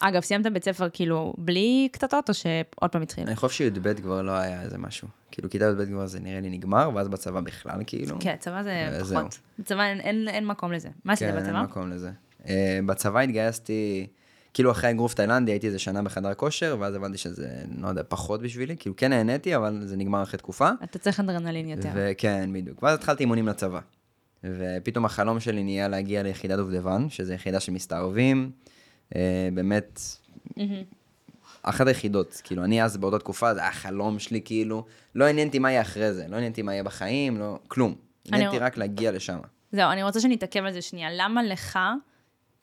אגב, 0.00 0.20
סיימת 0.22 0.46
בית 0.46 0.64
ספר 0.64 0.88
כאילו 0.92 1.34
בלי 1.38 1.88
קטטות, 1.92 2.28
או 2.28 2.34
שעוד 2.34 2.90
פעם 2.90 3.02
התחיל? 3.02 3.24
אני 3.26 3.36
חושב 3.36 3.54
שי"ב 3.54 3.92
כבר 3.94 4.22
לא 4.22 4.30
היה 4.32 4.62
איזה 4.62 4.78
משהו. 4.78 5.08
כאילו, 5.30 5.50
כיתה 5.50 5.64
י"ב 5.64 5.84
כבר 5.84 6.06
זה 6.06 6.20
נראה 6.20 6.40
לי 6.40 6.50
נגמר, 6.50 6.90
ואז 6.94 7.08
בצבא 7.08 7.40
בכלל, 7.40 7.80
כאילו. 7.86 8.16
כן, 8.20 8.36
צבא 8.38 8.62
זה. 8.62 8.98
פחות. 9.14 9.38
בצבא 9.58 9.82
אין- 9.82 10.00
אין 10.00 10.28
אין 10.28 10.46
מקום 10.46 10.72
לזה. 10.72 10.88
מה 11.04 11.12
עשית 11.12 11.28
כן, 11.28 11.36
אין 11.36 11.44
בצבא? 11.44 11.62
מקום 11.62 11.90
לזה. 11.90 12.10
אה, 12.48 12.78
בצבא 12.86 13.20
התגייסתי, 13.20 14.06
כאילו 14.54 14.70
אחרי 14.70 14.90
אגרוף 14.90 15.14
תאילנדי 15.14 15.52
הייתי 15.52 15.66
איזה 15.66 15.78
שנה 15.78 16.02
בחדר 16.02 16.34
כושר, 16.34 16.76
ואז 16.80 16.94
הבנתי 16.94 17.18
שזה, 17.18 17.48
לא 17.78 17.88
יודע, 17.88 18.02
פחות 18.08 18.42
בשבילי. 18.42 18.76
כאילו, 18.78 18.96
כן 18.96 19.10
נהניתי, 19.10 19.56
אבל 19.56 19.80
זה 19.84 19.96
נגמר 19.96 20.22
אחרי 20.22 20.38
תקופה. 20.38 20.68
אתה 20.84 20.98
צריך 20.98 21.20
אדרנלין 21.20 21.68
יותר. 21.68 21.88
וכן, 21.94 22.50
בדיוק. 22.52 22.82
ואז 22.82 22.94
התחלתי 22.98 23.22
אימונים 23.22 23.48
לצבא. 23.48 23.80
ופתאום 24.44 25.04
החלום 25.04 25.40
שלי 25.40 25.62
נהיה 25.62 25.88
להגיע 25.88 26.22
ליחידת 26.22 26.56
דובדבן, 26.56 27.06
שזו 27.08 27.32
יחידה 27.32 27.60
של 27.60 27.72
מסתערבים. 27.72 28.50
אה, 29.16 29.48
באמת, 29.54 30.00
אחת 31.62 31.86
היחידות. 31.86 32.40
כאילו, 32.44 32.64
אני 32.64 32.84
אז 32.84 32.96
באותה 32.96 33.18
תקופה, 33.18 33.54
זה 33.54 33.60
היה 33.60 33.68
החלום 33.68 34.18
שלי, 34.18 34.40
כאילו. 34.44 34.84
לא 35.14 35.24
עניין 35.24 35.48
אותי 35.48 35.58
מה 35.58 35.70
יהיה 35.70 35.82
אחרי 35.82 36.12
זה, 36.12 36.26
לא 36.28 36.36
עניין 36.36 36.50
אותי 36.50 36.62
מה 36.62 36.72
יהיה 36.72 36.82
בחיים, 36.82 37.38
לא, 37.38 37.58
כלום. 37.68 37.94
עניין 38.26 38.46
אותי 38.46 38.58
רק 38.58 38.76
להגיע 38.76 39.12
לשם. 39.12 39.38
זהו, 39.72 39.90
אני 39.90 40.02
רוצה 40.02 40.20
שנתעכב 40.20 40.64
על 40.64 40.72
זה 40.72 40.82
שנייה. 40.82 41.08
למה 41.12 41.42
לך, 41.42 41.78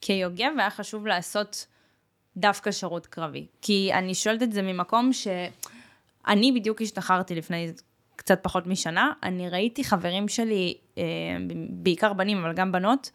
כיוגב, 0.00 0.50
היה 0.58 0.70
חשוב 0.70 1.06
לעשות 1.06 1.66
דווקא 2.36 2.70
שירות 2.70 3.06
קרבי? 3.06 3.46
כי 3.62 3.90
אני 3.94 4.14
שואלת 4.14 4.42
את 4.42 4.52
זה 4.52 4.62
ממקום 4.62 5.10
שאני 5.12 6.52
בדיוק 6.52 6.82
השתחררתי 6.82 7.34
לפני 7.34 7.72
קצת 8.16 8.38
פחות 8.42 8.66
משנה, 8.66 9.12
אני 9.22 9.48
ראיתי 9.48 9.84
חברים 9.84 10.28
שלי, 10.28 10.74
אה, 10.98 11.02
בעיקר 11.70 12.12
בנים, 12.12 12.38
אבל 12.38 12.52
גם 12.52 12.72
בנות, 12.72 13.10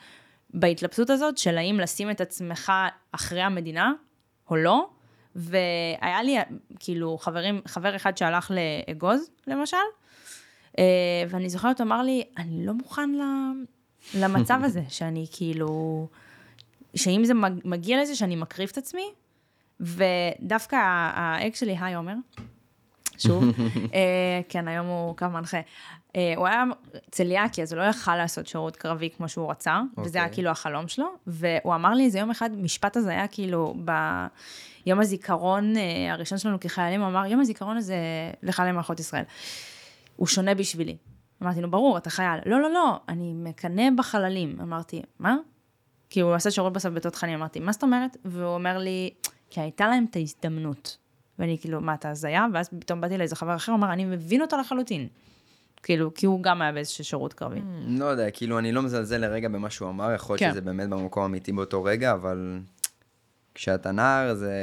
בהתלבטות 0.60 1.10
הזאת 1.10 1.38
של 1.38 1.58
האם 1.58 1.80
לשים 1.80 2.12
את 2.12 2.22
עצמך 2.22 2.72
אחרי 3.12 3.42
המדינה 3.42 3.94
או 4.50 4.56
לא, 4.56 4.90
והיה 5.36 6.24
לי 6.24 6.38
כאילו 6.80 7.18
חברים, 7.18 7.62
חבר 7.68 7.96
אחד 7.96 8.18
שהלך 8.18 8.52
לאגוז, 8.52 9.30
למשל, 9.48 9.78
אה, 10.80 10.84
ואני 11.30 11.50
זוכרת, 11.50 11.82
אמר 11.82 12.02
לי, 12.02 12.24
אני 12.38 12.66
לא 12.66 12.74
מוכן 12.74 13.10
למצב 14.16 14.60
הזה, 14.64 14.82
שאני 14.98 15.26
כאילו, 15.32 16.08
שאם 16.96 17.22
זה 17.26 17.34
מג- 17.34 17.62
מגיע 17.66 18.02
לזה, 18.02 18.16
שאני 18.16 18.36
מקריב 18.36 18.70
את 18.72 18.78
עצמי, 18.78 19.10
ודווקא 19.80 20.76
האקס 21.14 21.60
שלי, 21.60 21.78
היי 21.80 21.96
עומר, 21.96 22.16
שוב, 23.18 23.44
אה, 23.94 24.42
כן, 24.50 24.68
היום 24.68 24.88
הוא 24.88 25.18
קו 25.18 25.30
מנחה. 25.30 25.58
אה, 26.16 26.34
הוא 26.36 26.48
היה 26.48 26.64
צליאקי, 27.12 27.62
אז 27.62 27.74
הוא 27.74 27.82
לא 27.82 27.86
יכל 27.86 28.16
לעשות 28.16 28.48
שירות 28.48 28.76
קרבי 28.76 29.10
כמו 29.18 29.30
שהוא 29.30 29.52
רצה, 29.52 29.82
וזה 29.98 30.18
היה 30.18 30.26
אוקיי. 30.26 30.36
כאילו 30.36 30.50
החלום 30.50 30.88
שלו, 30.88 31.08
והוא 31.28 31.76
אמר 31.76 31.94
לי 31.94 32.06
איזה 32.06 32.20
יום 32.20 32.32
אחד, 32.32 32.50
משפט 32.58 32.98
הזה 32.98 33.12
היה 33.12 33.28
כאילו 33.28 33.76
ביום 34.86 35.00
הזיכרון 35.00 35.78
אה, 35.78 36.14
הראשון 36.14 36.38
שלנו 36.38 36.60
כחיילים, 36.60 37.02
הוא 37.02 37.10
אמר, 37.10 37.26
יום 37.26 37.40
הזיכרון 37.40 37.78
הזה 37.78 37.96
לחיילי 38.44 38.72
מערכות 38.72 39.00
ישראל. 39.00 39.24
הוא 40.16 40.28
שונה 40.28 40.56
בשבילי. 40.56 40.98
אמרתי, 41.44 41.62
נו, 41.62 41.72
ברור, 41.72 41.98
אתה 41.98 42.10
חייל. 42.10 42.40
לא, 42.46 42.62
לא, 42.62 42.72
לא, 42.72 43.00
אני 43.10 43.34
מקנא 43.34 43.84
בחללים. 43.98 44.58
אמרתי, 44.62 45.02
מה? 45.20 45.38
כי 46.10 46.20
הוא 46.20 46.34
עשה 46.34 46.52
שירות 46.52 46.74
בסוף 46.74 46.94
בתותחנים, 46.94 47.40
אמרתי, 47.40 47.60
מה 47.60 47.72
זאת 47.72 47.84
אומרת? 47.84 48.18
והוא 48.26 48.54
אומר 48.54 48.78
לי, 48.78 49.10
כי 49.50 49.62
הייתה 49.62 49.88
להם 49.88 50.06
את 50.10 50.16
ההזדמנות. 50.16 50.98
ואני 51.40 51.58
כאילו, 51.62 51.82
מה, 51.82 51.94
אתה 51.94 52.10
הזיה? 52.10 52.46
ואז 52.54 52.70
פתאום 52.80 53.02
באתי 53.02 53.18
לאיזה 53.18 53.36
חבר 53.36 53.56
אחר, 53.56 53.72
הוא 53.72 53.80
אמר, 53.80 53.94
אני 53.94 54.06
מבין 54.06 54.42
אותו 54.42 54.58
לחלוטין. 54.58 55.08
כאילו, 55.86 56.14
כי 56.14 56.26
הוא 56.26 56.44
גם 56.44 56.62
היה 56.62 56.72
באיזשהו 56.72 57.04
שירות 57.04 57.34
קרבי. 57.34 57.60
לא 57.88 58.06
יודע, 58.06 58.32
כאילו, 58.32 58.60
אני 58.60 58.72
לא 58.72 58.82
מזלזל 58.82 59.18
לרגע 59.18 59.50
במה 59.50 59.70
שהוא 59.70 59.90
אמר, 59.90 60.14
יכול 60.14 60.34
להיות 60.34 60.40
כן. 60.40 60.52
שזה 60.52 60.62
באמת 60.62 60.90
במקום 60.90 61.24
אמיתי 61.24 61.52
באותו 61.52 61.84
רגע, 61.84 62.14
אבל 62.14 62.60
כשאתה 63.56 63.92
נער, 63.92 64.34
זה 64.34 64.54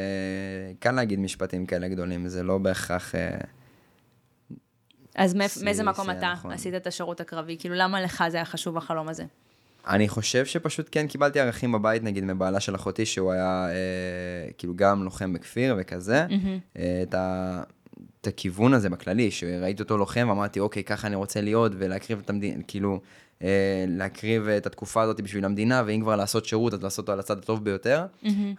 קל 0.78 0.92
להגיד 0.92 1.18
משפטים 1.18 1.66
כאלה 1.66 1.88
גדולים, 1.88 2.28
זה 2.28 2.42
לא 2.42 2.58
בהכרח... 2.58 3.14
אה, 3.14 3.38
אז 5.14 5.34
מאיזה 5.64 5.84
מקום 5.84 6.06
זה 6.06 6.18
אתה 6.18 6.32
נכון. 6.32 6.50
עשית 6.50 6.74
את 6.74 6.86
השירות 6.86 7.20
הקרבי? 7.20 7.56
כאילו, 7.58 7.74
למה 7.74 8.00
לך 8.00 8.24
זה 8.28 8.36
היה 8.36 8.44
חשוב 8.44 8.76
החלום 8.76 9.08
הזה? 9.08 9.24
אני 9.86 10.08
חושב 10.08 10.46
שפשוט 10.46 10.88
כן 10.90 11.06
קיבלתי 11.06 11.40
ערכים 11.40 11.72
בבית, 11.72 12.02
נגיד 12.02 12.24
מבעלה 12.24 12.60
של 12.60 12.74
אחותי, 12.74 13.06
שהוא 13.06 13.32
היה 13.32 13.68
אה, 13.68 14.52
כאילו 14.58 14.74
גם 14.76 15.04
לוחם 15.04 15.32
בכפיר 15.32 15.74
וכזה. 15.78 16.26
אה, 16.76 17.00
את, 17.02 17.14
ה, 17.14 17.62
את 18.22 18.26
הכיוון 18.26 18.74
הזה 18.74 18.90
בכללי, 18.90 19.30
שראיתי 19.30 19.82
אותו 19.82 19.98
לוחם 19.98 20.26
ואמרתי, 20.28 20.60
אוקיי, 20.60 20.84
ככה 20.84 21.06
אני 21.06 21.16
רוצה 21.16 21.40
להיות, 21.40 21.72
ולהקריב 21.78 22.20
את 22.24 22.30
המדינה, 22.30 22.62
כאילו, 22.62 23.00
אה, 23.42 23.84
להקריב 23.88 24.48
את 24.48 24.66
התקופה 24.66 25.02
הזאת 25.02 25.20
בשביל 25.20 25.44
המדינה, 25.44 25.82
ואם 25.86 26.00
כבר 26.00 26.16
לעשות 26.16 26.44
שירות, 26.44 26.74
אז 26.74 26.82
לעשות 26.82 26.98
אותו 26.98 27.12
על 27.12 27.20
הצד 27.20 27.38
הטוב 27.38 27.64
ביותר. 27.64 28.06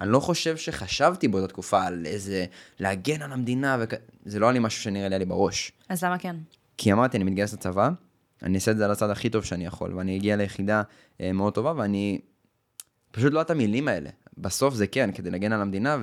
אני 0.01 0.09
לא 0.11 0.19
חושב 0.19 0.57
שחשבתי 0.57 1.27
באותה 1.27 1.47
תקופה 1.47 1.83
על 1.83 2.05
איזה 2.05 2.45
להגן 2.79 3.21
על 3.21 3.31
המדינה, 3.31 3.77
וכ... 3.79 3.93
זה 4.25 4.39
לא 4.39 4.45
היה 4.45 4.53
לי 4.53 4.59
משהו 4.59 4.81
שנראה 4.81 5.09
לי 5.09 5.19
לי 5.19 5.25
בראש. 5.25 5.71
אז 5.89 6.03
למה 6.03 6.17
כן? 6.17 6.35
כי 6.77 6.93
אמרתי, 6.93 7.17
אני 7.17 7.23
מתגייס 7.23 7.53
לצבא, 7.53 7.89
אני 8.43 8.55
אעשה 8.55 8.71
את 8.71 8.77
זה 8.77 8.85
על 8.85 8.91
הצד 8.91 9.09
הכי 9.09 9.29
טוב 9.29 9.43
שאני 9.43 9.65
יכול, 9.65 9.93
ואני 9.93 10.17
אגיע 10.17 10.35
ליחידה 10.35 10.81
אה, 11.21 11.31
מאוד 11.31 11.53
טובה, 11.53 11.73
ואני... 11.77 12.19
פשוט 13.11 13.33
לא 13.33 13.41
את 13.41 13.51
המילים 13.51 13.87
האלה. 13.87 14.09
בסוף 14.37 14.73
זה 14.73 14.87
כן, 14.87 15.09
כדי 15.11 15.31
להגן 15.31 15.51
על 15.51 15.61
המדינה 15.61 15.97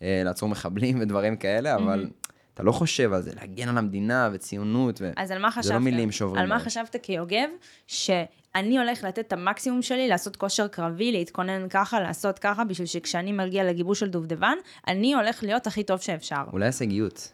ולעצור 0.00 0.48
מחבלים 0.48 0.98
ודברים 1.00 1.36
כאלה, 1.36 1.74
אבל 1.74 2.10
אתה 2.58 2.66
לא 2.66 2.72
חושב 2.72 3.12
על 3.12 3.22
זה, 3.22 3.30
להגן 3.34 3.68
על 3.68 3.78
המדינה 3.78 4.28
וציונות, 4.32 4.98
ו... 5.00 5.10
אז 5.16 5.30
על 5.30 5.38
מה 5.42 5.50
חשבת? 5.50 5.64
זה 5.64 5.72
לא 5.72 5.78
מילים 5.78 6.12
שעוברים. 6.12 6.42
על 6.42 6.48
מה. 6.48 6.58
חשבת 6.58 6.96
כיוגב, 7.02 7.48
שאני 7.86 8.78
הולך 8.78 9.04
לתת 9.04 9.18
את 9.18 9.32
המקסימום 9.32 9.82
שלי, 9.82 10.08
לעשות 10.08 10.36
כושר 10.36 10.68
קרבי, 10.68 11.12
להתכונן 11.12 11.68
ככה, 11.68 12.00
לעשות 12.00 12.38
ככה, 12.38 12.64
בשביל 12.64 12.86
שכשאני 12.86 13.32
מגיע 13.32 13.64
לגיבוש 13.64 14.00
של 14.00 14.08
דובדבן, 14.08 14.54
אני 14.88 15.14
הולך 15.14 15.42
להיות 15.42 15.66
הכי 15.66 15.84
טוב 15.84 16.00
שאפשר. 16.00 16.42
אולי 16.52 16.66
הישגיות, 16.66 17.32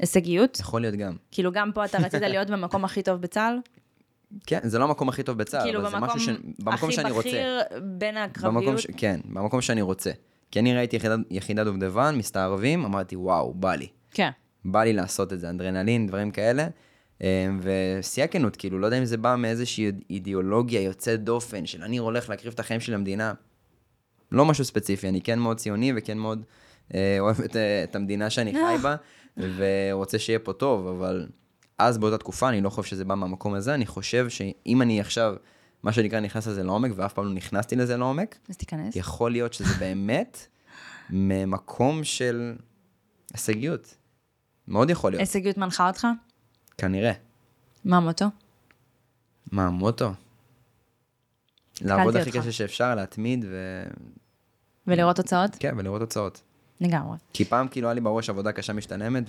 הישגיות? 0.00 0.60
יכול 0.60 0.80
להיות 0.80 0.94
גם. 0.94 1.16
כאילו, 1.30 1.52
גם 1.52 1.72
פה 1.72 1.84
אתה 1.84 1.98
רצית 1.98 2.22
להיות 2.22 2.50
במקום 2.50 2.84
הכי 2.84 3.02
טוב 3.02 3.20
בצה"ל? 3.20 3.58
כן, 4.46 4.60
זה 4.62 4.78
לא 4.78 4.84
המקום 4.84 5.08
הכי 5.08 5.22
טוב 5.22 5.38
בצה"ל, 5.38 5.62
כאילו, 5.62 5.80
אבל 5.80 5.90
זה 5.90 5.96
במקום 5.96 6.16
משהו 6.16 6.34
ש... 6.34 6.38
במקום 6.58 6.90
שאני 6.90 7.06
הכי 7.06 7.16
רוצה. 7.16 7.28
בכיר 7.28 7.60
בין 7.82 8.16
הקרביות? 8.16 8.64
במקום 8.64 8.78
ש... 8.78 8.86
כן, 8.96 9.20
במקום 9.24 9.60
שאני 9.60 9.82
רוצה. 9.82 10.10
כי 10.50 10.60
אני 10.60 10.74
ראיתי 10.74 10.96
יחידת, 10.96 11.18
יחידת 11.30 11.64
דובדבן, 11.66 12.14
מסתערבים, 12.18 12.84
אמרתי, 12.84 13.16
וואו, 13.16 13.54
בא 13.54 13.74
לי. 13.74 13.88
כן. 14.10 14.30
בא 14.72 14.84
לי 14.84 14.92
לעשות 14.92 15.32
את 15.32 15.40
זה, 15.40 15.50
אדרנלין, 15.50 16.06
דברים 16.06 16.30
כאלה. 16.30 16.68
אה, 17.22 17.48
ושיא 17.60 18.24
הכנות, 18.24 18.56
כאילו, 18.56 18.78
לא 18.78 18.86
יודע 18.86 18.98
אם 18.98 19.04
זה 19.04 19.16
בא 19.16 19.36
מאיזושהי 19.38 19.92
אידיאולוגיה 20.10 20.80
יוצאת 20.80 21.24
דופן, 21.24 21.66
של 21.66 21.82
אני 21.82 21.96
הולך 21.96 22.28
להקריב 22.28 22.52
את 22.52 22.60
החיים 22.60 22.80
של 22.80 22.94
המדינה. 22.94 23.32
לא 24.32 24.44
משהו 24.44 24.64
ספציפי, 24.64 25.08
אני 25.08 25.20
כן 25.20 25.38
מאוד 25.38 25.56
ציוני 25.56 25.92
וכן 25.96 26.18
מאוד 26.18 26.44
אה, 26.94 27.16
אוהב 27.20 27.40
את, 27.40 27.56
אה, 27.56 27.84
את 27.84 27.96
המדינה 27.96 28.30
שאני 28.30 28.52
חי 28.52 28.76
בה, 28.82 28.96
ורוצה 29.36 30.18
שיהיה 30.18 30.38
פה 30.38 30.52
טוב, 30.52 30.86
אבל 30.86 31.26
אז 31.78 31.98
באותה 31.98 32.18
תקופה 32.18 32.48
אני 32.48 32.60
לא 32.60 32.70
חושב 32.70 32.90
שזה 32.90 33.04
בא 33.04 33.14
מהמקום 33.14 33.54
הזה, 33.54 33.74
אני 33.74 33.86
חושב 33.86 34.28
שאם 34.28 34.82
אני 34.82 35.00
עכשיו, 35.00 35.34
מה 35.82 35.92
שנקרא, 35.92 36.20
נכנס 36.20 36.46
לזה 36.46 36.62
לעומק, 36.62 36.90
ואף 36.94 37.12
פעם 37.12 37.24
לא 37.24 37.32
נכנסתי 37.32 37.76
לזה 37.76 37.96
לעומק, 37.96 38.38
אז 38.48 38.56
תיכנס. 38.56 38.96
יכול 38.96 39.30
להיות 39.30 39.52
שזה 39.52 39.74
באמת 39.78 40.46
ממקום 41.10 42.04
של 42.04 42.54
הישגיות. 43.34 43.96
מאוד 44.68 44.90
יכול 44.90 45.12
להיות, 45.12 45.20
הישגיות 45.20 45.56
מנחה 45.58 45.88
אותך? 45.88 46.06
כנראה. 46.78 47.12
מה 47.84 47.96
המוטו? 47.96 48.26
מה 49.52 49.66
המוטו? 49.66 50.10
לעבוד 51.80 52.16
הכי. 52.16 52.30
קשה 52.30 52.52
שאפשר, 52.52 52.94
להתמיד 52.94 53.44
ו... 53.48 53.82
ולראות 54.86 55.16
תוצאות? 55.16 55.50
כן, 55.58 55.74
ולראות 55.78 56.00
תוצאות. 56.00 56.42
לגמרי. 56.80 57.16
כי 57.32 57.44
פעם 57.44 57.68
כאילו 57.68 57.88
היה 57.88 57.94
לי 57.94 58.00
בראש 58.00 58.30
עבודה 58.30 58.52
קשה 58.52 58.72
משתלמת, 58.72 59.24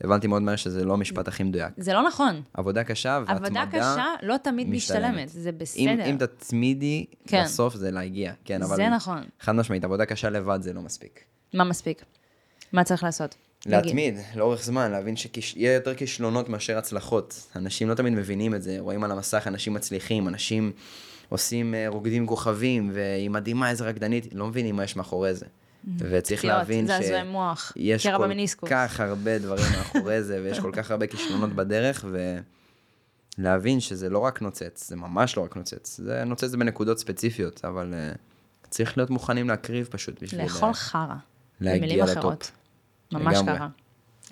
והבנתי 0.00 0.26
מאוד 0.26 0.42
מהר 0.42 0.56
שזה 0.56 0.84
לא 0.84 0.92
המשפט 0.92 1.28
הכי 1.28 1.42
מדויק. 1.42 1.74
זה 1.76 1.92
לא 1.92 2.06
נכון. 2.08 2.42
עבודה 2.54 2.84
קשה 2.84 3.20
והתמדה... 3.26 3.62
עבודה 3.62 3.78
קשה 3.78 4.06
לא 4.22 4.36
תמיד 4.36 4.68
משתלמת. 4.68 5.04
משתלמת, 5.04 5.28
זה 5.28 5.52
בסדר. 5.52 6.04
אם 6.10 6.16
תתמידי, 6.18 7.06
כן. 7.26 7.44
בסוף 7.44 7.74
זה 7.74 7.90
להגיע. 7.90 8.32
כן, 8.44 8.62
אבל... 8.62 8.76
זה 8.76 8.88
נכון. 8.88 9.22
חד 9.40 9.52
משמעית, 9.52 9.84
עבודה 9.84 10.06
קשה 10.06 10.30
לבד 10.30 10.62
זה 10.62 10.72
לא 10.72 10.82
מספיק. 10.82 11.24
מה 11.54 11.64
מספיק? 11.64 12.04
מה 12.72 12.84
צריך 12.84 13.02
לעשות? 13.02 13.36
להתמיד, 13.66 14.14
לאורך 14.36 14.64
זמן, 14.64 14.90
להבין 14.90 15.16
שיהיה 15.16 15.74
יותר 15.74 15.94
כישלונות 15.94 16.48
מאשר 16.48 16.78
הצלחות. 16.78 17.46
אנשים 17.56 17.88
לא 17.88 17.94
תמיד 17.94 18.12
מבינים 18.12 18.54
את 18.54 18.62
זה, 18.62 18.76
רואים 18.78 19.04
על 19.04 19.10
המסך 19.10 19.44
אנשים 19.46 19.74
מצליחים, 19.74 20.28
אנשים 20.28 20.72
עושים 21.28 21.74
אה, 21.74 21.88
רוקדים 21.88 22.26
כוכבים, 22.26 22.90
והיא 22.94 23.30
מדהימה, 23.30 23.70
איזה 23.70 23.84
רקדנית, 23.84 24.34
לא 24.34 24.46
מבינים 24.46 24.76
מה 24.76 24.84
יש 24.84 24.96
מאחורי 24.96 25.34
זה. 25.34 25.46
וצריך 25.98 26.40
פציעות, 26.40 26.56
להבין 26.58 26.86
שיש 26.86 28.06
כל. 28.54 28.66
כך 28.70 29.00
הרבה 29.00 29.38
דברים 29.38 29.64
מאחורי 29.76 30.22
זה, 30.22 30.40
ויש 30.42 30.60
כל 30.60 30.70
כך 30.74 30.90
הרבה 30.90 31.06
כישלונות 31.06 31.52
בדרך, 31.52 32.04
ולהבין 33.38 33.80
שזה 33.80 34.10
לא 34.10 34.18
רק 34.18 34.42
נוצץ, 34.42 34.88
זה 34.88 34.96
ממש 34.96 35.36
לא 35.36 35.42
רק 35.42 35.56
נוצץ. 35.56 35.96
זה 35.96 36.24
נוצץ 36.24 36.54
בנקודות 36.54 36.98
ספציפיות, 36.98 37.64
אבל 37.64 37.94
אה, 37.94 38.12
צריך 38.70 38.96
להיות 38.96 39.10
מוכנים 39.10 39.48
להקריב 39.48 39.88
פשוט 39.90 40.22
בשביל... 40.22 40.42
לאכול 40.42 40.68
אה, 40.68 40.74
חרא. 40.74 41.14
במילים. 41.60 42.02
אחרות. 42.04 42.50
ממש 43.12 43.36
לגמרי. 43.36 43.54
ככה. 43.54 43.68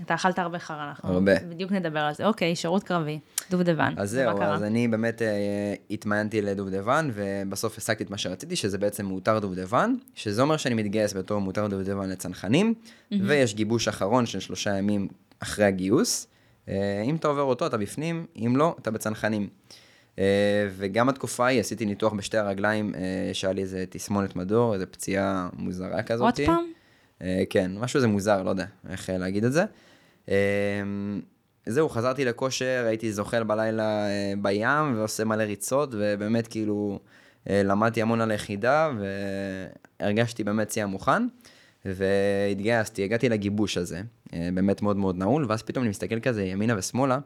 אתה 0.02 0.14
אכלת 0.14 0.38
הרבה 0.38 0.58
חרא, 0.58 0.88
אנחנו 0.88 1.12
הרבה. 1.12 1.32
בדיוק 1.48 1.72
נדבר 1.72 2.00
על 2.00 2.14
זה. 2.14 2.26
אוקיי, 2.26 2.56
שירות 2.56 2.82
קרבי, 2.82 3.18
דובדבן. 3.50 3.94
אז 3.96 4.10
זהו, 4.10 4.36
קרה? 4.36 4.54
אז 4.54 4.62
אני 4.62 4.88
באמת 4.88 5.22
אה, 5.22 5.74
התמיינתי 5.90 6.42
לדובדבן, 6.42 7.10
ובסוף 7.14 7.78
השגתי 7.78 8.04
את 8.04 8.10
מה 8.10 8.18
שרציתי, 8.18 8.56
שזה 8.56 8.78
בעצם 8.78 9.06
מותר 9.06 9.38
דובדבן, 9.38 9.94
שזה 10.14 10.42
אומר 10.42 10.56
שאני 10.56 10.74
מתגייס 10.74 11.14
בתור 11.14 11.40
מותר 11.40 11.66
דובדבן 11.66 12.08
לצנחנים, 12.08 12.74
ויש 13.12 13.54
גיבוש 13.54 13.88
אחרון 13.88 14.26
של 14.26 14.40
שלושה 14.40 14.76
ימים 14.76 15.08
אחרי 15.40 15.64
הגיוס. 15.64 16.26
אה, 16.68 17.02
אם 17.04 17.16
אתה 17.16 17.28
עובר 17.28 17.42
אותו, 17.42 17.66
אתה 17.66 17.76
בפנים, 17.76 18.26
אם 18.36 18.56
לא, 18.56 18.76
אתה 18.82 18.90
בצנחנים. 18.90 19.48
אה, 20.18 20.68
וגם 20.76 21.08
התקופה 21.08 21.44
ההיא, 21.44 21.60
עשיתי 21.60 21.86
ניתוח 21.86 22.12
בשתי 22.12 22.38
הרגליים, 22.38 22.94
אה, 22.94 23.30
שהיה 23.32 23.52
לי 23.52 23.62
איזה 23.62 23.84
תסמונת 23.90 24.36
מדור, 24.36 24.74
איזה 24.74 24.86
פציעה 24.86 25.48
מוזרה 25.52 26.02
כזאת. 26.02 26.38
עוד 26.38 26.46
פעם? 26.46 26.77
אה, 27.22 27.42
כן, 27.50 27.70
משהו 27.78 28.00
זה 28.00 28.06
מוזר, 28.06 28.42
לא 28.42 28.50
יודע 28.50 28.66
איך 28.88 29.10
אה, 29.10 29.18
להגיד 29.18 29.44
את 29.44 29.52
זה. 29.52 29.64
אה, 30.28 30.34
זהו, 31.66 31.88
חזרתי 31.88 32.24
לכושר, 32.24 32.84
הייתי 32.88 33.12
זוחל 33.12 33.42
בלילה 33.42 34.06
בים 34.42 34.94
ועושה 34.96 35.24
מלא 35.24 35.42
ריצות, 35.42 35.88
ובאמת 35.92 36.46
כאילו 36.46 37.00
למדתי 37.46 38.02
המון 38.02 38.20
על 38.20 38.30
היחידה, 38.30 38.90
והרגשתי 40.00 40.44
באמת 40.44 40.70
שיא 40.70 40.82
המוכן, 40.82 41.26
והתגייסתי, 41.84 43.04
הגעתי 43.04 43.28
לגיבוש 43.28 43.76
הזה, 43.76 44.00
באמת 44.32 44.82
מאוד 44.82 44.96
מאוד 44.96 45.16
נעול, 45.16 45.46
ואז 45.48 45.62
פתאום 45.62 45.82
אני 45.82 45.90
מסתכל 45.90 46.20
כזה 46.20 46.44
ימינה 46.44 46.74
ושמאלה, 46.78 47.18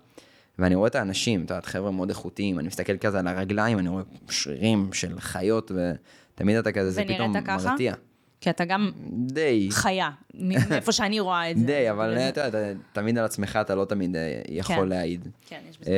ואני 0.59 0.75
רואה 0.75 0.89
את 0.89 0.95
האנשים, 0.95 1.45
את 1.45 1.51
יודעת, 1.51 1.67
חבר'ה 1.67 1.91
מאוד 1.91 2.09
איכותיים, 2.09 2.59
אני 2.59 2.69
מסתכל 2.69 2.97
כזה 2.97 3.19
על 3.19 3.27
הרגליים, 3.27 3.79
אני 3.79 3.89
רואה 3.89 4.03
שרירים 4.31 4.93
של 4.93 5.21
חיות, 5.21 5.73
ותמיד 5.75 6.57
אתה 6.57 6.73
כזה, 6.73 6.91
זה 6.91 7.01
ונראית 7.01 7.19
פתאום 7.19 7.33
ככה? 7.45 8.12
כי 8.43 8.51
אתה 8.51 8.65
גם 8.65 8.91
די. 9.13 9.69
חיה, 9.71 10.11
מאיפה 10.35 10.93
שאני 10.93 11.21
רואה 11.21 11.51
את 11.51 11.59
זה. 11.59 11.67
די, 11.67 11.91
אבל 11.91 12.19
אתה 12.19 12.41
יודע, 12.41 12.73
תמיד 12.93 13.19
על 13.19 13.25
עצמך 13.25 13.59
אתה 13.61 13.75
לא 13.75 13.85
תמיד 13.85 14.17
אה, 14.17 14.43
יכול 14.49 14.77
כן. 14.77 14.89
להעיד. 14.89 15.29
כן, 15.47 15.61
יש 15.71 15.79
בזה. 15.79 15.91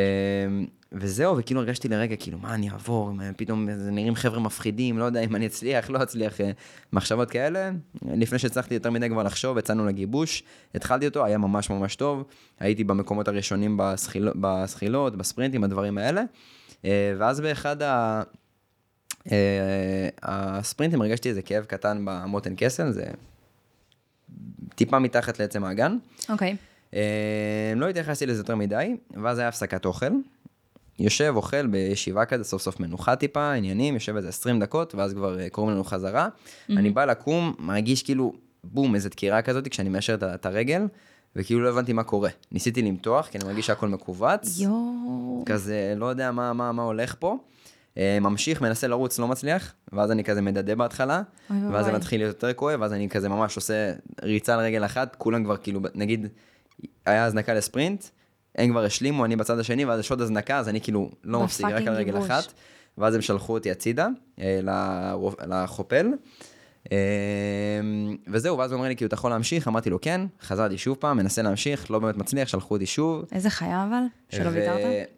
אמ, 0.46 0.66
וזהו, 0.92 1.36
וכאילו 1.38 1.60
הרגשתי 1.60 1.88
לרגע, 1.88 2.16
כאילו, 2.16 2.38
מה 2.38 2.54
אני 2.54 2.70
אעבור, 2.70 3.12
פתאום 3.36 3.68
זה 3.76 3.90
נראים 3.90 4.14
חבר'ה 4.14 4.40
מפחידים, 4.40 4.98
לא 4.98 5.04
יודע 5.04 5.20
אם 5.20 5.36
אני 5.36 5.46
אצליח, 5.46 5.90
לא 5.90 6.02
אצליח, 6.02 6.40
אה, 6.40 6.50
מחשבות 6.92 7.30
כאלה. 7.30 7.70
לפני 8.16 8.38
שהצלחתי 8.38 8.74
יותר 8.74 8.90
מדי 8.90 9.08
כבר 9.08 9.22
לחשוב, 9.22 9.58
יצאנו 9.58 9.86
לגיבוש, 9.86 10.42
התחלתי 10.74 11.06
אותו, 11.06 11.24
היה 11.24 11.38
ממש 11.38 11.70
ממש 11.70 11.96
טוב, 11.96 12.24
הייתי 12.60 12.84
במקומות 12.84 13.28
הראשונים 13.28 13.76
בסחיל, 13.78 14.28
בסחילות, 14.40 15.16
בספרינטים, 15.16 15.64
הדברים 15.64 15.98
האלה, 15.98 16.22
אה, 16.84 17.14
ואז 17.18 17.40
באחד 17.40 17.82
ה... 17.82 18.22
אה, 19.32 20.08
הספרינטים 20.22 21.02
הרגשתי 21.02 21.28
איזה 21.28 21.42
כאב 21.42 21.64
קטן 21.64 22.04
במותן 22.04 22.54
קסם, 22.56 22.90
זה 22.90 23.04
טיפה 24.74 24.98
מתחת 24.98 25.38
לעצם 25.38 25.64
האגן. 25.64 25.96
אוקיי. 26.28 26.56
אה, 26.94 27.72
לא 27.76 27.88
התייחסתי 27.88 28.26
לזה 28.26 28.40
יותר 28.40 28.56
מדי, 28.56 28.96
ואז 29.22 29.38
היה 29.38 29.48
הפסקת 29.48 29.84
אוכל. 29.84 30.12
יושב, 30.98 31.32
אוכל 31.36 31.66
בישיבה 31.66 32.24
כזה, 32.24 32.44
סוף 32.44 32.62
סוף 32.62 32.80
מנוחה 32.80 33.16
טיפה, 33.16 33.52
עניינים, 33.52 33.94
יושב 33.94 34.16
איזה 34.16 34.28
20 34.28 34.60
דקות, 34.60 34.94
ואז 34.94 35.12
כבר 35.12 35.40
אה, 35.40 35.50
קוראים 35.50 35.74
לנו 35.74 35.84
חזרה. 35.84 36.28
אני 36.70 36.90
בא 36.90 37.04
לקום, 37.04 37.54
מרגיש 37.58 38.02
כאילו, 38.02 38.32
בום, 38.64 38.94
איזה 38.94 39.08
דקירה 39.08 39.42
כזאת, 39.42 39.68
כשאני 39.68 39.88
מאשר 39.88 40.16
את 40.34 40.46
הרגל, 40.46 40.86
וכאילו 41.36 41.60
לא 41.60 41.68
הבנתי 41.68 41.92
מה 41.92 42.02
קורה. 42.02 42.30
ניסיתי 42.52 42.82
למתוח, 42.82 43.26
כי 43.26 43.38
אני 43.38 43.44
מרגיש 43.46 43.66
שהכל 43.66 43.88
מכווץ. 43.88 44.60
יואו. 44.60 45.42
כזה, 45.46 45.94
לא 45.96 46.06
יודע 46.06 46.30
מה, 46.30 46.52
מה, 46.52 46.72
מה 46.72 46.82
הולך 46.82 47.14
פה. 47.18 47.38
אה, 47.98 48.18
ממשיך, 48.20 48.62
מנסה 48.62 48.86
לרוץ, 48.86 49.18
לא 49.18 49.28
מצליח, 49.28 49.74
ואז 49.92 50.10
אני 50.10 50.24
כזה 50.24 50.42
מדדה 50.42 50.74
בהתחלה, 50.74 51.22
אוי 51.50 51.58
ואז 51.72 51.86
זה. 51.86 51.92
מתחיל 51.92 52.20
להיות 52.20 52.34
יותר 52.34 52.52
כואב, 52.52 52.80
ואז 52.80 52.92
אני 52.92 53.08
כזה 53.08 53.28
ממש 53.28 53.56
עושה 53.56 53.92
ריצה 54.22 54.54
על 54.54 54.60
רגל 54.60 54.84
אחת, 54.84 55.16
כולם 55.18 55.44
כבר 55.44 55.56
כאילו, 55.56 55.80
נגיד, 55.94 56.28
היה 57.06 57.24
הזנקה 57.24 57.54
לספרינט, 57.54 58.04
הם 58.58 58.70
כבר 58.70 58.84
השלימו, 58.84 59.24
אני 59.24 59.36
בצד 59.36 59.58
השני, 59.58 59.84
ואז 59.84 60.00
יש 60.00 60.10
עוד 60.10 60.20
הזנקה, 60.20 60.58
אז 60.58 60.68
אני 60.68 60.80
כאילו 60.80 61.10
לא 61.24 61.42
מפסיק, 61.44 61.66
רק 61.66 61.86
על 61.86 61.94
רגל 61.94 62.12
גיבוש. 62.12 62.30
אחת. 62.30 62.52
ואז 62.98 63.14
הם 63.14 63.20
שלחו 63.20 63.52
אותי 63.52 63.70
הצידה, 63.70 64.08
אה, 64.40 64.60
לחופל. 65.46 66.08
אה, 66.92 66.98
וזהו, 68.26 68.58
ואז 68.58 68.72
הוא 68.72 68.78
אומר 68.78 68.88
לי, 68.88 68.96
כאילו, 68.96 69.06
אתה 69.06 69.14
יכול 69.14 69.30
להמשיך? 69.30 69.68
אמרתי 69.68 69.90
לו, 69.90 70.00
כן. 70.00 70.20
חזרתי 70.42 70.78
שוב 70.78 70.96
פעם, 71.00 71.16
מנסה 71.16 71.42
להמשיך, 71.42 71.90
לא 71.90 71.98
באמת 71.98 72.16
מצליח, 72.16 72.48
שלחו 72.48 72.74
אותי 72.74 72.86
שוב. 72.86 73.24
איזה 73.32 73.50
חיה 73.50 73.86
אבל, 73.88 74.02
שלא 74.30 74.48
ויתרת? 74.48 75.08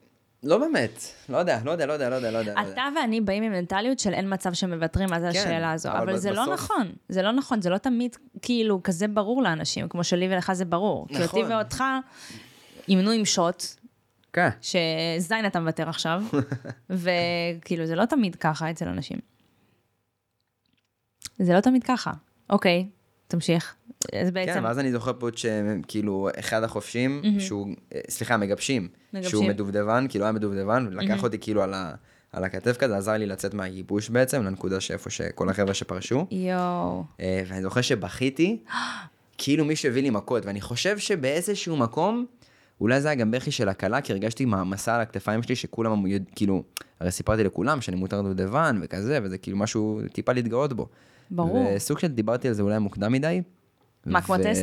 לא 0.42 0.58
באמת, 0.58 0.98
לא 1.28 1.36
יודע, 1.36 1.60
לא 1.64 1.70
יודע, 1.70 1.86
לא 1.86 1.92
יודע, 1.92 2.08
לא 2.10 2.14
יודע, 2.14 2.30
לא 2.30 2.38
יודע. 2.38 2.54
לא. 2.54 2.72
אתה 2.72 2.82
ואני 2.96 3.20
באים 3.20 3.42
עם 3.42 3.52
מנטליות 3.52 3.98
של 3.98 4.12
אין 4.14 4.32
מצב 4.34 4.52
שמוותרים, 4.52 5.08
מה 5.10 5.20
זה 5.20 5.28
כן, 5.32 5.38
השאלה 5.38 5.72
הזו. 5.72 5.88
אבל 5.90 5.96
אבל 5.98 6.16
זה 6.16 6.30
לא 6.32 6.42
בסוף- 6.42 6.54
נכון, 6.54 6.92
זה 7.08 7.22
לא 7.22 7.32
נכון, 7.32 7.62
זה 7.62 7.70
לא 7.70 7.78
תמיד 7.78 8.16
כאילו 8.42 8.80
כזה 8.82 9.08
ברור 9.08 9.42
לאנשים, 9.42 9.88
כמו 9.88 10.04
שלי 10.04 10.28
ולך 10.34 10.52
זה 10.52 10.64
ברור. 10.64 11.08
כי 11.08 11.22
אותי 11.22 11.42
נכון. 11.42 11.52
ואותך 11.52 11.84
אימנו 12.88 13.10
עם 13.10 13.24
שוט, 13.24 13.62
כן. 14.32 14.48
שזין 14.60 15.46
אתה 15.46 15.60
מוותר 15.60 15.88
עכשיו, 15.88 16.22
וכאילו 16.90 17.86
זה 17.86 17.94
לא 17.94 18.04
תמיד 18.04 18.34
ככה 18.36 18.70
אצל 18.70 18.88
אנשים. 18.88 19.18
זה 21.38 21.52
לא 21.52 21.60
תמיד 21.60 21.84
ככה. 21.84 22.12
אוקיי, 22.50 22.88
תמשיך. 23.28 23.74
אז 24.20 24.30
בעצם, 24.30 24.52
כן, 24.54 24.64
ואז 24.64 24.78
אני 24.78 24.92
זוכר 24.92 25.12
פה 25.18 25.28
שכאילו 25.36 26.28
אחד 26.38 26.62
החופשים, 26.62 27.22
שהוא, 27.38 27.68
אה, 27.94 28.00
סליחה, 28.10 28.36
מגבשים, 28.36 28.88
מגבשים. 29.12 29.30
שהוא 29.30 29.44
מדובדבן, 29.48 30.06
כאילו 30.08 30.24
היה 30.24 30.32
מדובדבן, 30.32 30.86
ולקח 30.90 31.22
אותי 31.22 31.38
כאילו 31.38 31.62
על 31.62 31.74
ה- 31.74 31.94
על 32.32 32.44
הכתף 32.44 32.76
כזה, 32.76 32.96
עזר 32.96 33.12
לי 33.12 33.26
לצאת 33.26 33.54
מהייבוש 33.54 34.08
בעצם, 34.10 34.42
לנקודה 34.42 34.80
שאיפה 34.80 35.10
שכל 35.10 35.48
החבר'ה 35.48 35.74
שפרשו. 35.74 36.26
יואו. 36.30 37.04
אה, 37.20 37.42
ואני 37.48 37.62
זוכר 37.62 37.80
שבכיתי, 37.80 38.58
כאילו 39.38 39.64
מישהו 39.64 39.88
הביא 39.88 40.02
לי 40.02 40.10
מכות, 40.10 40.46
ואני 40.46 40.60
חושב 40.60 40.98
שבאיזשהו 40.98 41.76
מקום, 41.76 42.26
אולי 42.80 43.00
זה 43.00 43.08
היה 43.08 43.14
גם 43.14 43.30
בכי 43.30 43.50
של 43.50 43.68
הקלה, 43.68 44.00
כי 44.00 44.12
הרגשתי 44.12 44.44
מעמסה 44.44 44.94
על 44.94 45.00
הכתפיים 45.00 45.42
שלי, 45.42 45.56
שכולם, 45.56 45.92
אמרו, 45.92 46.06
כאילו, 46.34 46.62
הרי 47.00 47.10
סיפרתי 47.10 47.44
לכולם 47.44 47.80
שאני 47.80 47.96
מותר 47.96 48.22
דובדבן 48.22 48.78
וכזה, 48.82 49.18
וזה 49.22 49.38
כאילו 49.38 49.56
משהו 49.56 50.00
טיפה 50.12 50.32
להתגאות 50.32 50.72
בו. 50.72 50.88
ברור. 51.30 51.66
וסוג 51.76 51.98
של 51.98 52.06
דיברתי 52.06 52.48
על 52.48 52.54
זה 52.54 52.62
אולי 52.62 52.78
מוקדם 52.78 53.12
מדי. 53.12 53.42
מה, 54.06 54.22
כמו 54.22 54.38
טסט? 54.38 54.62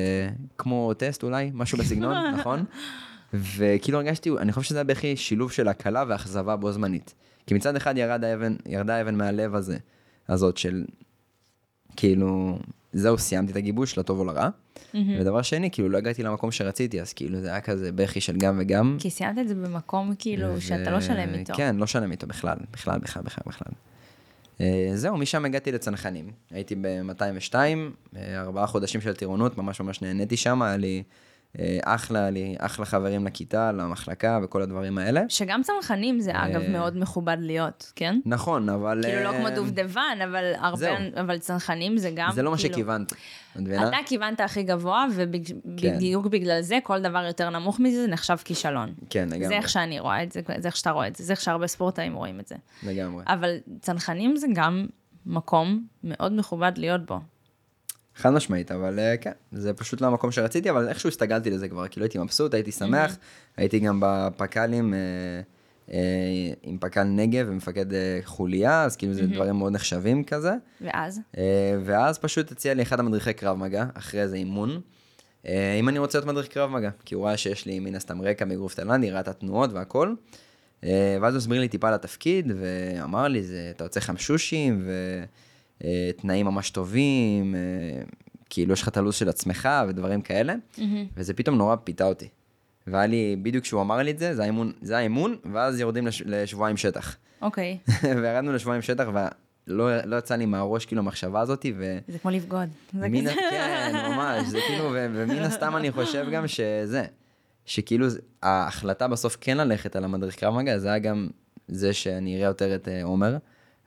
כמו 0.57 0.93
טסט 0.93 1.23
אולי, 1.23 1.51
משהו 1.53 1.77
בסגנון, 1.77 2.15
נכון? 2.39 2.65
וכאילו 3.33 3.97
הרגשתי, 3.97 4.29
אני 4.39 4.51
חושב 4.51 4.69
שזה 4.69 4.77
היה 4.77 4.83
בכי 4.83 5.17
שילוב 5.17 5.51
של 5.51 5.67
הקלה 5.67 6.03
ואכזבה 6.07 6.55
בו 6.55 6.71
זמנית. 6.71 7.13
כי 7.47 7.53
מצד 7.53 7.75
אחד 7.75 7.97
ירד 7.97 8.23
האבן, 8.23 8.55
ירדה 8.65 8.95
האבן 8.95 9.15
מהלב 9.15 9.55
הזה, 9.55 9.77
הזאת 10.29 10.57
של, 10.57 10.85
כאילו, 11.95 12.59
זהו, 12.93 13.17
סיימתי 13.17 13.51
את 13.51 13.57
הגיבוש, 13.57 13.97
לטוב 13.97 14.19
או 14.19 14.25
לרע. 14.25 14.49
ודבר 15.19 15.41
שני, 15.41 15.71
כאילו, 15.71 15.89
לא 15.89 15.97
הגעתי 15.97 16.23
למקום 16.23 16.51
שרציתי, 16.51 17.01
אז 17.01 17.13
כאילו, 17.13 17.41
זה 17.41 17.47
היה 17.47 17.61
כזה 17.61 17.91
בכי 17.91 18.21
של 18.21 18.37
גם 18.37 18.55
וגם. 18.59 18.97
כי 18.99 19.09
סיימת 19.09 19.39
את 19.39 19.47
זה 19.47 19.55
במקום 19.55 20.13
כאילו 20.19 20.61
שאתה 20.61 20.91
לא 20.91 21.01
שלם 21.01 21.33
איתו. 21.33 21.53
כן, 21.53 21.75
לא 21.75 21.87
שלם 21.87 22.11
איתו 22.11 22.27
בכלל, 22.27 22.57
בכלל, 22.71 22.99
בכלל, 22.99 23.23
בכלל, 23.23 23.43
בכלל. 23.47 23.73
אה, 24.61 24.91
זהו, 24.95 25.17
משם 25.17 25.45
הגעתי 25.45 25.71
לצנחנים. 25.71 26.31
הייתי 26.51 26.75
ב-202, 26.75 27.55
ארבעה 28.17 28.67
חודשים 28.67 29.01
של 29.01 29.13
טירונות, 29.15 29.57
ממש 29.57 29.79
ממש 29.79 30.01
נהניתי 30.01 30.37
שם, 30.37 30.61
היה 30.61 30.77
לי 30.77 30.97
אה, 30.97 31.22
אחלה, 31.83 32.19
היה 32.19 32.29
לי 32.29 32.55
אחלה 32.59 32.85
חברים 32.85 33.25
לכיתה, 33.25 33.71
למחלקה 33.71 34.39
וכל 34.43 34.61
הדברים 34.61 34.97
האלה. 34.97 35.21
שגם 35.29 35.61
צנחנים 35.63 36.19
זה 36.19 36.31
אגב 36.35 36.61
מאוד 36.69 36.97
מכובד 36.97 37.37
להיות, 37.39 37.91
כן? 37.95 38.19
נכון, 38.25 38.69
אבל... 38.69 39.01
כאילו 39.03 39.23
לא 39.23 39.29
אה, 39.29 39.39
כמו 39.39 39.49
דובדבן, 39.55 40.17
אבל 40.23 40.53
הרבה, 40.57 40.77
זהו. 40.77 40.95
אבל 41.19 41.37
צנחנים 41.37 41.97
זה 41.97 42.11
גם, 42.15 42.29
זה 42.33 42.43
לא 42.43 42.51
מה 42.51 42.57
כאילו- 42.57 42.73
שכיוונתי, 42.73 43.15
את 43.55 43.61
מבינה? 43.61 43.87
אתה 43.87 43.97
כיוונת 44.05 44.39
הכי 44.39 44.63
גבוה, 44.63 45.05
כן. 45.09 45.13
ובדיוק 45.15 46.25
בגלל 46.25 46.61
זה, 46.61 46.79
כל 46.83 47.01
דבר 47.01 47.23
יותר 47.27 47.49
נמוך 47.49 47.79
מזה 47.79 48.07
נחשב 48.07 48.37
כישלון. 48.45 48.93
כן, 49.09 49.27
לגמרי. 49.31 49.47
זה 49.47 49.53
איך 49.55 49.69
שאני 49.69 49.99
רואה 49.99 50.23
את 50.23 50.31
זה, 50.31 50.41
זה 50.57 50.67
איך 50.67 50.75
שאתה 50.75 50.91
רואה 50.91 51.07
את 51.07 51.15
זה, 51.15 51.23
זה 51.23 51.33
איך 51.33 51.41
שהרבה 51.41 51.67
ספורטאים 51.67 52.13
רואים 52.13 52.39
את 52.39 52.47
זה. 52.47 52.55
לגמרי. 52.83 53.23
אבל 53.27 53.57
צנחנים 53.81 54.35
זה 54.35 54.47
גם 54.53 54.85
מקום 55.25 55.85
מאוד 56.03 56.33
מכובד 56.33 56.71
להיות 56.77 57.05
בו. 57.05 57.19
חד 58.15 58.29
משמעית, 58.29 58.71
אבל 58.71 58.99
אה, 58.99 59.17
כן, 59.17 59.31
זה 59.51 59.73
פשוט 59.73 60.01
לא 60.01 60.07
המקום 60.07 60.31
שרציתי, 60.31 60.69
אבל 60.69 60.87
איכשהו 60.87 61.09
הסתגלתי 61.09 61.49
לזה 61.49 61.69
כבר, 61.69 61.87
כאילו 61.87 62.05
הייתי 62.05 62.17
מבסוט, 62.19 62.53
הייתי 62.53 62.71
שמח, 62.71 63.17
הייתי 63.57 63.79
גם 63.79 63.99
בפק"לים 64.03 64.93
אה, 64.93 64.99
אה, 65.91 65.99
עם 66.63 66.77
פק"ל 66.77 67.03
נגב 67.03 67.45
ומפקד 67.49 67.85
חוליה, 68.23 68.83
אז 68.83 68.95
כאילו 68.95 69.13
זה 69.13 69.27
דברים 69.27 69.55
מאוד 69.55 69.73
נחשבים 69.73 70.23
כזה. 70.23 70.53
ואז? 70.81 71.19
ואז 71.85 72.17
פשוט 72.17 72.51
הציע 72.51 72.73
לי 72.73 72.81
אחד 72.81 72.99
המדריכי 72.99 73.33
קרב 73.33 73.57
מגע, 73.57 73.85
אחרי 73.93 74.21
איזה 74.21 74.35
אימון, 74.35 74.81
אם 75.79 75.89
אני 75.89 75.99
רוצה 75.99 76.17
להיות 76.17 76.27
מדריך 76.27 76.47
קרב 76.47 76.69
מגע, 76.69 76.89
כי 77.05 77.15
הוא 77.15 77.25
ראה 77.25 77.37
שיש 77.37 77.65
לי 77.65 77.79
מן 77.79 77.95
הסתם 77.95 78.21
רקע 78.21 78.45
מאגרוף 78.45 78.75
תאילנדי, 78.75 79.11
ראה 79.11 79.19
את 79.19 79.27
התנועות 79.27 79.73
והכל. 79.73 80.13
ואז 81.21 81.33
הוא 81.33 81.37
הסביר 81.37 81.59
לי 81.59 81.67
טיפה 81.67 81.87
על 81.87 81.93
התפקיד, 81.93 82.51
ואמר 82.59 83.27
לי, 83.27 83.43
זה, 83.43 83.71
אתה 83.75 83.83
יוצא 83.83 83.99
חמשושים, 83.99 84.85
ותנאים 85.81 86.45
ממש 86.45 86.69
טובים, 86.69 87.55
אה, 87.55 88.03
כאילו 88.49 88.73
יש 88.73 88.81
לך 88.81 88.87
את 88.87 88.97
הלו"ז 88.97 89.15
של 89.15 89.29
עצמך 89.29 89.69
ודברים 89.87 90.21
כאלה, 90.21 90.55
וזה 91.17 91.33
פתאום 91.33 91.57
נורא 91.57 91.75
פיתה 91.75 92.05
אותי. 92.05 92.27
והיה 92.87 93.05
לי, 93.05 93.35
בדיוק 93.41 93.63
כשהוא 93.63 93.81
אמר 93.81 93.97
לי 93.97 94.11
את 94.11 94.19
זה, 94.19 94.35
זה 94.35 94.41
האימון, 94.43 94.71
זה 94.81 94.97
האימון, 94.97 95.35
ואז 95.53 95.79
יורדים 95.79 96.07
לש, 96.07 96.23
לשבועיים 96.25 96.77
שטח. 96.77 97.15
אוקיי, 97.41 97.77
וירדנו 98.21 98.53
לשבועיים 98.53 98.81
שטח, 98.81 99.07
ולא 99.67 99.97
לא 100.05 100.15
יצא 100.15 100.35
לי 100.35 100.45
מהראש 100.45 100.85
כאילו 100.85 101.01
המחשבה 101.01 101.41
הזאתי, 101.41 101.73
ו... 101.77 101.97
זה 102.07 102.19
כמו 102.19 102.31
לבגוד. 102.31 102.69
מן. 102.93 103.29
כן, 103.33 103.95
ממש, 103.95 104.47
זה 104.47 104.59
כאילו, 104.67 104.85
ו- 104.85 105.07
ומן 105.13 105.37
הסתם 105.37 105.75
אני 105.75 105.91
חושב 105.91 106.25
גם 106.31 106.47
שזה, 106.47 107.03
שכאילו 107.65 108.07
ההחלטה 108.43 109.07
בסוף 109.07 109.37
כן 109.41 109.57
ללכת 109.57 109.95
על 109.95 110.03
המדריך 110.03 110.35
קרב 110.35 110.53
מגע, 110.53 110.77
זה 110.77 110.87
היה 110.87 110.99
גם 110.99 111.27
זה 111.67 111.93
שאני 111.93 112.37
אראה 112.37 112.47
יותר 112.47 112.75
את 112.75 112.87
אה, 112.87 113.03
עומר, 113.03 113.37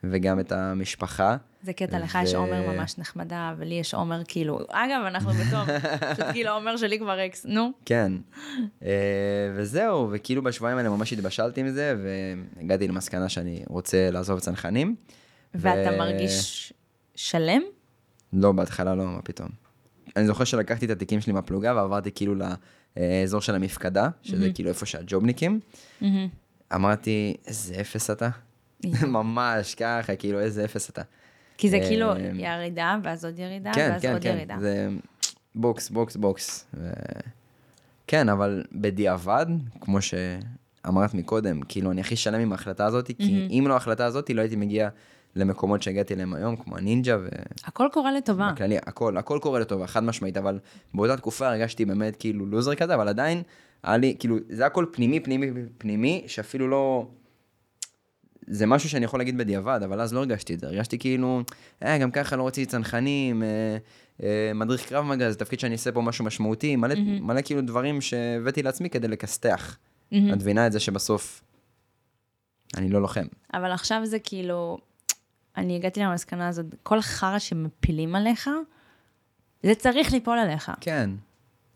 וגם 0.04 0.40
את 0.40 0.52
המשפחה. 0.52 1.36
זה 1.62 1.72
קטע, 1.72 1.98
לך 1.98 2.18
יש 2.22 2.34
עומר 2.34 2.72
ממש 2.72 2.98
נחמדה, 2.98 3.54
ולי 3.58 3.74
יש 3.74 3.94
עומר 3.94 4.22
כאילו, 4.28 4.58
אגב, 4.70 5.02
אנחנו 5.06 5.30
בטוב, 5.30 5.78
פשוט 6.14 6.26
כאילו 6.32 6.50
עומר 6.50 6.76
שלי 6.76 6.98
כבר 6.98 7.26
אקס, 7.26 7.46
נו. 7.46 7.72
כן. 7.84 8.12
אה, 8.82 8.88
וזהו, 9.56 10.08
וכאילו 10.12 10.42
בשבועיים 10.42 10.78
האלה 10.78 10.88
ממש 10.88 11.12
התבשלתי 11.12 11.60
עם 11.60 11.68
זה, 11.68 11.94
והגעתי 12.56 12.88
למסקנה 12.88 13.28
שאני 13.28 13.62
רוצה 13.68 14.10
לעזוב 14.10 14.40
צנחנים. 14.40 14.96
ואתה 15.54 15.90
ו- 15.94 15.98
מרגיש 15.98 16.72
שלם? 17.14 17.62
לא, 18.32 18.52
בהתחלה 18.52 18.94
לא, 18.94 19.04
מה 19.04 19.22
פתאום. 19.22 19.48
אני 20.16 20.26
זוכר 20.26 20.44
שלקחתי 20.44 20.86
את 20.86 20.90
התיקים 20.90 21.20
שלי 21.20 21.32
מהפלוגה 21.32 21.74
ועברתי 21.76 22.10
כאילו 22.14 22.34
לאזור 22.96 23.40
של 23.40 23.54
המפקדה, 23.54 24.08
שזה 24.22 24.50
כאילו 24.54 24.68
איפה 24.68 24.86
שהג'ובניקים. 24.86 25.60
אמרתי, 26.74 27.36
איזה 27.46 27.74
אפס 27.80 28.10
אתה. 28.10 28.28
ממש 29.06 29.74
ככה, 29.74 30.16
כאילו, 30.16 30.40
איזה 30.40 30.64
אפס 30.64 30.90
אתה. 30.90 31.02
כי 31.58 31.70
זה 31.70 31.76
אה, 31.76 31.88
כאילו 31.88 32.06
ירידה, 32.34 32.98
ואז 33.02 33.24
עוד 33.24 33.38
ירידה, 33.38 33.72
כן, 33.74 33.88
ואז 33.92 34.02
כן, 34.02 34.12
עוד 34.12 34.22
כן, 34.22 34.28
ירידה. 34.28 34.56
זה 34.60 34.88
בוקס, 35.54 35.90
בוקס, 35.90 36.16
בוקס. 36.16 36.66
ו... 36.74 36.90
כן, 38.06 38.28
אבל 38.28 38.64
בדיעבד, 38.72 39.46
כמו 39.80 39.98
שאמרת 40.02 41.14
מקודם, 41.14 41.60
כאילו, 41.68 41.90
אני 41.90 42.00
הכי 42.00 42.16
שלם 42.16 42.40
עם 42.40 42.52
ההחלטה 42.52 42.86
הזאת, 42.86 43.10
כי 43.18 43.48
אם 43.50 43.64
לא 43.68 43.74
ההחלטה 43.74 44.04
הזאת, 44.04 44.30
לא 44.30 44.40
הייתי 44.40 44.56
מגיע 44.56 44.88
למקומות 45.36 45.82
שהגעתי 45.82 46.14
אליהם 46.14 46.34
היום, 46.34 46.56
כמו 46.56 46.76
הנינג'ה, 46.76 47.16
ו... 47.20 47.28
הכל 47.64 47.86
קורה 47.92 48.12
לטובה. 48.12 48.50
בכללי, 48.54 48.76
הכל, 48.86 49.16
הכל 49.16 49.38
קורה 49.42 49.60
לטובה, 49.60 49.86
חד 49.86 50.04
משמעית, 50.04 50.36
אבל 50.36 50.58
באותה 50.94 51.16
תקופה 51.16 51.48
הרגשתי 51.48 51.84
באמת 51.84 52.16
כאילו 52.16 52.46
לוזר 52.46 52.74
כזה, 52.74 52.94
אבל 52.94 53.08
עדיין, 53.08 53.42
היה 53.82 53.96
לי, 53.96 54.16
כאילו, 54.18 54.36
זה 54.48 54.66
הכל 54.66 54.86
פנימי, 54.92 55.20
פנימי, 55.20 55.50
פנימי, 55.78 56.24
שאפילו 56.26 56.68
לא... 56.68 57.06
זה 58.46 58.66
משהו 58.66 58.88
שאני 58.88 59.04
יכול 59.04 59.20
להגיד 59.20 59.38
בדיעבד, 59.38 59.80
אבל 59.84 60.00
אז 60.00 60.14
לא 60.14 60.18
הרגשתי 60.18 60.54
את 60.54 60.60
זה, 60.60 60.66
הרגשתי 60.66 60.98
כאילו, 60.98 61.42
אה, 61.82 61.98
גם 61.98 62.10
ככה 62.10 62.36
לא 62.36 62.46
רציתי 62.46 62.70
צנחנים, 62.70 63.42
אה, 63.42 63.76
אה, 64.22 64.52
מדריך 64.54 64.88
קרב 64.88 65.04
מגע, 65.04 65.30
זה 65.30 65.38
תפקיד 65.38 65.60
שאני 65.60 65.72
אעשה 65.72 65.92
פה 65.92 66.02
משהו 66.02 66.24
משמעותי, 66.24 66.76
מלא, 66.76 66.94
mm-hmm. 66.94 67.22
מלא 67.22 67.42
כאילו 67.42 67.60
דברים 67.60 68.00
שהבאתי 68.00 68.62
לעצמי 68.62 68.90
כדי 68.90 69.08
לכסתח. 69.08 69.76
Mm-hmm. 70.12 70.16
את 70.32 70.36
מבינה 70.36 70.66
את 70.66 70.72
זה 70.72 70.80
שבסוף 70.80 71.42
אני 72.76 72.88
לא 72.88 73.02
לוחם. 73.02 73.26
אבל 73.54 73.72
עכשיו 73.72 74.00
זה 74.04 74.18
כאילו, 74.18 74.78
אני 75.56 75.76
הגעתי 75.76 76.00
למסקנה 76.00 76.48
הזאת, 76.48 76.66
כל 76.82 77.00
חרא 77.00 77.38
שמפילים 77.38 78.14
עליך, 78.14 78.50
זה 79.62 79.74
צריך 79.74 80.12
ליפול 80.12 80.38
עליך. 80.38 80.72
כן, 80.80 81.10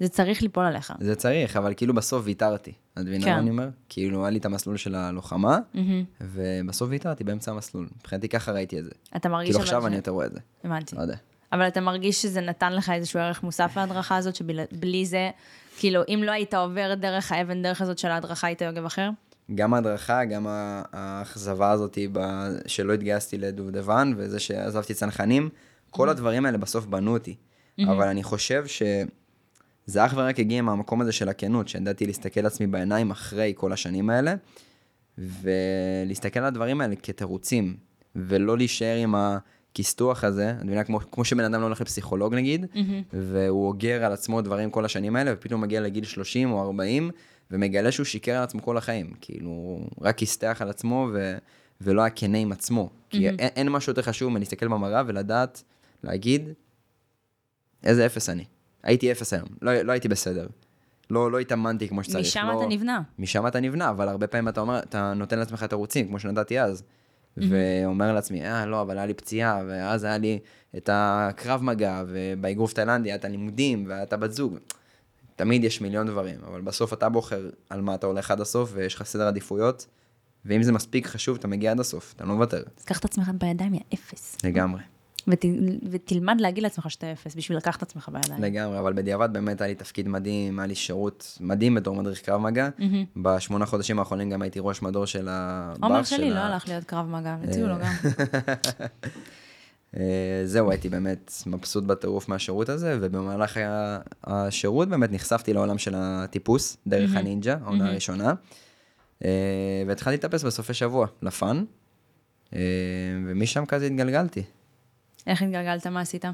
זה 0.01 0.09
צריך 0.09 0.43
ליפול 0.43 0.65
עליך. 0.65 0.93
זה 1.01 1.17
צריך, 1.17 1.57
אבל 1.57 1.75
כאילו 1.77 1.95
בסוף 1.95 2.23
ויתרתי. 2.25 2.73
את 2.95 2.99
מבינה 2.99 3.25
כן. 3.25 3.33
מה 3.33 3.39
אני 3.39 3.51
אומר? 3.51 3.69
כאילו, 3.89 4.21
היה 4.25 4.31
לי 4.31 4.39
את 4.39 4.45
המסלול 4.45 4.77
של 4.77 4.95
הלוחמה, 4.95 5.59
מהמם. 5.75 6.05
ובסוף 6.21 6.91
ויתרתי 6.91 7.25
באמצע 7.25 7.51
המסלול. 7.51 7.89
מבחינתי 8.01 8.29
ככה 8.29 8.53
ראיתי 8.53 8.79
את 8.79 8.85
זה. 8.85 8.91
אתה 9.17 9.29
מרגיש 9.29 9.51
כאילו 9.51 9.61
עכשיו 9.63 9.83
ש- 9.83 9.85
אני 9.85 9.97
יותר 9.97 10.11
רואה 10.11 10.27
את 10.27 10.33
זה. 10.33 10.39
הבנתי. 10.65 10.97
לא 10.97 11.01
יודע. 11.03 11.17
אבל 11.53 11.69
אתה 11.69 11.81
מרגיש 11.81 12.23
שזה 12.23 12.41
נתן 12.41 12.73
לך 12.73 12.91
איזשהו 12.91 13.21
ערך 13.21 13.43
מוסף 13.43 13.73
להדרכה 13.77 14.17
הזאת, 14.17 14.35
שבלי 14.35 15.07
זה, 15.07 15.31
כאילו, 15.79 16.01
אם 16.09 16.23
לא 16.27 16.33
היית 16.33 16.55
עובר 16.55 16.95
דרך 16.95 17.33
האבן 17.33 17.63
דרך 17.63 17.81
הזאת 17.83 17.99
של 17.99 18.09
ההדרכה, 18.09 18.47
היית 18.47 18.61
יוגב 18.63 18.85
אחר? 18.85 19.11
גם 19.55 19.75
ההדרכה, 19.75 20.25
גם 20.25 20.47
האכזבה 20.93 21.71
הזאת 21.71 21.99
שלא 22.67 22.93
התגייסתי 22.93 23.39
לדובדבן, 23.39 24.13
וזה 24.17 24.41
שעזבתי 24.41 24.95
צנחנים, 24.95 25.49
כל 25.91 26.09
הדברים 26.09 26.47
האלה 26.47 26.59
בסוף 26.59 26.87
בנו 26.87 27.13
אותי. 27.13 27.37
אבל 27.81 28.09
אני 28.09 28.23
חושב 28.23 28.65
זה 29.91 30.07
אך 30.07 30.15
ורק 30.17 30.41
הגיע 30.41 30.63
מהמקום 30.63 31.01
הזה 31.01 31.13
של 31.13 31.29
הכנות, 31.29 31.69
שידעתי 31.69 32.07
להסתכל 32.07 32.41
לעצמי 32.41 32.67
בעיניים 32.67 33.11
אחרי 33.11 33.53
כל 33.57 33.73
השנים 33.73 34.11
האלה, 34.11 34.35
ולהסתכל 35.19 36.41
על 36.41 36.45
הדברים 36.45 36.81
האלה 36.81 36.97
כתירוצים, 36.97 37.77
ולא 38.17 38.57
להישאר 38.57 38.97
עם 38.97 39.15
הכסתוח 39.15 40.25
הזה, 40.25 40.51
את 40.51 40.65
מבינה, 40.65 40.85
כמו, 40.85 41.01
כמו 41.13 41.25
שבן 41.25 41.45
אדם 41.45 41.61
לא 41.61 41.67
הולך 41.67 41.81
לפסיכולוג 41.81 42.35
נגיד, 42.35 42.65
mm-hmm. 42.65 42.79
והוא 43.13 43.67
אוגר 43.67 44.05
על 44.05 44.13
עצמו 44.13 44.43
דברים 44.43 44.71
כל 44.71 44.85
השנים 44.85 45.17
האלה, 45.17 45.33
ופתאום 45.35 45.61
מגיע 45.61 45.81
לגיל 45.81 46.05
30 46.05 46.53
או 46.53 46.63
40, 46.63 47.11
ומגלה 47.51 47.93
שהוא 47.93 48.07
שיקר 48.07 48.37
על 48.37 48.43
עצמו 48.43 48.63
כל 48.63 48.77
החיים. 48.77 49.13
כאילו, 49.21 49.81
רק 50.01 50.23
הסתח 50.23 50.59
על 50.61 50.71
עצמו 50.71 51.09
ו... 51.13 51.37
ולא 51.81 52.01
היה 52.01 52.11
כנה 52.11 52.39
עם 52.39 52.53
עצמו. 52.53 52.91
כי 53.11 53.29
mm-hmm. 53.29 53.33
אין, 53.39 53.49
אין 53.57 53.69
משהו 53.69 53.91
יותר 53.91 54.03
חשוב 54.03 54.33
מלהסתכל 54.33 54.69
במראה 54.69 55.03
ולדעת, 55.07 55.63
להגיד, 56.05 56.49
איזה 57.85 58.07
אפס 58.07 58.29
אני. 58.29 58.45
הייתי 58.83 59.13
אפס 59.13 59.33
היום, 59.33 59.49
לא, 59.63 59.73
לא 59.73 59.93
הייתי 59.93 60.09
בסדר. 60.09 60.47
לא, 61.11 61.33
לא 61.33 61.39
התאמנתי 61.39 61.89
כמו 61.89 62.05
שצריך. 62.05 62.27
משם 62.27 62.47
לא, 62.53 62.59
אתה 62.59 62.69
נבנה. 62.69 63.03
משם 63.19 63.47
אתה 63.47 63.61
נבנה, 63.61 63.91
אבל 63.91 64.09
הרבה 64.09 64.27
פעמים 64.27 64.49
אתה 64.49 64.61
אומר, 64.61 64.79
אתה 64.79 65.13
נותן 65.15 65.39
לעצמך 65.39 65.65
תירוצים, 65.65 66.09
כמו 66.09 66.19
שנתתי 66.19 66.61
אז. 66.61 66.83
Mm-hmm. 66.83 67.43
ואומר 67.49 68.13
לעצמי, 68.13 68.45
אה, 68.45 68.67
לא, 68.67 68.83
אבל 68.83 68.99
היה 68.99 69.07
לי 69.07 69.15
פציעה, 69.15 69.63
ואז 69.69 70.05
היה 70.05 70.19
לי 70.19 70.39
את 70.77 70.91
הקרב 70.93 71.63
מגע, 71.63 72.03
ובאגרוף 72.09 72.73
תאילנדי 72.73 73.09
היה 73.09 73.15
את 73.15 73.25
הלימודים, 73.25 73.85
והיה 73.89 74.03
את 74.03 74.13
הבת 74.13 74.33
זוג. 74.33 74.57
תמיד 75.37 75.65
יש 75.65 75.81
מיליון 75.81 76.07
דברים, 76.07 76.41
אבל 76.47 76.61
בסוף 76.61 76.93
אתה 76.93 77.09
בוחר 77.09 77.51
על 77.71 77.81
מה 77.81 77.95
אתה 77.95 78.07
הולך 78.07 78.31
עד 78.31 78.41
הסוף, 78.41 78.71
ויש 78.75 78.95
לך 78.95 79.03
סדר 79.03 79.27
עדיפויות, 79.27 79.87
ואם 80.45 80.63
זה 80.63 80.73
מספיק 80.73 81.07
חשוב, 81.07 81.37
אתה 81.37 81.49
מגיע 81.49 81.71
עד 81.71 81.81
הסוף, 81.81 82.13
אתה 82.17 82.25
לא 82.25 82.35
מוותר. 82.35 82.63
אז 82.79 82.85
קח 82.85 82.99
את 82.99 83.05
עצמך 83.05 83.31
בידיים, 83.39 83.75
יא 83.75 83.81
אפס. 83.95 84.37
לגמרי. 84.45 84.81
ות, 85.33 85.45
ותלמד 85.91 86.41
להגיד 86.41 86.63
לעצמך 86.63 86.91
שאתה 86.91 87.13
אפס, 87.13 87.35
בשביל 87.35 87.59
לקחת 87.59 87.77
את 87.77 87.83
עצמך 87.83 88.09
בידיים. 88.13 88.43
לגמרי, 88.43 88.79
אבל 88.79 88.93
בדיעבד 88.93 89.33
באמת 89.33 89.61
היה 89.61 89.69
לי 89.69 89.75
תפקיד 89.75 90.09
מדהים, 90.09 90.59
היה 90.59 90.67
לי 90.67 90.75
שירות 90.75 91.39
מדהים 91.41 91.75
בתור 91.75 91.97
מדריך 91.97 92.21
קרב 92.21 92.41
מגע. 92.41 92.69
Mm-hmm. 92.79 92.83
בשמונה 93.17 93.67
חודשים 93.67 93.99
האחרונים 93.99 94.31
גם 94.31 94.43
הייתי 94.43 94.59
ראש 94.63 94.83
מדור 94.83 95.07
של 95.07 95.29
הבר 95.31 95.87
עומר 95.87 96.03
שלי 96.03 96.31
לא 96.31 96.39
הלך 96.39 96.69
להיות 96.69 96.85
קרב 96.85 97.07
מגע, 97.07 97.37
הציעו 97.45 97.69
לו 97.69 97.75
גם. 97.79 97.93
אה, 99.97 100.43
זהו, 100.45 100.71
הייתי 100.71 100.89
באמת 100.89 101.33
מבסוט 101.47 101.85
בטירוף 101.85 102.29
מהשירות 102.29 102.69
הזה, 102.69 102.99
ובמהלך 103.01 103.61
השירות 104.25 104.89
באמת 104.89 105.13
נחשפתי 105.13 105.53
לעולם 105.53 105.79
של 105.79 105.95
הטיפוס, 105.97 106.77
דרך 106.87 107.11
הנינג'ה, 107.15 107.57
העונה 107.63 107.89
הראשונה. 107.91 108.35
אה, 109.25 109.83
והתחלתי 109.87 110.17
לטפס 110.17 110.45
בסופי 110.45 110.75
שבוע, 110.75 111.07
לפאן, 111.23 111.65
אה, 112.55 112.61
ומשם 113.27 113.67
כזה 113.67 113.87
התגלגלתי. 113.87 114.43
איך 115.27 115.43
התגלגלת? 115.43 115.87
מה 115.87 116.01
עשית? 116.01 116.25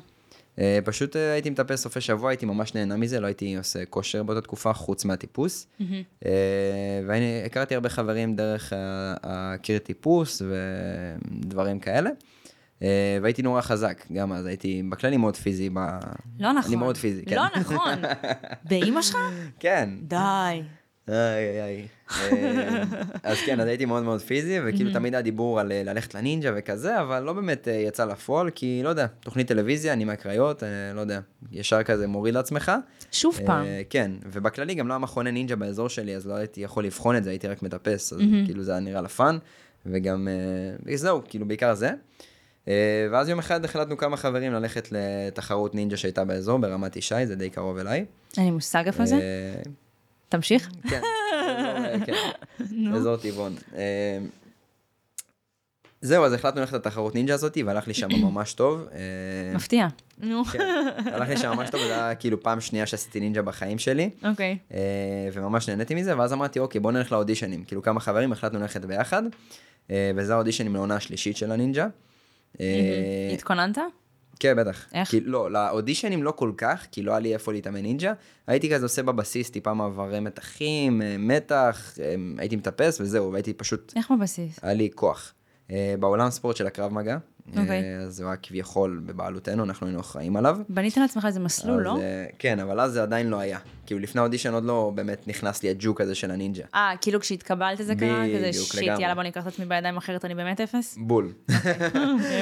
אה, 0.59 0.79
פשוט 0.85 1.17
הייתי 1.17 1.51
מטפס 1.51 1.83
סופי 1.83 2.01
שבוע, 2.01 2.31
הייתי 2.31 2.47
ממש 2.47 2.75
נהנה 2.75 2.97
מזה, 2.97 3.21
לא 3.21 3.27
הייתי 3.27 3.57
עושה 3.57 3.85
כושר 3.85 4.23
באותה 4.23 4.41
תקופה, 4.41 4.73
חוץ 4.73 5.05
מהטיפוס. 5.05 5.67
Mm-hmm. 5.81 6.25
ואני 7.07 7.43
הכרתי 7.47 7.75
הרבה 7.75 7.89
חברים 7.89 8.37
דרך 8.37 8.73
הקיר 9.23 9.79
טיפוס 9.79 10.43
ודברים 10.43 11.79
כאלה. 11.81 12.11
והייתי 13.23 13.43
נורא 13.43 13.61
חזק, 13.61 14.05
גם 14.13 14.33
אז 14.33 14.47
הייתי 14.47 14.83
בכללי 14.91 15.17
מאוד 15.17 15.37
פיזי. 15.37 15.71
ב... 15.71 15.79
לא 16.39 16.53
נכון. 16.53 16.73
אני 16.73 16.77
מאוד 16.77 16.97
פיזי, 16.97 17.25
כן. 17.25 17.37
לא 17.37 17.45
נכון. 17.61 18.03
באימא 18.69 19.03
שלך? 19.03 19.17
כן. 19.61 19.91
די. 20.03 20.63
איי, 21.09 21.63
איי. 21.63 21.87
אה, 22.11 22.83
אז 23.23 23.39
כן, 23.47 23.61
אז 23.61 23.67
הייתי 23.67 23.85
מאוד 23.85 24.03
מאוד 24.03 24.21
פיזי, 24.21 24.59
וכאילו 24.65 24.93
תמיד 24.93 25.15
היה 25.15 25.23
דיבור 25.23 25.61
על 25.61 25.73
אה, 25.73 25.83
ללכת 25.83 26.15
לנינג'ה 26.15 26.51
וכזה, 26.57 27.01
אבל 27.01 27.23
לא 27.23 27.33
באמת 27.33 27.69
אה, 27.69 27.73
יצא 27.75 28.05
לפועל, 28.05 28.51
כי 28.51 28.81
לא 28.85 28.89
יודע, 28.89 29.07
תוכנית 29.21 29.49
טלוויזיה, 29.49 29.93
אני 29.93 30.05
מהקריות, 30.05 30.63
לא 30.95 31.01
יודע, 31.01 31.21
ישר 31.53 31.83
כזה 31.83 32.07
מוריד 32.07 32.35
לעצמך. 32.35 32.73
שוב 33.13 33.41
פעם. 33.47 33.67
כן, 33.91 34.11
ובכללי 34.33 34.75
גם 34.75 34.89
לא 34.89 34.93
היה 34.93 34.99
מכוני 34.99 35.33
נינג'ה 35.33 35.57
באזור 35.57 35.89
שלי, 35.89 36.17
אז 36.17 36.27
לא 36.27 36.35
הייתי 36.35 36.61
יכול 36.61 36.85
לבחון 36.85 37.17
את 37.17 37.25
זה, 37.25 37.31
הייתי 37.31 37.49
רק 37.49 37.63
מטפס, 37.63 38.13
אז 38.13 38.21
כאילו 38.47 38.63
זה 38.63 38.71
היה 38.71 38.81
נראה 38.81 39.01
ל 39.01 39.08
fun, 39.08 39.39
וגם, 39.87 40.29
זהו, 40.95 41.23
כאילו 41.29 41.49
בעיקר 41.49 41.75
זה. 41.75 41.91
ואז 43.11 43.29
יום 43.29 43.39
אחד 43.39 43.65
החלטנו 43.65 43.97
כמה 43.97 44.17
חברים 44.17 44.53
ללכת 44.53 44.89
לתחרות 44.93 45.75
נינג'ה 45.75 45.97
שהייתה 45.97 46.25
באזור, 46.25 46.59
ברמת 46.59 46.97
ישי, 46.97 47.27
זה 47.27 47.37
די 47.37 47.51
קרוב 47.51 47.79
אליי. 47.79 48.05
אין 48.37 48.45
לי 48.45 48.51
מושג 48.51 48.83
איפה 48.87 49.07
זה. 49.07 49.17
תמשיך. 50.29 50.71
כן, 50.91 51.01
כן, 52.07 52.33
אזור 52.95 53.17
טבעון. 53.17 53.55
אה, 53.77 54.19
זהו, 56.01 56.25
אז 56.25 56.33
החלטנו 56.33 56.61
ללכת 56.61 56.73
לתחרות 56.73 57.15
נינג'ה 57.15 57.35
הזאתי, 57.35 57.63
והלך 57.63 57.89
לי 57.89 57.95
שם 57.95 58.09
ממש 58.31 58.55
טוב. 58.55 58.87
אה, 58.93 58.99
מפתיע. 59.55 59.87
נו. 60.19 60.45
כן, 60.45 60.59
הלך 61.13 61.29
לי 61.29 61.37
שם 61.37 61.51
ממש 61.51 61.71
טוב, 61.71 61.81
זה 61.81 62.05
היה 62.05 62.15
כאילו 62.15 62.43
פעם 62.43 62.61
שנייה 62.61 62.87
שעשיתי 62.87 63.21
נינג'ה 63.21 63.43
בחיים 63.43 63.79
שלי. 63.79 64.11
אוקיי. 64.25 64.59
אה, 64.75 64.79
וממש 65.33 65.69
נהניתי 65.69 65.95
מזה, 65.95 66.19
ואז 66.19 66.33
אמרתי, 66.33 66.59
אוקיי, 66.59 66.81
בוא 66.81 66.93
נלך 66.93 67.13
לאודישנים. 67.13 67.65
כאילו 67.65 67.83
כמה 67.83 68.01
חברים, 68.01 68.33
החלטנו 68.33 68.61
ללכת 68.61 68.85
ביחד, 68.85 69.23
וזה 69.91 70.35
האודישנים 70.35 70.75
לעונה 70.75 70.97
השלישית 70.97 71.37
של 71.37 71.53
הנינג'ה. 71.53 71.87
התכוננת? 73.33 73.79
כן, 74.41 74.57
בטח. 74.57 74.87
איך? 74.95 75.09
כי, 75.09 75.21
לא, 75.21 75.51
לאודישנים 75.51 76.23
לא 76.23 76.31
כל 76.31 76.53
כך, 76.57 76.87
כי 76.93 77.03
לא 77.03 77.11
היה 77.11 77.21
לי 77.21 77.35
איפה 77.35 77.53
להתאמן 77.53 77.83
נינג'ה. 77.83 78.13
הייתי 78.47 78.71
כזה 78.71 78.85
עושה 78.85 79.03
בבסיס 79.03 79.51
טיפה 79.51 79.75
מעברי 79.75 80.21
מתחים, 80.21 81.03
אה, 81.03 81.17
מתח, 81.19 81.95
אה, 82.01 82.15
הייתי 82.39 82.57
מטפס 82.57 83.01
וזהו, 83.01 83.33
והייתי 83.33 83.55
פשוט... 83.55 83.93
איך 83.97 84.11
בבסיס? 84.11 84.59
היה 84.63 84.75
לי 84.75 84.91
כוח. 84.95 85.33
אה, 85.71 85.95
בעולם 86.01 86.31
ספורט 86.31 86.57
של 86.57 86.67
הקרב 86.67 86.93
מגע, 86.93 87.19
אוקיי. 87.57 87.99
אז 88.07 88.21
הוא 88.21 88.29
היה 88.29 88.37
כביכול 88.37 89.03
בבעלותנו, 89.07 89.65
אנחנו 89.65 89.87
היינו 89.87 90.01
אחראים 90.01 90.37
עליו. 90.37 90.59
בנית 90.69 90.97
לעצמך 90.97 91.25
איזה 91.25 91.41
מסלול, 91.41 91.83
לא? 91.83 91.99
כן, 92.39 92.59
אבל 92.59 92.81
אז 92.81 92.93
זה 92.93 93.03
עדיין 93.03 93.29
לא 93.29 93.39
היה. 93.39 93.59
כאילו 93.87 94.01
לפני 94.01 94.21
האודישן 94.21 94.55
עוד 94.55 94.65
לא 94.65 94.93
באמת 94.95 95.29
נכנס 95.29 95.63
לי 95.63 95.71
הג'וק 95.71 96.01
הזה 96.01 96.15
של 96.15 96.31
הנינג'ה. 96.31 96.63
אה, 96.75 96.93
כאילו 97.01 97.21
כשהתקבלת 97.21 97.79
זה 97.79 97.95
קרה? 97.95 98.25
כזה 98.37 98.53
shit, 98.53 98.83
לגמרי. 98.83 99.03
יאללה 99.03 99.15
בוא 99.15 99.23
ניקח 99.23 99.43
את 99.43 99.47
עצמי 99.47 99.65
בידיים 99.65 99.97
אחרת, 99.97 100.25
אני 100.25 100.35
באמת 100.35 100.61
אפס? 100.61 100.97
בול. 101.01 101.33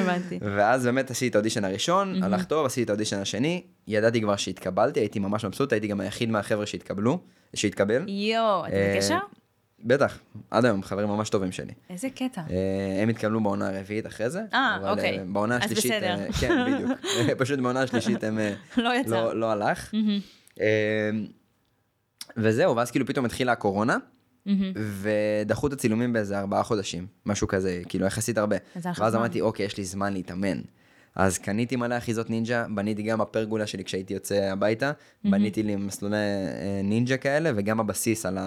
הבנתי. 0.00 0.38
ואז 0.56 0.84
באמת 0.84 1.10
עשיתי 1.10 1.28
את 1.30 1.34
האודישן 1.34 1.64
הראשון, 1.64 2.22
הלך 2.22 2.44
טוב, 2.44 2.66
עשיתי 2.66 2.82
את 2.82 2.90
האודישן 2.90 3.18
השני, 3.18 3.62
ידעתי 3.88 4.20
כבר 4.20 4.36
שהתקבלתי, 4.36 5.00
הייתי 5.00 5.18
ממש 5.18 5.44
מבסוט, 5.44 5.72
הייתי 5.72 5.86
גם 5.86 6.00
היחיד 6.00 6.30
מהחבר'ה 6.30 6.66
שהתקבלו, 6.66 7.18
שהתקבל. 7.54 8.08
יואו, 8.08 8.66
אתה 8.66 8.76
אה, 8.76 8.94
בקשר? 8.96 9.18
בטח, 9.84 10.18
עד 10.50 10.64
היום, 10.64 10.82
חברים 10.82 11.08
ממש 11.08 11.30
טובים 11.30 11.52
שלי. 11.52 11.72
איזה 11.90 12.10
קטע. 12.10 12.40
אה, 12.50 13.02
הם 13.02 13.08
התקבלו 13.08 13.42
בעונה 13.42 13.68
הרביעית 13.68 14.06
אחרי 14.06 14.30
זה. 14.30 14.42
אה, 14.54 14.76
אבל, 14.80 14.90
אוקיי. 14.90 15.18
אה, 15.18 15.24
בעונה 15.24 15.56
אז 15.56 15.62
השלישית, 15.64 15.92
בסדר. 15.92 16.18
אה, 16.18 16.32
כן, 16.40 16.74
בדיוק. 16.74 16.90
פשוט 17.42 17.58
בעונה 17.58 17.82
השלישית 17.82 18.24
הם... 18.24 18.38
אה, 18.38 18.54
לא 18.76 18.94
יצא. 18.94 19.10
לא, 19.10 19.36
לא 19.40 19.50
הלך. 19.50 19.94
אה, 20.60 21.10
וזהו, 22.36 22.76
ואז 22.76 22.90
כאילו 22.90 23.06
פתאום 23.06 23.24
התחילה 23.24 23.52
הקורונה, 23.52 23.96
ודחו 24.76 25.66
את 25.66 25.72
הצילומים 25.72 26.12
באיזה 26.12 26.38
ארבעה 26.38 26.62
חודשים, 26.62 27.06
משהו 27.26 27.48
כזה, 27.48 27.82
כאילו 27.88 28.06
יחסית 28.06 28.38
הרבה. 28.38 28.56
אז 28.76 28.86
ואז. 28.98 29.14
אמרתי, 29.14 29.40
אוקיי, 29.40 29.66
יש 29.66 29.76
לי 29.76 29.84
זמן 29.84 30.12
להתאמן. 30.12 30.60
אז 31.16 31.38
קניתי 31.38 31.76
מלא 31.76 31.98
אחיזות 31.98 32.30
נינג'ה, 32.30 32.66
בניתי 32.74 33.02
גם 33.02 33.18
בפרגולה 33.18 33.66
שלי 33.66 33.84
כשהייתי 33.84 34.14
יוצא 34.14 34.34
הביתה, 34.52 34.92
בניתי 35.24 35.62
לי 35.62 35.76
מסלולי 35.76 36.16
אה, 36.16 36.80
נינג'ה 36.84 37.16
כאלה, 37.16 37.50
וגם 37.56 37.78
בבסיס 37.78 38.26
על 38.26 38.38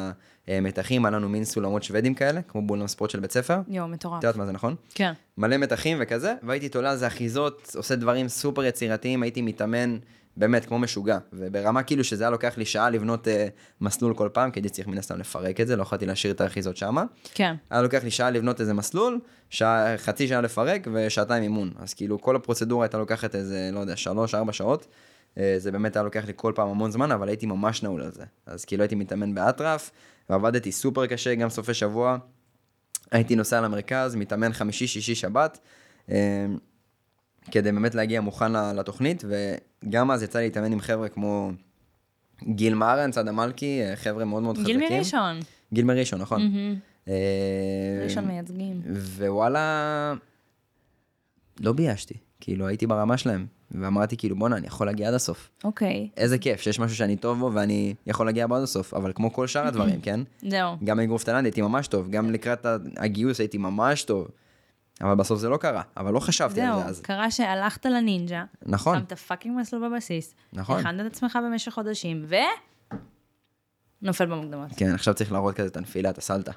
המתחים, 0.47 1.05
היה 1.05 1.11
לנו 1.11 1.29
מין 1.29 1.43
סולמות 1.43 1.83
שוודים 1.83 2.13
כאלה, 2.13 2.41
כמו 2.41 2.67
באולם 2.67 2.87
ספורט 2.87 3.09
של 3.09 3.19
בית 3.19 3.31
ספר. 3.31 3.59
יואו, 3.67 3.87
מטורף. 3.87 4.19
את 4.19 4.23
יודעת 4.23 4.35
מה 4.35 4.45
זה 4.45 4.51
נכון? 4.51 4.75
כן. 4.93 5.13
מלא 5.37 5.57
מתחים 5.57 5.97
וכזה, 6.01 6.33
והייתי 6.43 6.69
תולה 6.69 6.91
על 6.91 6.97
זה 6.97 7.07
אחיזות, 7.07 7.71
עושה 7.75 7.95
דברים 7.95 8.27
סופר 8.27 8.63
יצירתיים, 8.63 9.23
הייתי 9.23 9.41
מתאמן 9.41 9.97
באמת 10.37 10.65
כמו 10.65 10.79
משוגע, 10.79 11.17
וברמה 11.33 11.83
כאילו 11.83 12.03
שזה 12.03 12.23
היה 12.23 12.31
לוקח 12.31 12.57
לי 12.57 12.65
שעה 12.65 12.89
לבנות 12.89 13.27
אה, 13.27 13.47
מסלול 13.81 14.13
כל 14.13 14.29
פעם, 14.33 14.51
כי 14.51 14.59
הייתי 14.59 14.69
צריך 14.69 14.87
מן 14.87 14.97
הסתם 14.97 15.19
לפרק 15.19 15.61
את 15.61 15.67
זה, 15.67 15.75
לא 15.75 15.81
יכולתי 15.81 16.05
להשאיר 16.05 16.33
את 16.33 16.41
האחיזות 16.41 16.77
שמה. 16.77 17.03
כן. 17.33 17.55
היה 17.69 17.81
לוקח 17.81 18.03
לי 18.03 18.11
שעה 18.11 18.29
לבנות 18.29 18.61
איזה 18.61 18.73
מסלול, 18.73 19.19
שעה, 19.49 19.97
חצי 19.97 20.27
שעה 20.27 20.41
לפרק 20.41 20.87
ושעתיים 20.93 21.43
אימון. 21.43 21.71
אז 21.79 21.93
כאילו 21.93 22.21
כל 22.21 22.35
הפרוצדורה 22.35 22.85
הייתה 22.85 22.97
לוקחת 22.97 23.35
איזה, 23.35 23.69
לא 23.73 23.79
יודע, 23.79 23.95
שלוש, 23.95 24.35
ארבע 24.35 24.53
שעות. 24.53 24.87
אה, 25.37 25.55
זה 25.57 25.71
באמת 25.71 25.95
היה 25.95 26.03
לוקח 26.03 26.25
לי 26.25 26.33
כל 26.35 26.51
פעם 26.55 26.69
המון 26.69 26.91
זמן, 26.91 27.11
אבל 27.11 27.27
הייתי 27.27 27.45
ממש 27.45 27.83
נעול 27.83 28.01
על 28.01 28.11
זה. 28.11 28.23
אז 28.45 28.65
כאילו 28.65 28.83
הייתי 28.83 28.95
מתאמן 28.95 29.35
באטרף, 29.35 29.91
ועבדתי 30.29 30.71
סופר 30.71 31.05
קשה, 31.05 31.35
גם 31.35 31.49
סופי 31.49 31.73
שבוע. 31.73 32.17
הייתי 33.11 33.35
נוסע 33.35 33.61
למרכז, 33.61 34.15
מתאמן 34.15 34.53
חמישי, 34.53 34.87
שישי, 34.87 35.15
שבת, 35.15 35.59
אה, 36.11 36.45
כדי 37.51 37.71
באמת 37.71 37.95
להגיע 37.95 38.21
מוכן 38.21 38.75
לתוכנית, 38.75 39.23
וגם 39.27 40.11
אז 40.11 40.23
יצא 40.23 40.39
לי 40.39 40.45
להתאמן 40.45 40.71
עם 40.71 40.79
חבר'ה 40.79 41.09
כמו 41.09 41.51
גיל 42.43 42.73
מארן, 42.73 43.11
צדה 43.11 43.31
מלכי, 43.31 43.81
אה, 43.81 43.95
חבר'ה 43.95 44.25
מאוד 44.25 44.43
מאוד 44.43 44.57
חזקים. 44.57 44.79
גיל 44.79 44.89
מראשון. 44.89 45.39
גיל 45.73 45.85
מראשון, 45.85 46.21
נכון. 46.21 46.41
מהמם. 46.41 46.75
אה, 47.07 47.13
ראשון 48.03 48.27
מייצגים. 48.27 48.81
ווואלה, 49.17 50.13
לא 51.59 51.73
ביישתי. 51.73 52.13
כאילו, 52.39 52.67
הייתי 52.67 52.87
ברמה 52.87 53.17
שלהם, 53.17 53.45
ואמרתי, 53.71 54.17
כאילו, 54.17 54.35
בואנה, 54.35 54.57
אני 54.57 54.67
יכול 54.67 54.87
להגיע 54.87 55.07
עד 55.07 55.13
הסוף. 55.13 55.49
אוקיי. 55.63 56.09
איזה 56.17 56.37
כיף, 56.37 56.61
שיש 56.61 56.79
משהו 56.79 56.97
שאני 56.97 57.15
טוב 57.15 57.39
בו 57.39 57.51
ואני 57.53 57.93
יכול 58.07 58.25
להגיע 58.25 58.47
בו 58.47 58.55
עד 58.55 58.63
הסוף, 58.63 58.93
אבל 58.93 59.11
כמו 59.15 59.33
כל 59.33 59.47
שאר 59.47 59.67
הדברים, 59.67 60.01
כן? 60.05 60.19
זהו. 60.41 60.77
גם 60.83 60.97
באגרוף 60.97 61.23
תאילנד 61.23 61.45
הייתי 61.45 61.61
ממש 61.61 61.87
טוב, 61.87 62.09
גם 62.09 62.31
לקראת 62.31 62.65
הגיוס 62.97 63.39
הייתי 63.39 63.57
ממש 63.57 64.03
טוב. 64.03 64.27
אבל 65.01 65.15
בסוף 65.15 65.39
זה 65.39 65.49
לא 65.49 65.57
קרה, 65.57 65.81
אבל 65.97 66.13
לא 66.13 66.19
חשבתי 66.19 66.61
על 66.61 66.67
זהו, 66.67 66.79
זה 66.79 66.85
אז. 66.85 67.01
קרה 67.01 67.31
שהלכת 67.31 67.85
לנינג'ה, 67.85 68.43
נכון, 68.65 68.99
שמת 68.99 69.13
fucking 69.13 69.59
מסלול 69.59 69.89
בבסיס, 69.89 70.35
נכון. 70.53 70.79
הכנת 70.79 71.05
את 71.07 71.11
עצמך 71.11 71.39
במשך 71.43 71.71
חודשים, 71.71 72.25
ו... 72.27 72.35
נופל 74.01 74.25
במוקדמות. 74.25 74.69
כן, 74.77 74.93
עכשיו 74.93 75.13
צריך 75.13 75.31
להראות 75.31 75.55
כזה 75.55 75.67
את 75.67 75.77
הנפילה, 75.77 76.09
את 76.09 76.17
הסלטה. 76.17 76.51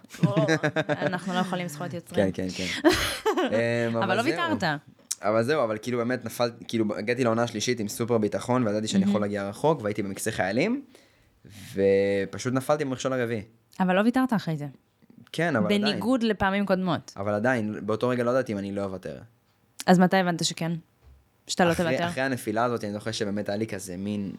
אנחנו 0.88 1.34
לא 1.34 1.38
יכולים 1.38 1.68
זכויות 1.68 1.94
יוצרים. 1.94 2.32
כן, 2.32 2.48
כן, 2.48 2.64
כן. 2.82 2.88
אמ, 3.90 3.96
אבל 3.96 4.16
לא 4.16 4.22
זהו. 4.22 4.32
ויתרת. 4.32 4.64
אבל 5.22 5.42
זהו, 5.42 5.64
אבל 5.64 5.78
כאילו 5.82 5.98
באמת 5.98 6.24
נפלתי, 6.24 6.64
כאילו 6.68 6.96
הגעתי 6.98 7.24
לעונה 7.24 7.42
השלישית 7.42 7.80
עם 7.80 7.88
סופר 7.88 8.18
ביטחון, 8.18 8.66
וידעתי 8.66 8.88
שאני 8.88 9.04
יכול 9.04 9.20
להגיע 9.20 9.48
רחוק, 9.48 9.82
והייתי 9.82 10.02
במקצה 10.02 10.30
חיילים, 10.30 10.82
ופשוט 11.74 12.54
נפלתי 12.54 12.84
במכשול 12.84 13.12
הרביעי. 13.12 13.42
אבל 13.80 13.96
לא 13.96 14.00
ויתרת 14.00 14.32
אחרי 14.32 14.56
זה. 14.56 14.66
כן, 15.32 15.56
אבל 15.56 15.64
עדיין. 15.64 15.82
בניגוד 15.82 16.22
לפעמים 16.22 16.66
קודמות. 16.66 17.12
אבל 17.16 17.34
עדיין, 17.34 17.86
באותו 17.86 18.08
רגע 18.08 18.24
לא 18.24 18.30
ידעתי 18.30 18.52
אם 18.52 18.58
אני 18.58 18.72
לא 18.72 18.84
אוותר. 18.84 19.18
אז 19.86 19.98
מתי 19.98 20.16
הבנת 20.16 20.44
שכן? 20.44 20.72
שאתה 21.46 21.64
לא 21.64 21.74
תוותר? 21.74 22.08
אחרי 22.08 22.22
הנפילה 22.22 22.64
הזאת, 22.64 22.84
אני 22.84 22.92
זוכר 22.92 23.12
שבאמת 23.12 23.48
היה 23.48 23.58
לי 23.58 23.66
כזה 23.66 23.96
מין... 23.96 24.32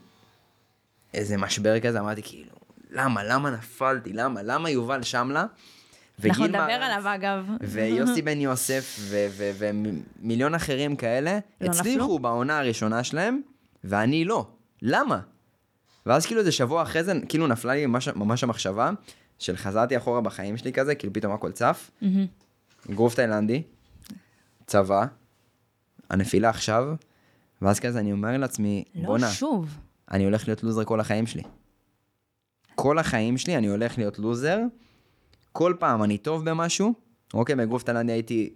איזה 1.14 1.38
משבר 1.38 1.80
כזה, 1.80 2.00
אמרתי 2.00 2.22
כאילו, 2.24 2.52
למה, 2.92 3.24
למה 3.24 3.50
נפלתי, 3.50 4.14
למה, 4.14 4.44
למה 4.44 4.70
יובל 4.70 5.04
שמלה? 5.04 5.46
אנחנו 6.26 6.46
נדבר 6.46 6.58
מהרן, 6.58 6.82
עליו 6.82 7.16
אגב. 7.16 7.46
ויוסי 7.62 8.22
בן 8.28 8.42
יוסף, 8.42 9.00
ומיליון 9.58 10.56
אחרים 10.56 10.96
כאלה, 10.96 11.39
לא 11.62 11.70
הצליחו 11.70 12.04
נפלו? 12.04 12.20
בעונה 12.20 12.60
הראשונה 12.60 13.04
שלהם, 13.04 13.42
ואני 13.84 14.26
לא. 14.26 14.48
למה? 14.82 15.20
ואז 16.06 16.26
כאילו 16.26 16.39
איזה 16.39 16.52
שבוע 16.52 16.82
אחרי 16.84 17.04
זה, 17.04 17.14
כאילו 17.30 17.48
נפלה 17.48 17.74
לי 17.74 17.86
ממש, 17.86 18.08
ממש 18.08 18.44
המחשבה, 18.44 18.92
של 19.42 19.58
חזרתי 19.58 19.98
אחורה 19.98 20.22
בחיים 20.22 20.58
שלי 20.58 20.74
כזה, 20.74 20.96
כאילו 20.96 21.14
פתאום 21.14 21.34
הכל 21.34 21.52
צף, 21.52 21.92
מהמם. 22.02 22.26
גרוף 22.89 23.16
תאילנדי, 23.16 23.64
צבא, 24.66 25.06
הנפילה 26.10 26.50
עכשיו, 26.50 26.88
ואז 27.62 27.80
כזה 27.80 28.00
אני 28.00 28.12
אומר 28.12 28.38
לעצמי, 28.38 28.84
לא 28.96 29.06
בואנה, 29.06 29.32
שוב. 29.32 29.78
אני 30.12 30.24
הולך 30.24 30.48
להיות 30.48 30.64
לוזר 30.64 30.84
כל 30.84 31.00
החיים 31.00 31.28
שלי. 31.28 31.44
כל 32.76 32.98
החיים 32.98 33.38
שלי 33.38 33.58
אני 33.58 33.68
הולך 33.68 33.98
להיות 33.98 34.20
לוזר, 34.20 34.60
כל 35.52 35.74
פעם 35.80 36.04
אני 36.04 36.18
טוב 36.18 36.50
במשהו, 36.50 36.94
אוקיי, 37.34 37.56
באגרוף 37.56 37.84
תאילנדי 37.84 38.12
הייתי 38.12 38.54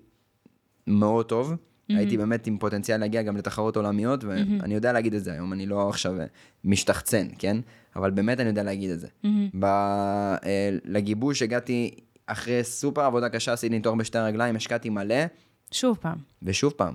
מאוד 0.88 1.26
טוב, 1.26 1.54
הייתי 1.90 2.18
באמת 2.18 2.48
עם 2.48 2.58
פוטנציאל 2.58 2.98
להגיע 3.00 3.22
גם 3.22 3.38
לתחרות 3.38 3.76
עולמיות, 3.78 4.24
ואני 4.24 4.74
יודע 4.74 4.94
להגיד 4.94 5.14
את 5.14 5.24
זה 5.24 5.34
היום, 5.34 5.54
אני 5.54 5.66
לא 5.66 5.90
עכשיו 5.90 6.20
אה, 6.22 6.26
משתחצן, 6.64 7.28
כן? 7.40 7.58
אבל 7.96 8.12
באמת 8.12 8.40
אני 8.40 8.48
יודע 8.50 8.64
להגיד 8.64 8.90
את 8.90 9.00
זה. 9.00 9.08
ב- 9.60 9.66
אה, 9.66 10.38
לגיבוש 10.86 11.42
הגעתי 11.42 11.92
אחרי 12.28 12.64
סופר 12.64 13.02
עבודה 13.02 13.30
קשה, 13.30 13.54
עשיתי 13.54 13.76
ניתוח 13.76 13.94
בשתי 13.96 14.18
הרגליים, 14.18 14.56
השקעתי 14.56 14.90
מלא, 14.90 15.16
שוב 15.72 15.98
פעם. 16.02 16.18
ושוב 16.44 16.74
פעם, 16.78 16.94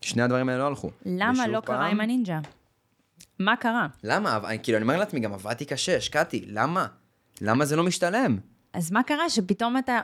שני 0.00 0.22
הדברים 0.22 0.48
האלה 0.48 0.58
לא 0.60 0.66
הלכו. 0.66 0.90
למה 1.06 1.46
לא 1.46 1.60
קרה 1.60 1.76
פעם- 1.78 1.90
עם 1.90 2.00
הנינג'ה? 2.00 2.40
מה 3.38 3.56
קרה? 3.56 3.86
למה? 4.04 4.38
כאילו, 4.62 4.78
אני 4.78 4.82
אומר 4.82 4.96
לעצמי, 4.98 5.20
גם 5.20 5.32
עבדתי 5.32 5.64
קשה, 5.64 5.96
השקעתי, 5.96 6.44
למה? 6.48 6.86
למה 7.40 7.64
זה 7.64 7.76
לא 7.76 7.84
משתלם? 7.84 8.38
אז 8.72 8.92
מה 8.92 9.02
קרה 9.02 9.30
שפתאום 9.30 9.76
אתה... 9.78 10.00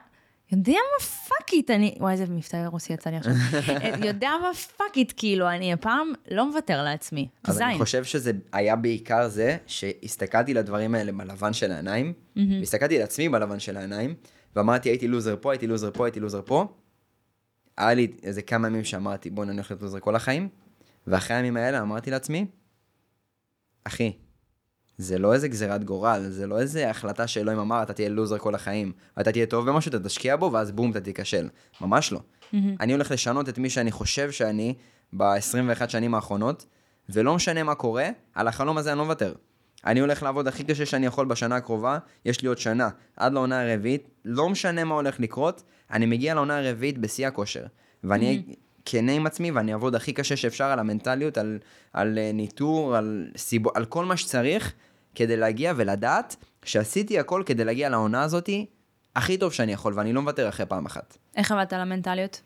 יודע 0.53 0.73
מה 0.73 1.05
fuck 1.05 1.53
it, 1.53 1.71
אני... 1.71 1.95
וואי, 2.01 2.13
איזה 2.13 2.27
מבטא 2.27 2.67
רוסי 2.67 2.93
יצא 2.93 3.11
לי 3.11 3.17
עכשיו. 3.17 3.33
יודע 4.09 4.31
מה 4.43 4.55
fuck 4.55 4.97
it, 4.97 5.13
כאילו, 5.17 5.51
אני 5.51 5.73
הפעם 5.73 6.13
לא 6.31 6.49
מוותר 6.49 6.83
לעצמי. 6.83 7.29
אז 7.45 7.55
זין. 7.55 7.67
אני 7.67 7.79
חושב 7.79 8.05
שזה 8.05 8.33
היה 8.53 8.77
בעיקר 8.77 9.29
זה 9.29 9.57
שהסתכלתי 9.67 10.55
לדברים 10.55 10.95
האלה 10.95 11.13
בלבן 11.13 11.53
של 11.53 11.73
העיניים, 11.73 12.13
והסתכלתי 12.37 12.97
על 12.97 13.03
עצמי 13.03 13.29
בלבן 13.29 13.59
של 13.59 13.77
העיניים, 13.77 14.15
ואמרתי, 14.57 14.89
הייתי 14.89 15.09
לוזר 15.09 15.37
פה, 15.41 15.53
הייתי 15.53 15.67
לוזר 15.67 15.91
פה, 15.91 16.07
הייתי 16.07 16.21
לוזר 16.21 16.43
פה. 16.45 16.67
היה 17.77 17.95
לי 17.95 18.13
איזה 18.23 18.43
כמה 18.43 18.69
ימים 18.69 18.85
שאמרתי, 18.85 19.31
בוא 19.31 19.45
נלך 19.45 19.71
להיות 19.71 19.83
לוזר 19.83 20.01
כל 20.01 20.17
החיים, 20.17 20.49
ואחרי 21.07 21.37
הימים 21.37 21.57
האלה 21.57 21.81
אמרתי 21.81 22.11
לעצמי, 22.11 22.47
אחי, 23.85 24.13
זה 24.99 25.19
לא 25.19 25.35
איזה 25.35 25.49
גזירת 25.49 25.85
גורל, 25.85 26.27
זה 26.29 26.47
לא 26.47 26.61
איזה 26.61 26.91
החלטה 26.91 27.27
שאלוהים 27.27 27.59
אמר, 27.59 27.83
אתה 27.83 27.93
תהיה 27.93 28.09
לוזר 28.09 28.39
כל 28.39 28.55
החיים, 28.55 28.93
אתה 29.21 29.33
תהיה 29.33 29.47
טוב 29.47 29.71
במשהו, 29.71 29.89
אתה 29.89 29.99
תשקיע 29.99 30.37
בו, 30.37 30.51
ואז 30.53 30.71
בום, 30.71 30.91
אתה 30.91 31.01
תיכשל. 31.01 31.49
ממש 31.81 32.13
לא. 32.13 32.21
אני 32.81 32.93
הולך 32.93 33.11
לשנות 33.11 33.49
את 33.49 33.59
מי 33.59 33.71
שאני 33.71 33.91
חושב 33.91 34.31
שאני 34.31 34.75
ב-21 35.13 35.89
שנים 35.89 36.15
האחרונות, 36.15 36.67
ולא 37.09 37.35
משנה 37.35 37.63
מה 37.63 37.75
קורה, 37.75 38.09
על 38.35 38.49
החלום 38.49 38.79
הזה 38.79 38.91
אני 38.91 38.99
לא 38.99 39.05
מוותר. 39.05 39.35
אני 39.87 40.01
הולך 40.01 40.23
לעבוד 40.23 40.49
הכי 40.49 40.65
קשה 40.65 40.87
שאני 40.87 41.07
יכול 41.07 41.27
בשנה 41.27 41.57
הקרובה, 41.57 41.99
יש 42.25 42.43
לי 42.43 42.49
עוד 42.49 42.59
שנה, 42.59 42.89
עד 43.17 43.33
לעונה 43.33 43.63
הרביעית, 43.63 44.09
לא 44.25 44.49
משנה 44.49 44.85
מה 44.85 44.95
הולך 44.95 45.21
לקרות, 45.21 45.63
אני 45.91 46.07
מגיע 46.07 46.35
לעונה 46.35 46.59
הרביעית 46.59 46.99
בשיא 46.99 47.27
הכושר. 47.27 47.65
ואני 48.05 48.27
אהיה 48.27 48.41
כנה 48.85 49.13
עם 49.13 49.27
עצמי, 49.27 49.51
ואני 49.51 49.73
אעבוד 49.73 49.95
הכי 49.95 50.13
קשה 50.13 50.37
שאפשר 50.37 50.65
על 50.65 50.79
המנטליות, 50.79 51.39
על, 51.39 51.59
על 51.93 52.19
אה, 52.19 52.31
ניטור, 52.35 52.97
על, 52.97 53.31
סיבו, 53.37 53.71
על 53.75 53.85
כל 53.85 54.05
מה 54.05 54.17
שצריך, 54.17 54.73
כדי 55.19 55.37
להגיע 55.37 55.73
ולדעת 55.77 56.37
שעשיתי 56.65 57.19
הכל 57.19 57.43
כדי 57.47 57.65
להגיע 57.65 57.89
לעונה 57.89 58.23
הזאתי 58.23 58.67
הכי 59.17 59.39
טוב 59.39 59.53
שאני 59.53 59.73
יכול, 59.73 59.93
ואני 59.97 60.13
לא 60.13 60.23
מוותר 60.23 60.49
אחרי 60.49 60.67
פעם 60.67 60.87
אחת. 60.87 61.17
איך 61.37 61.53
עבדת 61.53 61.73
על 61.73 61.81
המנטליות? 61.81 62.41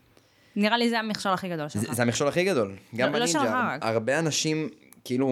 נראה 0.56 0.78
לי 0.78 0.90
זה 0.90 0.98
המכשול 0.98 1.32
הכי 1.32 1.48
גדול 1.48 1.68
שלך. 1.68 1.82
זה, 1.82 1.92
זה 1.92 2.02
המכשול 2.02 2.28
הכי 2.28 2.44
גדול. 2.44 2.74
גם 2.96 3.06
לא 3.08 3.12
בנינג'ה, 3.12 3.26
שלך 3.32 3.42
הר- 3.42 3.66
רק. 3.74 3.82
הרבה 3.82 4.18
אנשים, 4.18 4.68
כאילו, 5.04 5.28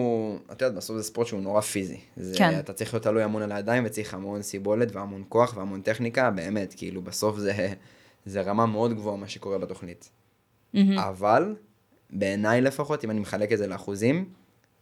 את 0.51 0.61
יודעת, 0.61 0.77
בסוף 0.77 0.97
זה 0.97 1.03
ספורט 1.03 1.27
שהוא 1.27 1.41
נורא 1.41 1.61
פיזי. 1.61 1.99
זה, 2.17 2.37
כן. 2.37 2.59
אתה 2.59 2.73
צריך 2.73 2.93
להיות 2.93 3.03
תלוי 3.03 3.23
המון 3.23 3.41
על 3.41 3.51
הידיים 3.51 3.83
וצריך 3.85 4.13
המון 4.13 4.41
סיבולת 4.41 4.95
והמון 4.95 5.23
כוח 5.29 5.57
והמון 5.57 5.81
טכניקה, 5.81 6.29
באמת, 6.31 6.73
כאילו, 6.77 7.01
בסוף 7.01 7.37
זה, 7.37 7.73
זה 8.25 8.41
רמה 8.41 8.65
מאוד 8.65 8.93
גבוהה 8.93 9.17
מה 9.17 9.27
שקורה 9.27 9.57
בתוכנית. 9.57 10.09
אבל, 10.97 11.55
בעיניי 12.09 12.61
לפחות, 12.61 13.05
אם 13.05 13.11
אני 13.11 13.19
מחלק 13.19 13.51
את 13.51 13.57
זה 13.57 13.67
לאחוזים, 13.67 14.29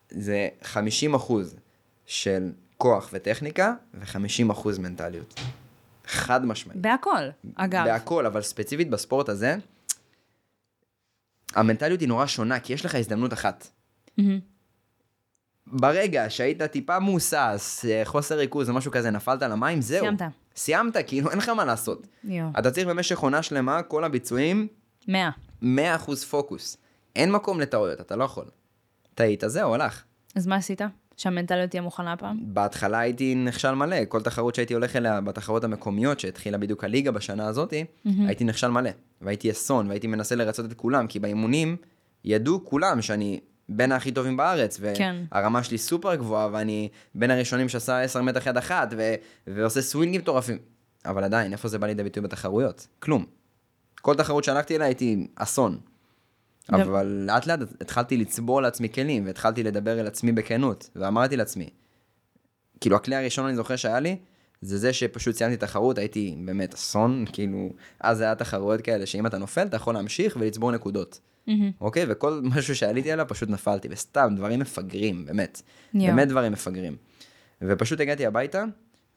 זה 0.09 0.47
50 0.63 1.13
אחוז 1.13 1.55
של 2.09 2.51
כוח 2.77 3.09
וטכניקה 3.13 3.73
ו-50 3.93 4.51
אחוז 4.51 4.77
מנטליות. 4.77 5.39
חד 6.05 6.45
משמעית. 6.45 6.81
בהכל, 6.81 7.29
אגב. 7.55 7.85
בהכל, 7.85 8.25
אבל 8.25 8.41
ספציפית 8.41 8.89
בספורט 8.89 9.29
הזה, 9.29 9.55
המנטליות 11.55 11.99
היא 11.99 12.07
נורא 12.07 12.25
שונה, 12.25 12.59
כי 12.59 12.73
יש 12.73 12.85
לך 12.85 12.95
הזדמנות 12.95 13.33
אחת. 13.33 13.67
ברגע 15.67 16.29
שהיית 16.29 16.63
טיפה 16.63 16.99
מוסס, 16.99 17.85
אה, 17.89 18.01
חוסר 18.05 18.35
ריכוז 18.37 18.69
או 18.69 18.73
משהו 18.73 18.91
כזה, 18.91 19.11
נפלת 19.11 19.41
למים, 19.41 19.81
זהו. 19.81 20.05
סיימת. 20.05 20.21
סיימת, 20.55 20.97
כאילו 21.07 21.29
אין 21.29 21.37
לך 21.37 21.49
מה 21.49 21.65
לעשות. 21.65 22.07
יואו. 22.23 22.49
אתה 22.59 22.71
צריך 22.71 22.87
במשך 22.87 23.19
עונה 23.19 23.43
שלמה, 23.43 23.83
כל 23.83 24.03
הביצועים, 24.03 24.67
מאה. 25.07 25.29
100% 25.61 26.25
פוקוס. 26.29 26.77
אין 27.15 27.31
מקום 27.31 27.59
לטעויות, 27.59 28.01
אתה 28.01 28.15
לא 28.15 28.23
יכול. 28.23 28.45
טעית, 29.15 29.43
זהו, 29.47 29.73
הלך. 29.73 30.03
אז 30.35 30.47
מה 30.47 30.55
עשית? 30.55 30.81
שהמנטליות 31.19 31.69
תהיה 31.69 31.81
מוכנה 31.81 32.13
הפעם? 32.13 32.37
בהתחלה 32.41 32.99
הייתי 32.99 33.35
נכשל 33.35 33.71
מלא, 33.71 33.97
כל 34.07 34.21
תחרות 34.21 34.55
שהייתי 34.55 34.73
הולך 34.73 34.95
אליה, 34.95 35.21
בתחרות 35.21 35.63
המקומיות, 35.63 36.19
שהתחילה 36.19 36.57
בדיוק 36.57 36.83
הליגה 36.83 37.11
בשנה 37.11 37.47
הזאתי, 37.47 37.85
הייתי 38.05 38.43
נכשל 38.43 38.67
מלא. 38.67 38.89
והייתי 39.21 39.51
אסון, 39.51 39.87
והייתי 39.87 40.07
מנסה 40.07 40.35
לרצות 40.35 40.65
את 40.65 40.73
כולם, 40.73 41.07
כי 41.07 41.19
באימונים 41.19 41.77
ידעו 42.23 42.65
כולם 42.65 43.01
שאני 43.01 43.39
בין 43.69 43.91
הכי 43.91 44.11
טובים 44.11 44.37
בארץ, 44.37 44.79
כן. 44.97 45.15
והרמה 45.31 45.63
שלי 45.63 45.77
סופר 45.77 46.15
גבוהה, 46.15 46.49
ואני 46.51 46.89
בין 47.15 47.31
הראשונים 47.31 47.69
שעשה 47.69 48.01
10 48.01 48.21
מטר 48.21 48.49
יד 48.49 48.57
אחת, 48.57 48.93
ו... 48.97 49.13
ועושה 49.47 49.81
סווינגים 49.81 50.21
מטורפים. 50.21 50.57
אבל 51.05 51.23
עדיין, 51.23 51.51
איפה 51.51 51.67
זה 51.67 51.79
בא 51.79 51.87
לידי 51.87 52.03
ביטוי 52.03 52.23
בתחרויות? 52.23 52.87
כלום. 52.99 53.25
כל 54.01 54.15
תחרות 54.15 54.43
שהלכתי 54.43 54.75
אליה 54.75 54.87
הייתי 54.87 55.27
אסון. 55.35 55.79
אבל 56.69 57.05
לאט 57.27 57.47
לאט 57.47 57.59
התחלתי 57.81 58.17
לצבור 58.17 58.61
לעצמי 58.61 58.89
כלים, 58.89 59.25
והתחלתי 59.25 59.63
לדבר 59.63 59.99
אל 59.99 60.07
עצמי 60.07 60.31
בכנות, 60.31 60.89
ואמרתי 60.95 61.37
לעצמי, 61.37 61.69
כאילו 62.81 62.95
הכלי 62.95 63.15
הראשון 63.15 63.45
אני 63.45 63.55
זוכר 63.55 63.75
שהיה 63.75 63.99
לי, 63.99 64.17
זה 64.61 64.77
זה 64.77 64.93
שפשוט 64.93 65.35
סיימתי 65.35 65.57
תחרות, 65.57 65.97
הייתי 65.97 66.35
באמת 66.45 66.73
אסון, 66.73 67.25
כאילו, 67.33 67.69
אז 67.99 68.21
היה 68.21 68.35
תחרויות 68.35 68.81
כאלה, 68.81 69.05
שאם 69.05 69.25
אתה 69.25 69.37
נופל 69.37 69.67
אתה 69.67 69.75
יכול 69.75 69.93
להמשיך 69.93 70.37
ולצבור 70.39 70.71
נקודות. 70.71 71.19
מהמם. 71.47 71.71
אוקיי? 71.81 72.05
וכל 72.07 72.41
משהו 72.43 72.75
שעליתי 72.75 73.11
עליו 73.11 73.25
פשוט 73.27 73.49
נפלתי, 73.49 73.87
וסתם, 73.91 74.33
דברים 74.35 74.59
מפגרים, 74.59 75.25
באמת. 75.25 75.61
יואו. 75.93 76.07
באמת 76.07 76.27
דברים 76.27 76.51
מפגרים. 76.51 76.95
ופשוט 77.61 77.99
הגעתי 77.99 78.25
הביתה, 78.25 78.63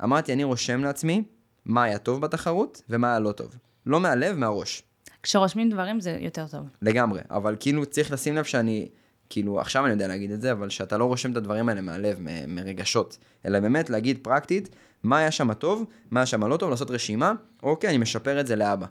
אמרתי, 0.02 0.32
אני 0.32 0.44
רושם 0.44 0.80
לעצמי 0.84 1.22
מה 1.64 1.82
היה 1.82 1.98
טוב 1.98 2.20
בתחרות 2.20 2.82
ומה 2.88 3.10
היה 3.10 3.18
לא 3.18 3.32
טוב. 3.32 3.56
לא 3.86 4.00
מהלב, 4.00 4.36
מהראש. 4.36 4.82
כשרושמים 5.22 5.70
דברים 5.70 6.00
זה 6.00 6.16
יותר 6.20 6.46
טוב. 6.50 6.66
לגמרי, 6.82 7.20
אבל 7.30 7.56
כאילו 7.60 7.86
צריך 7.86 8.12
לשים 8.12 8.36
לב 8.36 8.44
שאני, 8.44 8.88
כאילו 9.28 9.60
עכשיו 9.60 9.84
אני 9.84 9.92
יודע 9.92 10.08
להגיד 10.08 10.30
את 10.30 10.40
זה, 10.40 10.52
אבל 10.52 10.68
שאתה 10.68 10.98
לא 10.98 11.04
רושם 11.04 11.32
את 11.32 11.36
הדברים 11.36 11.68
האלה 11.68 11.80
מהלב, 11.80 12.16
מ- 12.20 12.54
מרגשות, 12.54 13.18
אלא 13.46 13.60
באמת 13.60 13.90
להגיד 13.90 14.18
פרקטית, 14.22 14.68
מה 15.02 15.18
היה 15.18 15.30
שם 15.30 15.54
טוב, 15.54 15.84
מה 16.10 16.20
היה 16.20 16.26
שם 16.26 16.44
לא 16.44 16.56
טוב, 16.56 16.70
לעשות 16.70 16.90
רשימה, 16.90 17.32
אוקיי, 17.62 17.90
אני 17.90 17.98
משפר 17.98 18.40
את 18.40 18.46
זה 18.46 18.56
לאבא. 18.56 18.86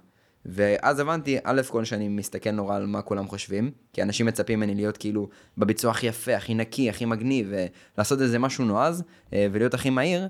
ואז 0.45 0.99
הבנתי, 0.99 1.38
א' 1.43 1.61
כל 1.67 1.86
שאני 1.86 2.07
מסתכל 2.07 2.51
נורא 2.51 2.75
על 2.75 2.86
מה 2.86 3.01
כולם 3.01 3.27
חושבים, 3.27 3.71
כי 3.93 4.03
אנשים 4.03 4.25
מצפים 4.25 4.59
ממני 4.59 4.75
להיות 4.75 4.97
כאילו 4.97 5.29
בביצוע 5.57 5.91
הכי 5.91 6.07
יפה, 6.07 6.36
הכי 6.36 6.53
נקי, 6.53 6.89
הכי 6.89 7.05
מגניב, 7.05 7.53
ולעשות 7.97 8.21
איזה 8.21 8.39
משהו 8.39 8.65
נועז, 8.65 9.03
אה, 9.34 9.47
ולהיות 9.51 9.73
הכי 9.73 9.89
מהיר, 9.89 10.27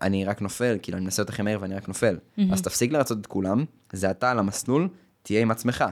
כשאני 0.00 0.24
רק 0.24 0.42
נופל, 0.42 0.76
כאילו 0.82 0.98
אני 0.98 1.04
מנסה 1.04 1.22
להיות 1.22 1.30
הכי 1.30 1.42
מהיר 1.42 1.58
ואני 1.62 1.74
רק 1.74 1.88
נופל. 1.88 2.18
אז 2.52 2.62
תפסיק 2.62 2.92
לרצות 2.92 3.18
את 3.20 3.26
כולם, 3.26 3.64
זה 3.92 4.10
אתה 4.10 4.30
על 4.30 4.38
המסלול, 4.38 4.88
תהיה 5.22 5.40
עם 5.42 5.50
עצמך. 5.50 5.84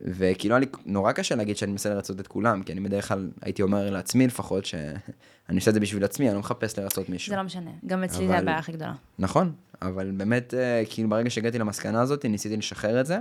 וכאילו 0.00 0.54
היה 0.54 0.60
לי 0.60 0.66
נורא 0.86 1.12
קשה 1.12 1.34
להגיד 1.34 1.56
שאני 1.56 1.72
מנסה 1.72 1.88
לרצות 1.90 2.20
את 2.20 2.26
כולם, 2.26 2.62
כי 2.62 2.72
אני 2.72 2.80
בדרך 2.80 3.08
כלל 3.08 3.30
הייתי 3.42 3.62
אומר 3.62 3.90
לעצמי 3.90 4.26
לפחות, 4.26 4.64
שאני 4.64 5.56
עושה 5.56 5.70
את 5.70 5.74
זה 5.74 5.80
בשביל 5.80 6.04
עצמי, 6.04 6.26
אני 6.26 6.34
לא 6.34 6.40
מחפש 6.40 6.78
לרצות 6.78 7.08
מישהו. 7.08 7.30
זה 7.30 7.36
לא 7.36 7.42
משנה, 7.42 7.70
גם 7.86 8.04
אצלי 8.04 8.18
אבל- 8.26 8.34
זה 8.34 8.38
הבעיה 8.38 8.58
הכי 8.58 8.72
גדולה. 8.72 8.92
נכון, 9.18 9.52
אבל 9.82 10.10
באמת, 10.16 10.54
אה, 10.54 10.82
כאילו 10.90 11.08
ברגע 11.08 11.30
שהגעתי 11.30 11.58
למסקנה 11.58 12.00
הזאת, 12.00 12.24
ניסיתי 12.24 12.56
לשחרר 12.56 13.00
את 13.00 13.06
זה, 13.06 13.18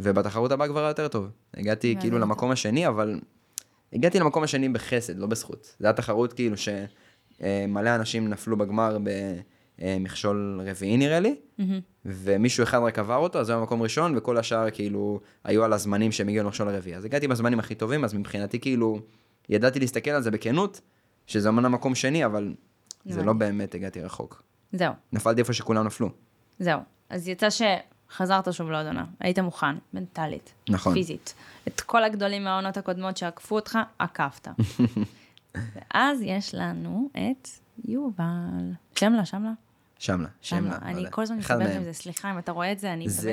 ובתחרות 0.00 0.52
הבאה 0.52 0.68
כבר 0.68 0.80
היה 0.80 0.88
יותר 0.88 1.08
טוב. 1.08 1.28
הגעתי. 1.54 1.96
כאילו 2.00 2.18
למקום 2.18 2.50
השני, 2.50 2.88
אבל 2.88 3.20
הגעתי 3.92 4.18
למקום 4.18 4.42
השני 4.42 4.68
בחסד, 4.68 5.18
לא 5.18 5.26
בזכות. 5.26 5.74
זו 5.80 5.86
הייתה 5.86 6.02
תחרות 6.02 6.32
כאילו 6.32 6.56
שמלא 7.40 7.94
אנשים 7.94 8.28
נפלו 8.28 8.56
בגמר 8.56 8.98
במכשול 9.78 10.60
רביעי 10.64 10.96
נראה 10.96 11.20
לי, 11.20 11.34
מהמם. 11.58 11.80
ומישהו 12.04 12.62
אחד 12.62 12.78
רק 12.78 12.98
עבר 12.98 13.16
אותו, 13.16 13.38
אז 13.38 13.48
הוא 13.48 13.54
היה 13.54 13.60
במקום 13.60 13.82
ראשון, 13.82 14.16
וכל 14.16 14.38
השאר 14.38 14.70
כאילו 14.70 15.20
היו 15.44 15.64
על 15.64 15.72
הזמנים 15.72 16.12
שהם 16.12 16.28
הגיעו 16.28 16.44
למכשול 16.44 16.68
הרביעי. 16.68 16.96
אז 16.96 17.04
הגעתי 17.04 17.28
בזמנים 17.28 17.58
הכי 17.58 17.74
טובים, 17.74 18.04
אז 18.04 18.14
מבחינתי 18.14 18.60
כאילו, 18.60 19.00
ידעתי 19.48 19.80
להסתכל 19.80 20.10
על 20.10 20.22
זה 20.22 20.30
בכנות, 20.30 20.80
שזה 21.26 21.48
אמנם 21.48 21.72
מקום 21.72 21.94
שני, 21.94 22.24
אבל 22.24 22.54
זה. 23.04 23.22
לא 23.22 23.32
באמת 23.32 23.74
הגעתי 23.74 24.00
רחוק. 24.00 24.42
זהו, 24.72 24.92
נפלתי 25.12 25.40
איפה 25.40 25.52
שכולם 25.52 25.86
נפלו. 25.86 26.10
זהו. 26.58 26.80
אז 27.08 27.28
יצא 27.28 27.48
שחזרת 27.50 28.52
שוב 28.52 28.70
לעוד 28.70 28.86
עונה, 28.86 29.04
היית 29.20 29.38
מוכן, 29.38 29.76
מנטלית, 29.94 30.54
נכון. 30.68 30.94
פיזית. 30.94 31.34
את 31.68 31.80
כל 31.80 32.04
הגדולים 32.04 32.44
מהעונות 32.44 32.76
הקודמות 32.76 33.16
שעקפו 33.16 33.54
אותך, 33.54 33.78
עקפת. 33.98 34.48
ואז 35.54 36.22
יש 36.22 36.54
לנו 36.54 37.10
את 37.12 37.48
יובל. 37.84 38.24
שמלה, 38.94 39.24
שמלה? 39.24 39.52
שמלה, 39.98 40.28
שמלה. 40.40 40.70
לא 40.70 40.76
אני 40.82 40.98
יודע. 40.98 41.10
כל 41.10 41.22
הזמן 41.22 41.36
מסתבכת 41.36 41.76
עם. 41.76 41.84
זה, 41.84 41.92
סליחה, 41.92 42.30
אם 42.30 42.38
אתה 42.38 42.52
רואה 42.52 42.72
את 42.72 42.78
זה, 42.78 42.92
אני 42.92 43.06
מסתבכת 43.06 43.28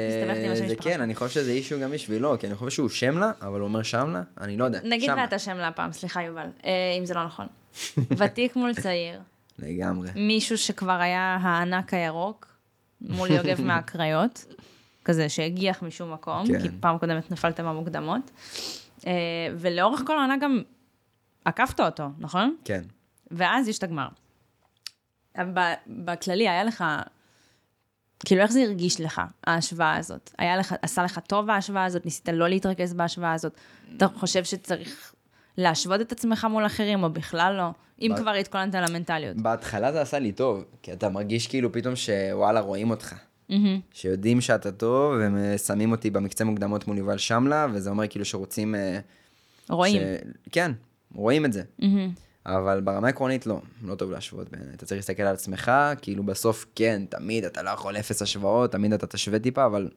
עם 0.46 0.52
השם 0.52 0.56
זה 0.56 0.66
משפחה 0.66 0.90
כן. 0.90 1.02
אני 1.02 1.16
חושב 1.16 1.34
שזה 1.34 1.52
אישו 1.52 1.80
גם 1.80 1.92
בשבילו, 1.92 2.40
כי 2.40 2.48
אני 2.48 2.56
חושב 2.56 2.76
שהוא 2.76 2.90
שמלה, 2.90 3.32
אבל 3.42 3.60
הוא 3.60 3.68
אומר 3.68 3.84
שמלה, 3.84 4.22
אני 4.42 4.58
לא 4.58 4.66
יודע. 4.66 4.80
נגיד. 4.84 5.10
ואתה 5.10 5.40
שמלה 5.40 5.68
הפעם, 5.68 5.92
סליחה 5.92 6.24
יובל, 6.24 6.48
אה, 6.66 6.72
אם 7.00 7.06
זה 7.06 7.14
לא 7.14 7.26
נכון. 7.26 7.48
ותיק 8.18 8.56
מול 8.56 8.74
צעיר, 8.74 9.20
לגמרי. 9.60 10.10
מישהו 10.16 10.58
שכבר 10.58 11.00
היה 11.02 11.38
הענק 11.42 11.94
הירוק, 11.94 12.48
מול 13.02 13.32
יוגב 13.32 13.62
מהקריות, 13.68 14.46
כזה 15.06 15.30
שהגיח 15.30 15.84
משום 15.84 16.14
מקום, 16.14 16.48
כן. 16.48 16.62
כי 16.62 16.68
פעם 16.80 16.98
קודמת 16.98 17.32
נפלתם 17.32 17.66
במוקדמות, 17.66 18.32
אה, 19.08 19.12
ולאורך 19.58 20.02
כל 20.06 20.18
העונה 20.18 20.38
גם 20.38 20.62
עקפת 21.46 21.80
אותו, 21.80 22.10
נכון? 22.20 22.56
כן. 22.66 22.82
ואז 23.32 23.68
יש 23.68 23.78
את 23.78 23.84
הגמר. 23.84 24.08
בכללי, 25.88 26.50
היה 26.50 26.64
לך, 26.64 26.84
כאילו, 28.26 28.42
איך 28.42 28.52
זה 28.52 28.62
הרגיש 28.62 29.02
לך, 29.02 29.22
ההשוואה 29.48 29.98
הזאת? 29.98 30.32
היה 30.38 30.58
לך, 30.58 30.76
עשה 30.82 31.04
לך 31.04 31.20
טוב 31.20 31.50
ההשוואה 31.50 31.86
הזאת? 31.86 32.06
ניסית 32.06 32.30
לא 32.30 32.50
להתרכז 32.50 32.94
בהשוואה 32.94 33.34
הזאת? 33.34 33.54
אתה 33.98 34.08
חושב 34.08 34.44
שצריך 34.44 35.14
להשוות 35.58 36.02
את 36.02 36.12
עצמך 36.12 36.48
מול 36.50 36.66
אחרים, 36.66 37.04
או 37.04 37.10
בכלל 37.10 37.54
לא? 37.58 37.70
אם 38.02 38.12
ב- 38.16 38.18
כבר 38.18 38.32
התכוננת 38.32 38.76
למנטליות. 38.76 39.38
בהתחלה 39.38 39.92
זה 39.92 40.02
עשה 40.02 40.20
לי 40.20 40.32
טוב, 40.32 40.64
כי 40.82 40.94
אתה 40.94 41.10
מרגיש 41.10 41.48
כאילו 41.48 41.72
פתאום 41.72 41.96
שוואלה 41.96 42.60
רואים 42.60 42.90
אותך. 42.90 43.16
מהמם. 43.50 43.80
שיודעים 43.94 44.42
שאתה 44.42 44.72
טוב, 44.72 45.14
והם 45.14 45.38
אה, 45.38 45.58
שמים 45.58 45.92
אותי 45.92 46.10
במקצה 46.10 46.44
מוקדמות 46.46 46.88
מול 46.88 46.98
יובל 46.98 47.18
שמלה, 47.18 47.68
וזה 47.74 47.90
אומר 47.90 48.08
כאילו 48.08 48.26
שרוצים... 48.26 48.76
אה, 48.76 49.00
רואים. 49.70 50.02
ש... 50.02 50.06
כן, 50.52 50.72
רואים 51.16 51.46
את 51.46 51.54
זה. 51.54 51.64
מהמם. 51.80 52.10
אבל 52.46 52.82
ברמה 52.82 53.08
העקרונית 53.08 53.46
לא, 53.46 53.62
לא 53.84 53.96
טוב 53.96 54.12
להשוות 54.12 54.50
בעיניי. 54.50 54.74
אתה 54.74 54.86
צריך 54.86 54.98
להסתכל 55.00 55.24
על 55.24 55.34
עצמך, 55.34 55.72
כאילו 56.02 56.24
בסוף 56.24 56.66
כן, 56.76 57.02
תמיד 57.10 57.46
אתה 57.46 57.64
לא 57.64 57.70
יכול 57.70 57.98
אפס 57.98 58.22
השוואות, 58.22 58.72
תמיד 58.72 58.94
אתה 58.94 59.08
תשווה 59.08 59.40
טיפה, 59.40 59.66
אבל 59.66 59.90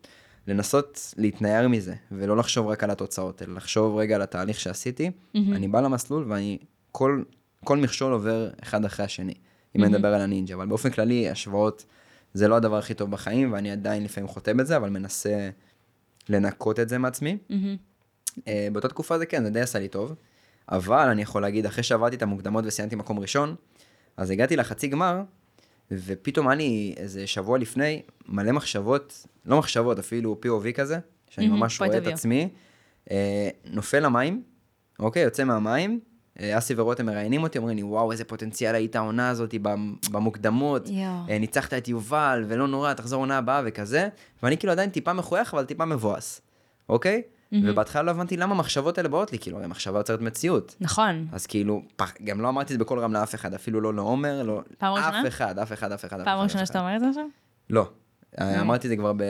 לנסות 0.46 1.14
להתנער 1.16 1.68
מזה, 1.68 1.94
ולא 2.12 2.36
לחשוב 2.36 2.66
רק 2.66 2.84
על 2.84 2.90
התוצאות, 2.90 3.42
אלא 3.42 3.54
לחשוב 3.54 3.96
רגע 3.96 4.14
על 4.14 4.22
התהליך 4.22 4.60
שעשיתי. 4.60 5.10
אני 5.34 5.68
בא 5.68 5.80
למסלול 5.80 6.24
ואני, 6.28 6.58
כל, 6.92 7.22
כל 7.64 7.76
מכשול 7.76 8.12
עובר 8.12 8.50
אחד 8.62 8.84
אחרי 8.84 9.04
השני, 9.04 9.34
אם 9.76 9.84
אני 9.84 9.92
מדבר 9.92 10.14
על 10.14 10.20
הנינג'ה, 10.20 10.54
אבל 10.54 10.66
באופן 10.66 10.90
כללי, 10.90 11.30
השוואות 11.30 11.84
זה 12.34 12.48
לא 12.48 12.54
הדבר 12.54 12.78
הכי 12.78 12.94
טוב 12.94 13.10
בחיים, 13.10 13.52
ואני 13.52 13.70
עדיין 13.70 14.04
לפעמים 14.04 14.28
חוטא 14.28 14.52
בזה, 14.52 14.76
אבל 14.76 14.90
מנסה 14.90 15.50
לנקות 16.28 16.80
את 16.80 16.88
זה 16.88 16.98
מעצמי. 16.98 17.38
מהמם. 17.50 17.76
אה, 18.48 18.68
באותה 18.72 18.88
תקופה 18.88 19.18
זה 19.18 19.26
כן, 19.26 19.44
זה 19.44 19.50
די 19.50 19.60
עשה 19.60 19.78
לי 19.78 19.88
טוב. 19.88 20.14
אבל 20.68 21.08
אני 21.08 21.22
יכול 21.22 21.42
להגיד, 21.42 21.66
אחרי 21.66 21.82
שעברתי 21.82 22.16
את 22.16 22.22
המוקדמות 22.22 22.64
וסיימתי 22.66 22.96
מקום 22.96 23.18
ראשון, 23.18 23.54
אז 24.16 24.30
הגעתי 24.30 24.56
לחצי 24.56 24.88
גמר, 24.88 25.20
ופתאום 25.90 26.48
היה 26.48 26.56
לי 26.56 26.94
איזה 26.96 27.26
שבוע 27.26 27.58
לפני 27.58 28.02
מלא 28.28 28.52
מחשבות, 28.52 29.26
לא 29.46 29.58
מחשבות, 29.58 29.98
אפילו 29.98 30.40
POV 30.46 30.72
כזה, 30.74 30.98
שאני 31.28 31.46
מהמם, 31.48 31.60
ממש 31.60 31.80
רואה 31.80 31.90
את. 31.98 32.12
עצמי, 32.12 32.48
אה, 33.10 33.48
נופל 33.64 34.00
למים, 34.00 34.42
אוקיי, 34.98 35.22
יוצא 35.22 35.44
מהמים, 35.44 36.00
אה, 36.40 36.58
אסי 36.58 36.74
ורותם 36.76 37.06
מראיינים 37.06 37.42
אותי, 37.42 37.58
אומרים 37.58 37.76
לי, 37.76 37.82
וואו, 37.82 38.12
איזה 38.12 38.24
פוטנציאל 38.24 38.74
היית 38.74 38.96
העונה 38.96 39.28
הזאת 39.30 39.54
במ- 39.62 39.94
במוקדמות. 40.10 40.88
אה, 41.28 41.38
ניצחת 41.38 41.74
את 41.74 41.88
יובל, 41.88 42.44
ולא 42.48 42.68
נורא, 42.68 42.92
תחזור 42.92 43.20
עונה 43.20 43.38
הבאה 43.38 43.62
וכזה, 43.66 44.08
ואני 44.42 44.56
כאילו 44.58 44.72
עדיין 44.72 44.90
טיפה 44.90 45.12
מחוייך, 45.12 45.54
אבל 45.54 45.64
טיפה 45.64 45.84
מבואס, 45.84 46.40
אוקיי? 46.88 47.22
ובהתחלה 47.62 48.02
לא 48.02 48.10
הבנתי 48.10 48.36
למה 48.36 48.54
המחשבות 48.54 48.98
האלה 48.98 49.08
באות 49.08 49.32
לי, 49.32 49.38
כאילו, 49.38 49.58
הרי 49.58 49.66
מחשבה 49.66 49.98
יוצרת 49.98 50.20
מציאות. 50.20 50.76
נכון. 50.80 51.26
אז 51.32 51.46
כאילו, 51.46 51.82
פח, 51.96 52.12
גם 52.24 52.40
לא 52.40 52.48
אמרתי 52.48 52.74
את 52.74 52.78
זה 52.78 52.84
בקול 52.84 52.98
רם 52.98 53.12
לאף 53.12 53.34
אחד, 53.34 53.54
אפילו 53.54 53.80
לא 53.80 53.94
לעומר, 53.94 54.42
לא... 54.42 54.60
פעם 54.78 54.96
אף 54.96 55.06
ראשונה? 55.06 55.28
אחד, 55.28 55.58
אף 55.58 55.72
אחד, 55.72 55.92
אף 55.92 56.04
אחד. 56.04 56.20
אף 56.20 56.24
פעם 56.24 56.34
אחד, 56.36 56.44
ראשונה 56.44 56.62
אף 56.62 56.68
שאתה. 56.68 56.80
אומר 56.80 56.96
את 56.96 57.00
זה 57.00 57.08
עכשיו? 57.08 57.24
לא. 57.70 57.88
אמרתי 58.40 58.86
את 58.86 58.90
זה 58.90 58.96
כבר 58.96 59.12
ב... 59.12 59.22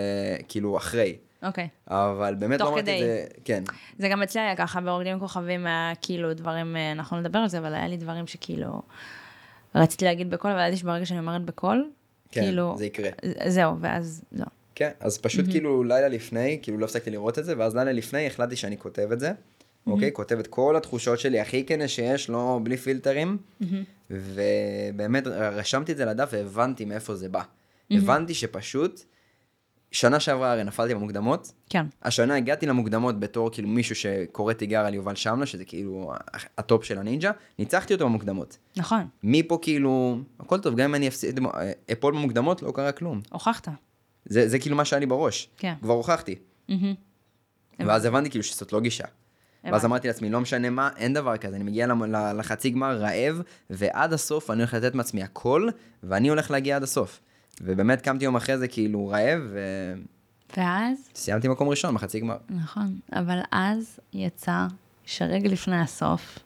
כאילו, 0.48 0.76
אחרי. 0.76 1.16
אוקיי. 1.42 1.68
אבל 1.88 2.34
באמת 2.38 2.60
לא 2.60 2.68
אמרתי 2.68 2.80
את. 2.80 2.86
זה... 3.00 3.24
כן. 3.44 3.64
זה 3.98 4.08
גם 4.08 4.22
אצלי 4.22 4.40
היה 4.40 4.56
ככה, 4.56 4.80
ברוקדים 4.80 5.18
כוכבים 5.18 5.66
היה 5.66 5.92
כאילו 6.02 6.34
דברים, 6.34 6.76
אה, 6.76 6.92
אנחנו 6.92 7.20
נדבר 7.20 7.38
על 7.38 7.48
זה, 7.48 7.58
אבל 7.58 7.74
היה 7.74 7.88
לי 7.88 7.96
דברים 7.96 8.26
שכאילו, 8.26 8.82
רציתי 9.74 10.04
להגיד 10.04 10.30
בקול, 10.30 10.50
אבל 10.50 10.60
ידעתי 10.60 10.76
שברגע 10.76 11.06
שאני 11.06 11.18
אומרת 11.18 11.44
בקול, 11.44 11.90
כן, 12.30 12.40
כאילו, 12.40 12.74
זה 12.78 12.86
יקרה. 12.86 13.10
זהו, 13.48 13.76
ואז 13.80 14.24
לא. 14.32 14.44
כן, 14.74 14.90
אז 15.00 15.18
פשוט 15.18 15.44
כאילו 15.50 15.84
לילה 15.84 16.08
לפני, 16.08 16.58
כאילו 16.62 16.78
לא 16.78 16.84
הפסקתי 16.84 17.10
לראות 17.10 17.38
את 17.38 17.44
זה, 17.44 17.54
ואז 17.58 17.76
לילה 17.76 17.92
לפני 17.92 18.26
החלטתי 18.26 18.56
שאני 18.56 18.78
כותב 18.78 19.08
את 19.12 19.20
זה. 19.20 19.32
אוקיי? 19.86 20.12
כותב 20.12 20.38
את 20.38 20.46
כל 20.46 20.76
התחושות 20.76 21.18
שלי 21.18 21.40
הכי 21.40 21.64
כנה 21.66 21.88
שיש, 21.88 22.30
לא 22.30 22.60
בלי 22.62 22.76
פילטרים. 22.76 23.38
ובאמת 24.10 25.26
רשמתי 25.26 25.92
את 25.92 25.96
זה 25.96 26.04
לדף 26.04 26.28
והבנתי 26.32 26.84
מאיפה 26.84 27.14
זה 27.14 27.28
בא. 27.28 27.42
הבנתי 27.90 28.34
שפשוט, 28.34 29.00
שנה 29.92 30.20
שעברה 30.20 30.52
הרי 30.52 30.64
נפלתי 30.64 30.94
במוקדמות, 30.94 31.52
כן. 31.70 31.86
השנה 32.02 32.36
הגעתי 32.36 32.66
למוקדמות 32.66 33.20
בתור 33.20 33.50
כאילו 33.50 33.68
מישהו 33.68 33.96
שקורא 33.96 34.52
תיגר 34.52 34.86
על 34.86 34.94
יובל 34.94 35.14
שמנה, 35.14 35.46
שזה 35.46 35.64
כאילו 35.64 36.12
הטופ 36.58 36.84
של 36.84 36.98
הנינג'ה, 36.98 37.30
ניצחתי 37.58 37.94
אותו 37.94 38.04
במוקדמות. 38.04 38.58
נכון, 38.76 39.06
מפה 39.22 39.58
כאילו, 39.62 40.18
הכל 40.40 40.58
טוב, 40.58 40.76
גם 40.76 40.84
אם 40.90 40.94
אני 40.94 41.08
אפסיד, 41.08 41.40
אפול 41.92 42.14
במוקדמות, 42.14 42.62
לא 42.62 42.72
קרה 42.74 42.92
כלום. 42.92 43.20
הוכחת. 43.32 43.68
זה, 44.24 44.48
זה 44.48 44.58
כאילו 44.58 44.76
מה 44.76 44.84
שהיה 44.84 45.00
לי 45.00 45.06
בראש. 45.06 45.48
כן. 45.56 45.74
כבר 45.82 45.92
הוכחתי. 45.92 46.34
מהמם. 46.68 46.94
ואז 47.78 48.04
הבנתי 48.04 48.30
כאילו 48.30 48.44
שזאת 48.44 48.72
לא 48.72 48.80
גישה. 48.80 49.04
ואז. 49.64 49.84
אמרתי 49.84 50.08
לעצמי, 50.08 50.30
לא 50.30 50.40
משנה 50.40 50.70
מה, 50.70 50.90
אין 50.96 51.14
דבר 51.14 51.36
כזה, 51.36 51.56
אני 51.56 51.64
מגיע 51.64 51.86
לחצי 52.38 52.70
גמר 52.70 52.96
רעב, 52.96 53.42
ועד 53.70 54.12
הסוף 54.12 54.50
אני 54.50 54.58
הולך 54.58 54.74
לתת 54.74 54.94
מעצמי 54.94 55.22
הכל, 55.22 55.68
ואני 56.02 56.28
הולך 56.28 56.50
להגיע 56.50 56.76
עד 56.76 56.82
הסוף. 56.82 57.20
ובאמת 57.60 58.00
קמתי 58.00 58.24
יום 58.24 58.36
אחרי 58.36 58.58
זה 58.58 58.68
כאילו 58.68 59.08
רעב, 59.08 59.40
ואז, 60.56 61.08
וסיימתי 61.14 61.48
מקום 61.48 61.68
ראשון 61.68 61.94
בחצי 61.94 62.20
גמר. 62.20 62.36
נכון, 62.50 62.98
אבל 63.12 63.38
אז 63.52 63.98
יצא 64.12 64.66
שרגע 65.04 65.48
לפני 65.48 65.80
הסוף, 65.80 66.38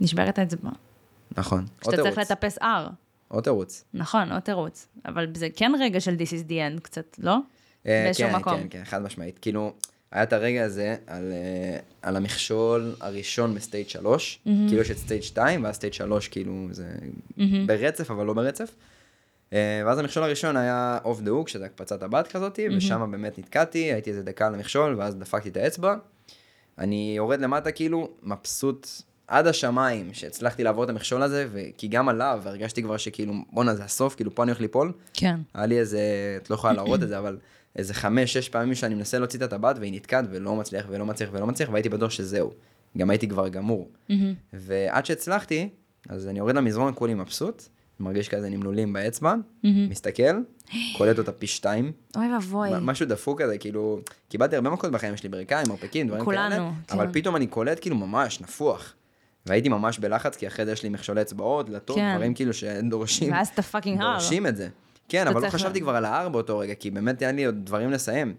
נשברת 0.00 0.38
האצבע. 0.38 0.70
נכון. 1.36 1.58
עוד 1.58 1.94
שאתה 1.94 2.02
צריך 2.02 2.14
תירוץ. 2.14 2.30
לטפס 2.30 2.58
R. 2.58 2.90
עוד 3.28 3.44
תירוץ. 3.44 3.84
נכון, 3.94 4.32
עוד 4.32 4.40
תירוץ. 4.40 4.88
אבל 5.04 5.26
זה 5.34 5.48
כן 5.56 5.72
רגע 5.80 6.00
של 6.00 6.14
This 6.14 6.30
is 6.30 6.48
the 6.48 6.52
end 6.52 6.80
קצת, 6.82 7.16
לא? 7.18 7.36
אה, 7.86 8.02
באיזשהו 8.04 8.28
כן, 8.28 8.36
מקום. 8.36 8.60
כן, 8.60 8.66
כן, 8.70 8.84
חד 8.84 9.02
משמעית. 9.02 9.38
כאילו, 9.38 9.72
היה 10.10 10.22
את 10.22 10.32
הרגע 10.32 10.64
הזה 10.64 10.96
על, 11.06 11.32
אה, 11.32 11.78
על 12.02 12.16
המכשול 12.16 12.94
הראשון 13.00 13.54
ב 13.54 13.60
stage 13.60 13.88
3, 13.88 14.40
כאילו 14.44 14.80
יש 14.80 14.90
את 14.90 14.98
stage 14.98 15.22
2, 15.22 15.64
ואז 15.64 15.74
stage 15.74 15.92
3 15.92 16.28
כאילו 16.28 16.68
זה 16.70 16.94
ברצף, 17.66 18.10
אבל 18.10 18.26
לא 18.26 18.32
ברצף. 18.32 18.74
אה, 19.52 19.82
ואז 19.86 19.98
המכשול 19.98 20.22
הראשון 20.22 20.56
היה 20.56 20.98
off 21.04 21.20
the 21.20 21.30
hook, 21.30 21.48
שזה 21.48 21.64
הקפצת 21.64 22.02
הבר 22.02 22.26
כזאתי, 22.26 22.68
ושם 22.76 23.10
באמת 23.10 23.38
נתקעתי, 23.38 23.92
הייתי 23.92 24.10
איזה 24.10 24.22
דקה 24.22 24.46
על 24.46 24.54
המכשול, 24.54 24.94
ואז 24.98 25.14
דפקתי 25.14 25.48
את 25.48 25.56
האצבע. 25.56 25.96
אני 26.78 27.14
יורד 27.16 27.40
למטה 27.40 27.72
כאילו, 27.72 28.10
מבסוט 28.22 28.88
עד 29.28 29.46
השמיים 29.46 30.14
שהצלחתי 30.14 30.64
לעבור 30.64 30.84
את 30.84 30.88
המכשול 30.88 31.22
הזה, 31.22 31.46
ו- 31.52 31.60
כי 31.78 31.88
גם 31.88 32.08
עליו 32.08 32.42
הרגשתי 32.44 32.82
כבר 32.82 32.96
שכאילו, 32.96 33.34
בואנה 33.52 33.74
זה 33.74 33.84
הסוף, 33.84 34.14
כאילו 34.14 34.34
פה 34.34 34.42
אני 34.42 34.50
הולך 34.50 34.60
ליפול. 34.60 34.92
כן. 35.14 35.40
היה 35.54 35.66
לי 35.66 35.78
איזה, 35.78 36.00
את 36.42 36.50
לא 36.50 36.54
יכולה 36.54 36.72
להראות 36.72 37.02
את 37.02 37.08
זה, 37.08 37.18
אבל 37.18 37.38
איזה 37.76 37.94
חמש, 37.94 38.32
שש 38.32 38.48
פעמים 38.48 38.74
שאני 38.74 38.94
מנסה 38.94 39.18
להוציא 39.18 39.38
את 39.38 39.44
הטבעת 39.52 39.78
והיא 39.78 39.92
נתקעת 39.92 40.24
ולא 40.30 40.56
מצליח 40.56 40.86
ולא 40.90 41.06
מצליח 41.06 41.30
ולא 41.32 41.46
מצליח, 41.46 41.68
והייתי 41.72 41.88
בטוח 41.88 42.10
שזהו. 42.10 42.52
גם 42.98 43.10
הייתי 43.10 43.28
כבר 43.28 43.48
גמור. 43.48 43.90
ועד 44.52 45.06
שהצלחתי, 45.06 45.68
אז 46.08 46.28
אני 46.28 46.38
יורד 46.38 46.54
למזרון 46.54 46.92
כולי 46.96 47.14
מבסוט, 47.14 47.62
מרגיש 48.00 48.28
כזה 48.28 48.48
נמלולים 48.48 48.92
באצבע, 48.92 49.34
מסתכל, 49.64 50.36
קולט 50.96 51.18
אותה 51.18 51.32
פי 51.32 51.46
שתיים. 51.46 51.92
אוי 52.16 52.34
ואבוי. 52.34 52.70
משהו 52.80 53.06
דפוק 53.06 53.42
כזה, 53.42 53.58
כאילו, 53.58 54.00
קיבלתי 54.28 54.56
הרבה 54.56 54.70
מכות 54.70 54.92
בחיים 54.92 55.16
שלי, 55.16 55.28
ברכיים, 55.28 55.66
מרפקים, 55.68 56.08
דברים 56.08 56.24
כולנו, 56.24 56.50
כאלה, 56.50 56.70
כן. 56.86 56.94
אבל 56.94 57.08
פתאום 57.12 57.36
אני 57.36 57.46
קולט 57.46 57.80
כאילו 57.80 57.96
ממש 57.96 58.40
נפוח. 58.40 58.94
והייתי 59.46 59.68
ממש 59.68 59.98
בלחץ, 59.98 60.36
כי 60.36 60.46
אחרי 60.46 60.64
זה 60.66 60.72
יש 60.72 60.82
לי 60.82 60.88
מכשולי 60.88 61.20
אצבעות, 61.22 61.70
דלתות, 61.70 61.96
כן. 61.96 62.14
דברים 62.14 62.34
כאילו 62.34 62.52
שדורשים, 62.52 63.32
ואז 63.32 63.48
אתה 63.48 63.62
fucking 63.62 64.00
הר. 64.02 64.10
דורשים 64.12 64.46
את 64.46 64.56
זה. 64.56 64.68
כן, 65.08 65.26
אבל 65.28 65.44
לא 65.44 65.50
חשבתי 65.50 65.80
כבר 65.80 65.96
על 65.96 66.04
ההר 66.04 66.28
באותו 66.28 66.58
רגע, 66.58 66.74
כי 66.74 66.90
באמת 66.90 67.22
היה 67.22 67.32
לי 67.32 67.44
עוד 67.44 67.54
דברים 67.64 67.90
לסיים. 67.90 68.34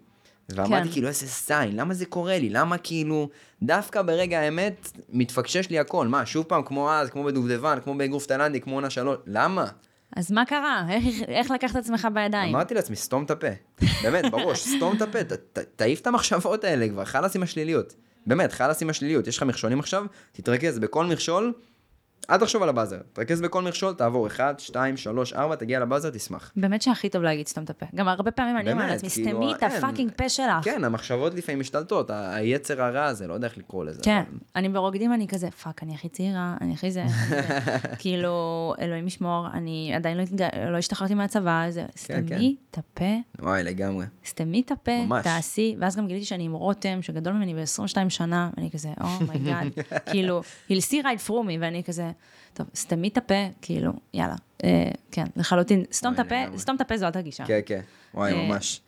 ואמרתי 0.50 0.88
כן. 0.88 0.92
כאילו, 0.94 1.08
איזה 1.08 1.28
sign, 1.28 1.76
למה 1.76 1.94
זה 1.94 2.06
קורה 2.06 2.40
לי? 2.40 2.50
למה 2.50 2.78
כאילו, 2.78 3.30
דווקא 3.64 4.02
ברגע 4.02 4.40
האמת, 4.40 4.92
מתפקשש 5.10 5.70
לי 5.70 5.80
הכל. 5.80 6.08
מה, 6.08 6.26
שוב 6.26 6.46
פעם, 6.46 6.64
כמו 6.64 6.92
אז, 6.92 7.10
כמו 7.10 7.24
בדובדבן, 7.24 7.78
כמו 7.84 7.96
באגרוף 7.98 8.26
תאילנדי, 8.26 8.62
כמו 8.62 8.76
עונה 8.76 8.90
שלוש, 8.90 9.18
למה? 9.26 9.66
אז 10.16 10.32
מה 10.32 10.46
קרה? 10.46 10.86
איך, 10.90 11.04
איך 11.28 11.52
לקחת 11.52 11.72
את 11.72 11.82
עצמך 11.82 12.08
בידיים? 12.14 12.56
אמרתי 12.56 12.74
לעצמי, 12.74 12.96
סתום 12.96 13.24
את 13.24 13.32
הפה. 13.32 13.48
באמת, 14.04 14.32
בראש, 14.32 14.60
סתום 14.78 14.96
את 14.98 15.02
הפה, 15.02 15.24
ת- 15.24 15.34
ת- 15.34 15.66
תעיף 15.76 16.02
את 16.02 16.08
המחשבות 16.08 16.64
האלה 16.64 16.90
כבר, 16.90 17.06
חלאס 17.06 17.36
עם 17.36 17.44
השליליות. 17.44 17.94
באמת, 18.28 18.54
חלאס 18.54 18.82
עם 18.82 18.90
השליליות. 18.90 19.28
יש 19.28 19.38
לך 19.38 19.44
מכשולים 19.44 19.80
עכשיו, 19.80 20.06
תתרכז 20.32 20.80
בכל 20.80 21.06
מכשול, 21.06 21.54
אל 22.30 22.38
תחשוב 22.38 22.64
על 22.64 22.70
הבאזר. 22.70 22.98
תרכז 23.14 23.42
בכל 23.42 23.62
מכשול, 23.62 23.94
תעבור 23.94 24.28
1, 24.28 24.60
2, 24.60 24.98
3, 24.98 25.34
4, 25.34 25.56
תגיע 25.56 25.80
לבאזר, 25.80 26.10
תשמח. 26.10 26.52
באמת 26.56 26.82
שהכי 26.82 27.10
טוב 27.10 27.24
להגיד 27.24 27.48
סתום 27.48 27.64
את 27.64 27.70
הפה. 27.70 27.86
גם 27.96 28.08
הרבה 28.08 28.32
פעמים 28.32 28.58
אני 28.58 28.72
אומרת 28.72 28.90
לעצמי, 28.92 29.10
כאילו, 29.10 29.30
סתמי 29.30 29.54
את 29.54 29.64
אין. 29.64 29.72
ה 29.72 29.77
fucking 29.77 30.12
פה 30.16 30.30
שלך. 30.30 30.64
כן, 30.64 30.84
המחשבות 30.84 31.34
לפעמים 31.34 31.60
משתלטות, 31.60 32.10
היצר 32.14 32.82
הרע 32.82 33.06
הזה, 33.06 33.28
לא 33.28 33.34
יודע 33.34 33.48
איך 33.48 33.58
לקרוא 33.58 33.86
לזה. 33.86 34.02
כן, 34.04 34.24
אני 34.56 34.70
ברוקדים, 34.70 35.14
אני 35.14 35.28
כזה, 35.28 35.52
fuck, 35.52 35.84
אני 35.84 35.94
הכי 35.94 36.10
צעירה, 36.10 36.56
אני 36.62 36.74
הכי 36.74 36.92
זה. 36.92 37.02
אני 37.02 37.12
זה." 37.66 37.80
כאילו, 38.00 38.74
אלוהים 38.82 39.08
ישמור, 39.08 39.48
אני 39.54 39.92
עדיין 39.96 40.18
לא 40.18 40.24
לא 40.72 40.78
השתחררתי 40.78 41.14
מהצבא, 41.14 41.66
זה, 41.70 41.82
כן. 41.82 41.98
סתמי 41.98 42.56
את 42.72 42.78
הפה, 42.78 43.16
וואי, 43.40 43.64
לגמרי. 43.64 44.06
סתמי 44.26 44.62
את 44.66 44.72
הפה. 44.72 44.92
תעשי, 45.24 45.76
ואז 45.80 45.96
גם 45.96 46.08
גיליתי 46.08 46.26
שאני 46.26 46.44
עם 46.44 46.54
רותם, 46.54 47.02
שגדול 47.02 47.34
ממני 47.34 47.54
ב-22 47.54 48.10
שנה, 48.10 48.50
ואני 48.58 48.72
כזה, 48.72 48.90
oh 49.22 49.33
my 49.33 49.45
God, 49.45 49.68
כאילו, 50.12 50.42
he'll 50.70 50.84
see 50.92 51.04
right 51.04 51.28
through 51.28 51.48
me, 51.48 51.58
ואני 51.60 51.84
כזה, 51.84 52.12
טוב, 52.54 52.68
סתמי 52.76 53.08
את 53.08 53.18
הפה, 53.18 53.48
כאילו, 53.62 53.92
יאללה, 54.14 54.36
אה, 54.64 54.92
כן, 55.12 55.26
לחלוטין, 55.36 55.86
סתום 55.92 56.14
את 56.14 56.20
הפה. 56.20 56.36
סתום 56.58 56.76
את 56.76 56.82
הפה 56.82 56.98
זאת 56.98 57.16
הגישה. 57.16 57.46
כן, 57.46 57.60
כן. 57.66 57.82
וואי, 58.14 58.34
אה, 58.34 58.48
ממש. 58.48 58.82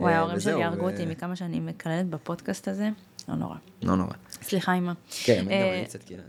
וואי, 0.00 0.12
אה, 0.12 0.18
ההורים 0.18 0.40
שלי 0.40 0.64
הרגו 0.64 0.84
ו- 0.84 0.90
אותי 0.90 1.06
מכמה 1.06 1.36
שאני 1.36 1.60
מקללת 1.60 2.06
בפודקאסט 2.06 2.68
הזה, 2.68 2.88
לא 3.28 3.34
נורא. 3.34 3.56
לא 3.82 3.96
נורא. 3.96 4.12
סליחה, 4.30 4.74
אמא. 4.74 4.92
כן, 5.24 5.42
גם 5.44 5.50
אה, 5.50 5.78
אני 5.78 5.84
קצת 5.84 6.02
כאילו. 6.02 6.22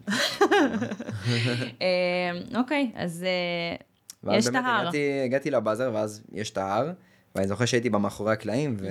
אה, 1.81 2.59
אוקיי, 2.59 2.91
אז 2.95 3.25
אה, 4.27 4.37
יש 4.37 4.47
את 4.47 4.55
ההר. 4.55 4.89
הגעתי 5.25 5.51
לבאזר, 5.51 5.91
ואז 5.93 6.23
יש 6.31 6.51
את 6.51 6.57
ההר, 6.57 6.91
ואני 7.35 7.47
זוכר 7.47 7.65
שהייתי 7.65 7.89
במאחורי 7.89 8.33
הקלעים, 8.33 8.77
ו... 8.79 8.87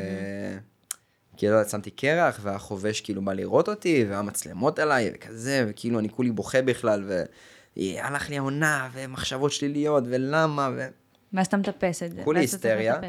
כאילו 1.36 1.64
שמתי 1.64 1.90
קרח, 1.90 2.40
והחובש 2.42 3.00
כאילו 3.00 3.24
בא 3.24 3.32
לראות 3.32 3.68
אותי, 3.68 4.06
והמצלמות 4.08 4.78
עליי, 4.78 5.10
וכזה, 5.14 5.64
וכאילו 5.68 5.98
אני 5.98 6.08
כולי 6.08 6.30
בוכה 6.30 6.62
בכלל, 6.62 7.04
והלך 7.76 8.30
לי 8.30 8.38
העונה, 8.38 8.88
ומחשבות 8.92 9.52
שליליות, 9.52 10.04
ולמה, 10.06 10.70
ו... 10.76 10.86
ואז 11.32 11.46
אתה 11.46 11.56
מטפס 11.56 12.02
את 12.02 12.12
זה. 12.12 12.22
כולי 12.24 12.40
היסטריה. 12.40 13.00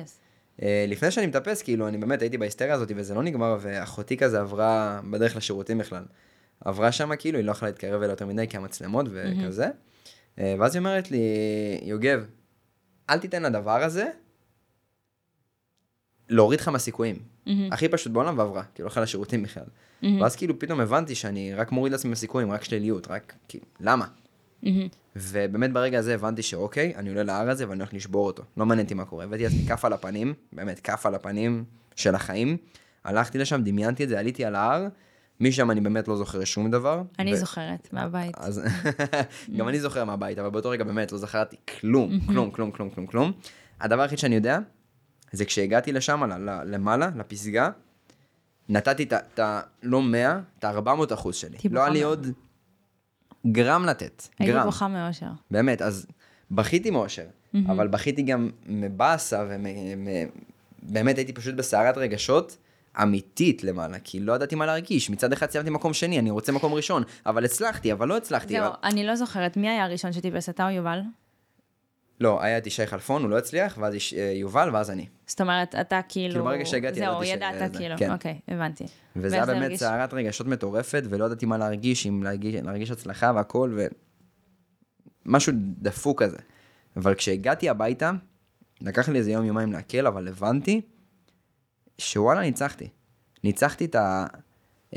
אה, 0.61 0.85
לפני 0.87 1.11
שאני 1.11 1.27
מטפס, 1.27 1.61
כאילו, 1.61 1.87
אני 1.87 1.97
באמת 1.97 2.21
הייתי 2.21 2.37
בהיסטריה 2.37 2.73
הזאת, 2.73 2.91
וזה 2.95 3.13
לא 3.13 3.23
נגמר, 3.23 3.57
ואחותי 3.61 4.17
כזה 4.17 4.39
עברה 4.39 4.99
בדרך 5.11 5.35
לשירותים 5.35 5.77
בכלל. 5.77 6.03
עברה 6.65 6.91
שם, 6.91 7.15
כאילו, 7.15 7.37
היא 7.37 7.45
לא 7.45 7.51
יכלה 7.51 7.69
להתקרב 7.69 8.01
אליה 8.01 8.13
יותר 8.13 8.25
מדי, 8.25 8.47
כי 8.47 8.57
המצלמות 8.57 9.05
וכזה. 9.11 9.67
אה, 10.39 10.55
ואז 10.59 10.75
היא 10.75 10.79
אומרת 10.79 11.11
לי, 11.11 11.19
יוגב, 11.83 12.25
אל 13.09 13.19
תיתן 13.19 13.43
לדבר 13.43 13.83
הזה 13.83 14.05
להוריד 16.29 16.59
לך 16.59 16.67
מהסיכויים. 16.67 17.32
הכי 17.71 17.87
פשוט 17.89 18.11
בעולם 18.11 18.37
ועברה, 18.37 18.63
כאילו, 18.75 18.87
הלכה 18.89 19.01
לשירותים 19.01 19.43
בכלל. 19.43 19.63
ואז 20.21 20.35
כאילו 20.35 20.59
פתאום 20.59 20.79
הבנתי 20.79 21.15
שאני 21.15 21.53
רק 21.53 21.71
מוריד 21.71 21.91
לעצמי 21.91 22.09
מהסיכויים, 22.09 22.51
רק 22.51 22.63
שליליות, 22.63 23.07
רק, 23.07 23.33
כאילו, 23.47 23.65
למה? 23.79 24.05
ובאמת 25.15 25.73
ברגע 25.73 25.99
הזה 25.99 26.13
הבנתי 26.13 26.41
שאוקיי, 26.41 26.93
אני 26.95 27.09
עולה 27.09 27.23
להר 27.23 27.49
הזה 27.49 27.69
ואני 27.69 27.79
הולך 27.79 27.93
לשבור 27.93 28.27
אותו. 28.27 28.43
לא 28.57 28.65
מעניין 28.65 28.85
אותי 28.85 28.93
מה 28.93 29.05
קורה. 29.05 29.23
הבאתי 29.23 29.43
לעצמי 29.43 29.65
כף 29.67 29.85
על 29.85 29.93
הפנים, 29.93 30.33
באמת 30.53 30.79
כף 30.79 31.05
על 31.05 31.15
הפנים 31.15 31.63
של 31.95 32.15
החיים. 32.15 32.57
הלכתי 33.03 33.37
לשם, 33.37 33.61
דמיינתי 33.63 34.03
את 34.03 34.09
זה, 34.09 34.19
עליתי 34.19 34.45
על 34.45 34.55
ההר, 34.55 34.87
משם 35.39 35.71
אני 35.71 35.81
באמת 35.81 36.07
לא 36.07 36.15
זוכר 36.15 36.43
שום 36.43 36.71
דבר. 36.71 37.01
אני 37.19 37.33
ו- 37.33 37.37
זוכרת, 37.37 37.89
מהבית. 37.91 38.37
אז 38.37 38.61
גם 39.57 39.69
אני 39.69 39.79
זוכר 39.79 40.05
מהבית, 40.05 40.37
אבל 40.37 40.49
באותו 40.49 40.69
רגע 40.69 40.83
באמת 40.83 41.11
לא 41.11 41.17
זכרתי 41.17 41.55
כלום, 41.79 42.19
כלום, 42.27 42.51
כלום, 42.51 42.71
כלום, 42.71 42.89
כלום, 42.89 43.07
כלום. 43.07 43.31
הדבר 43.81 44.01
היחיד 44.01 44.19
שאני 44.19 44.35
יודע, 44.35 44.59
זה 45.33 45.45
כשהגעתי 45.45 45.91
לשם, 45.91 46.23
למעלה, 46.65 47.09
לפסגה, 47.15 47.69
נתתי 48.69 49.03
את 49.03 49.39
ה-. 49.39 49.61
לא 49.83 50.01
100, 50.01 50.39
את 50.59 50.63
ה-400 50.63 51.13
אחוז 51.13 51.35
שלי. 51.35 51.51
הייתי 51.51 51.69
לא 51.69 51.79
היה 51.79 51.89
לי 51.89 52.03
עוד 52.03 52.27
גרם 53.47 53.85
לתת, 53.85 54.27
הייתי 54.39 54.53
גרם. 54.53 54.65
בוכה 54.65 54.87
מאושר. 54.87 55.29
באמת, 55.51 55.81
אז 55.81 56.07
בכיתי 56.51 56.89
מאושר, 56.89 57.25
אבל 57.67 57.87
בכיתי 57.87 58.21
גם 58.21 58.49
מבאסה, 58.65 59.45
ובאמת 60.83 61.17
הייתי 61.17 61.33
פשוט 61.33 61.55
בסערת 61.55 61.97
רגשות 61.97 62.57
אמיתית 63.01 63.63
למעלה, 63.63 63.99
כי 63.99 64.19
לא 64.19 64.33
ידעתי 64.33 64.55
מה 64.55 64.65
להרגיש. 64.65 65.09
מצד 65.09 65.33
אחד 65.33 65.49
סיימתי 65.49 65.69
מקום 65.69 65.93
שני, 65.93 66.19
אני 66.19 66.31
רוצה 66.31 66.51
מקום 66.51 66.73
ראשון, 66.73 67.03
אבל 67.25 67.45
הצלחתי, 67.45 67.93
אבל 67.93 68.07
לא 68.07 68.17
הצלחתי. 68.17 68.53
זהו, 68.53 68.65
אבל... 68.65 68.75
אני 68.83 69.05
לא 69.05 69.15
זוכרת, 69.15 69.57
מי 69.57 69.69
היה 69.69 69.83
הראשון 69.85 70.13
שטיפס, 70.13 70.49
אתה 70.49 70.65
או 70.69 70.71
יובל? 70.71 70.99
לא, 72.19 72.43
היה 72.43 72.57
את 72.57 72.67
ישי 72.67 72.87
חלפון, 72.87 73.21
הוא 73.21 73.29
לא 73.29 73.37
הצליח, 73.37 73.77
ואז 73.81 73.93
יש, 73.93 74.13
אה, 74.13 74.31
יובל, 74.35 74.69
ואז 74.73 74.91
אני. 74.91 75.05
זאת 75.27 75.41
אומרת, 75.41 75.75
אתה 75.75 75.99
כאילו... 76.09 76.31
כאילו, 76.33 76.45
ברגע 76.45 76.65
שהגעתי, 76.65 76.99
זהו, 76.99 77.23
ש- 77.23 77.27
ידעת 77.27 77.55
זה, 77.59 77.77
כאילו, 77.77 77.95
כן. 77.97 78.11
אוקיי, 78.11 78.39
הבנתי. 78.47 78.83
וזה 79.15 79.35
היה 79.35 79.45
באמת? 79.45 79.75
סערת 79.75 80.13
רגשות 80.13 80.47
מטורפת, 80.47 81.03
ולא 81.09 81.25
ידעתי 81.25 81.45
מה 81.45 81.57
להרגיש, 81.57 82.07
אם 82.07 82.23
להרגיש, 82.23 82.55
להרגיש 82.55 82.91
הצלחה 82.91 83.31
והכל, 83.35 83.73
ו... 83.75 83.85
משהו 85.25 85.53
דפוק 85.57 86.23
כזה. 86.23 86.37
אבל 86.97 87.15
כשהגעתי 87.15 87.69
הביתה, 87.69 88.11
לקח 88.81 89.09
לי 89.09 89.19
איזה 89.19 89.31
יום 89.31 89.45
יומיים 89.45 89.71
לעכל, 89.73 90.07
אבל 90.07 90.27
הבנתי 90.27 90.81
שוואלה, 91.97 92.41
ניצחתי. 92.41 92.89
ניצחתי 93.43 93.85
את, 93.85 93.95
ה... 93.95 94.25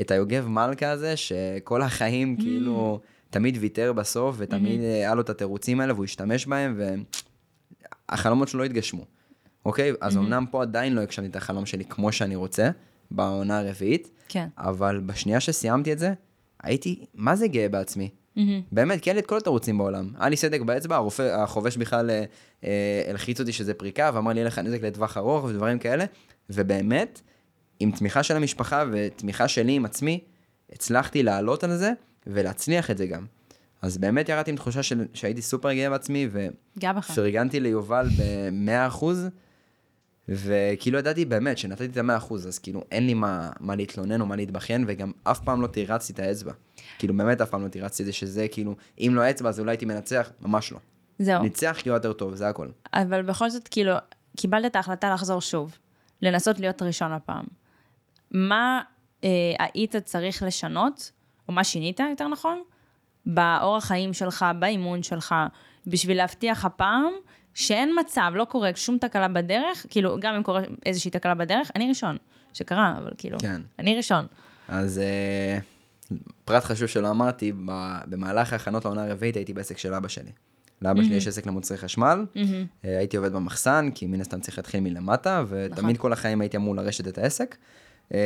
את 0.01 0.11
היוגב 0.11 0.47
מלכה 0.47 0.91
הזה, 0.91 1.17
שכל 1.17 1.81
החיים 1.81 2.35
Mm. 2.39 2.41
כאילו 2.41 2.99
תמיד 3.29 3.57
ויתר 3.59 3.93
בסוף, 3.93 4.35
ותמיד 4.39 4.79
Mm-hmm. 4.79 4.83
היה 4.83 5.15
לו 5.15 5.21
את 5.21 5.29
התירוצים 5.29 5.79
האלה, 5.79 5.93
והוא 5.93 6.05
השתמש 6.05 6.45
בהם, 6.45 6.81
והחלומות 8.09 8.47
שלו 8.47 8.59
לא 8.59 8.65
התגשמו. 8.65 9.05
אוקיי? 9.65 9.93
אז 10.01 10.15
Mm-hmm. 10.15 10.19
אמנם 10.19 10.45
פה 10.51 10.61
עדיין 10.61 10.93
לא 10.93 11.01
הגשמתי 11.01 11.29
את 11.29 11.35
החלום 11.35 11.65
שלי 11.65 11.85
כמו 11.85 12.11
שאני 12.11 12.35
רוצה, 12.35 12.69
בעונה 13.11 13.59
הרביעית, 13.59 14.09
כן. 14.27 14.47
אבל 14.57 14.99
בשנייה 15.05 15.39
שסיימתי 15.39 15.93
את 15.93 15.99
זה, 15.99 16.13
הייתי, 16.63 17.05
מה 17.13 17.35
זה 17.35 17.47
גאה 17.47 17.69
בעצמי? 17.69 18.09
מהמם. 18.35 18.61
באמת, 18.71 19.01
כי 19.01 19.09
היה 19.09 19.13
לי 19.13 19.19
את 19.19 19.25
כל 19.25 19.37
התירוצים 19.37 19.77
בעולם. 19.77 20.09
היה 20.19 20.29
לי 20.29 20.37
סדק 20.37 20.61
באצבע, 20.61 20.95
הרופא, 20.95 21.21
החובש 21.21 21.77
בכלל 21.77 22.09
אה, 22.09 22.23
אה, 22.63 23.03
הלחיץ 23.09 23.39
אותי 23.39 23.53
שזה 23.53 23.73
פריקה, 23.73 24.11
ואמר 24.13 24.31
לי, 24.31 24.39
יהיה 24.39 24.47
לך 24.47 24.59
נזק 24.59 24.81
לטווח 24.81 25.17
ארוך 25.17 25.43
ודברים 25.43 25.79
כאלה, 25.79 26.05
ובאמת, 26.49 27.21
עם 27.79 27.91
תמיכה 27.91 28.23
של 28.23 28.35
המשפחה 28.35 28.83
ותמיכה 28.91 29.47
שלי 29.47 29.73
עם 29.73 29.85
עצמי, 29.85 30.19
הצלחתי 30.71 31.23
לעלות 31.23 31.63
על 31.63 31.77
זה 31.77 31.93
ולהצליח 32.27 32.91
את 32.91 32.97
זה 32.97 33.05
גם. 33.05 33.25
אז 33.81 33.97
באמת 33.97 34.29
ירדתי 34.29 34.51
עם 34.51 34.57
תחושה 34.57 34.83
של, 34.83 35.05
שהייתי 35.13 35.41
סופר 35.41 35.73
גאה 35.73 35.89
בעצמי. 35.89 36.29
ופרגנתי 37.11 37.59
ליובל 37.59 38.07
ב-100%, 38.17 39.05
וכאילו 40.29 40.99
ידעתי 40.99 41.25
באמת 41.25 41.57
שנתתי 41.57 41.85
את 41.85 41.97
ה-100%, 41.97 42.33
אז 42.33 42.59
כאילו 42.59 42.83
אין 42.91 43.05
לי 43.05 43.13
מה, 43.13 43.49
מה 43.59 43.75
להתלונן 43.75 44.21
או 44.21 44.25
מה 44.25 44.35
להתבכיין, 44.35 44.85
וגם 44.87 45.11
אף 45.23 45.39
פעם 45.39 45.61
לא 45.61 45.67
תירצתי 45.67 46.13
את 46.13 46.19
האצבע. 46.19 46.53
כאילו 46.99 47.17
באמת 47.17 47.41
אף 47.41 47.49
פעם 47.49 47.63
לא 47.63 47.67
תירצתי 47.67 48.03
את 48.03 48.05
זה, 48.05 48.13
שזה 48.13 48.47
כאילו, 48.47 48.75
אם 48.99 49.11
לא 49.15 49.21
האצבע 49.21 49.49
אז 49.49 49.59
אולי 49.59 49.71
הייתי 49.71 49.85
מנצח, 49.85 50.31
ממש 50.41 50.71
לא. 50.71 50.79
זהו. 51.19 51.43
ניצח 51.43 51.77
הוא 51.85 51.93
יותר 51.93 52.13
טוב, 52.13 52.35
זה 52.35 52.47
הכל. 52.47 52.67
אבל 52.93 53.21
בכל 53.21 53.49
זאת, 53.49 53.67
כאילו, 53.67 53.93
קיבלת 54.37 54.65
את 54.65 54.75
ההחלטה 54.75 55.13
לחזור 55.13 55.41
שוב, 55.41 55.77
לנסות 56.21 56.59
להיות 56.59 56.81
ראשון 56.81 57.11
הפעם. 57.11 57.45
מה 58.31 58.81
אה, 59.23 59.29
היית 59.59 59.95
צריך 59.95 60.43
לשנות, 60.43 61.11
או 61.49 61.53
מה 61.53 61.63
שינית, 61.63 61.99
יותר 61.99 62.27
נכון, 62.27 62.61
באורח 63.25 63.85
חיים 63.85 64.13
שלך, 64.13 64.45
באימון 64.59 65.03
שלך, 65.03 65.35
בשביל 65.87 66.17
להבטיח 66.17 66.65
הפעם 66.65 67.11
שאין 67.53 67.89
מצב, 67.99 68.31
לא 68.35 68.45
קורה 68.45 68.71
שום 68.75 68.97
תקלה 68.97 69.27
בדרך, 69.27 69.85
כאילו, 69.89 70.17
גם 70.19 70.33
אם 70.33 70.43
קורה 70.43 70.61
איזושהי 70.85 71.11
תקלה 71.11 71.33
בדרך, 71.33 71.71
אני 71.75 71.89
ראשון, 71.89 72.17
שקרה, 72.53 72.95
אבל 72.97 73.11
כאילו, 73.17 73.39
כן. 73.39 73.61
אני 73.79 73.97
ראשון. 73.97 74.25
אז 74.67 74.99
אה, 74.99 75.59
פרט 76.45 76.63
חשוב 76.63 76.87
שלא 76.87 77.09
אמרתי, 77.09 77.51
במהלך 78.05 78.53
ההכנות 78.53 78.85
לעונה 78.85 79.03
הרביעית 79.03 79.35
הייתי 79.35 79.53
בעסק 79.53 79.77
של 79.77 79.93
אבא 79.93 80.07
שלי. 80.07 80.31
לאבא 80.81 81.03
שלי 81.03 81.15
יש 81.15 81.27
עסק 81.27 81.45
למוצרי 81.45 81.77
חשמל, 81.77 82.25
אה, 82.35 82.97
הייתי 82.97 83.17
עובד 83.17 83.33
במחסן, 83.33 83.89
כי 83.95 84.07
מן 84.07 84.21
הסתם 84.21 84.39
צריך 84.39 84.57
להתחיל 84.57 84.79
מלמטה, 84.79 85.43
ותמיד 85.47 85.97
כל 85.97 86.13
החיים 86.13 86.41
הייתי 86.41 86.57
אמור 86.57 86.75
לרשת 86.75 87.07
את 87.07 87.17
העסק. 87.17 87.55
אה, 88.13 88.19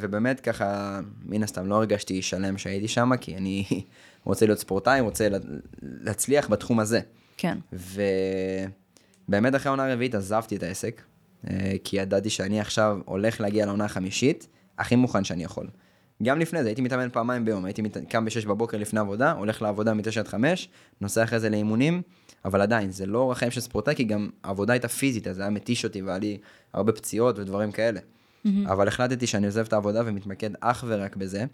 ובאמת 0.00 0.40
ככה, 0.40 1.00
מן 1.24 1.42
הסתם 1.42 1.66
לא 1.66 1.74
הרגשתי 1.74 2.22
שלם 2.22 2.58
שהייתי 2.58 2.88
שם, 2.88 3.10
כי 3.20 3.36
אני 3.36 3.64
רוצה 4.24 4.46
להיות 4.46 4.58
ספורטאי, 4.58 5.00
רוצה 5.00 5.28
לה- 5.28 5.38
להצליח 5.82 6.48
בתחום 6.50 6.80
הזה. 6.80 7.00
כן. 7.36 7.58
ובאמת 9.28 9.54
אחרי 9.54 9.68
העונה 9.68 9.86
הרביעית 9.90 10.14
עזבתי 10.14 10.56
את 10.56 10.62
העסק, 10.62 11.02
אה, 11.50 11.72
כי 11.84 11.96
ידעתי 11.96 12.30
שאני 12.30 12.60
עכשיו 12.60 12.98
הולך 13.04 13.40
להגיע 13.40 13.66
לעונה 13.66 13.84
החמישית, 13.84 14.48
הכי 14.78 14.96
מוכן 14.96 15.24
שאני 15.24 15.44
יכול. 15.44 15.66
גם 16.22 16.38
לפני 16.38 16.62
זה, 16.62 16.68
הייתי 16.68 16.82
מתאמן 16.82 17.08
פעמיים 17.12 17.44
ביום, 17.44 17.64
הייתי 17.64 17.82
מת... 17.82 17.96
קם 18.08 18.24
ב-6 18.24 18.48
בבוקר 18.48 18.78
לפני 18.78 19.00
עבודה, 19.00 19.32
הולך 19.32 19.62
לעבודה 19.62 19.94
מ-9 19.94 20.20
עד 20.20 20.28
5, 20.28 20.68
נוסע 21.00 21.24
אחרי 21.24 21.40
זה 21.40 21.50
לאימונים, 21.50 22.02
אבל 22.44 22.60
עדיין, 22.60 22.90
זה 22.90 23.06
לא 23.06 23.18
אורח 23.18 23.38
חיים 23.38 23.50
של 23.50 23.60
ספורטאי, 23.60 23.94
כי 23.94 24.04
גם 24.04 24.30
העבודה 24.44 24.72
הייתה 24.72 24.88
פיזית, 24.88 25.26
אז 25.26 25.36
זה 25.36 25.42
היה 25.42 25.50
מתיש 25.50 25.84
אותי 25.84 26.02
והיה 26.02 26.18
לי 26.18 26.38
הרבה 26.72 26.92
פציעות 26.92 27.38
ודברים 27.38 27.72
כאלה. 27.72 28.00
Mm-hmm. 28.46 28.48
אבל 28.72 28.88
החלטתי 28.88 29.26
שאני 29.26 29.46
עוזב 29.46 29.64
את 29.66 29.72
העבודה 29.72 30.02
ומתמקד 30.06 30.50
אך 30.60 30.84
ורק 30.88 31.16
בזה, 31.16 31.44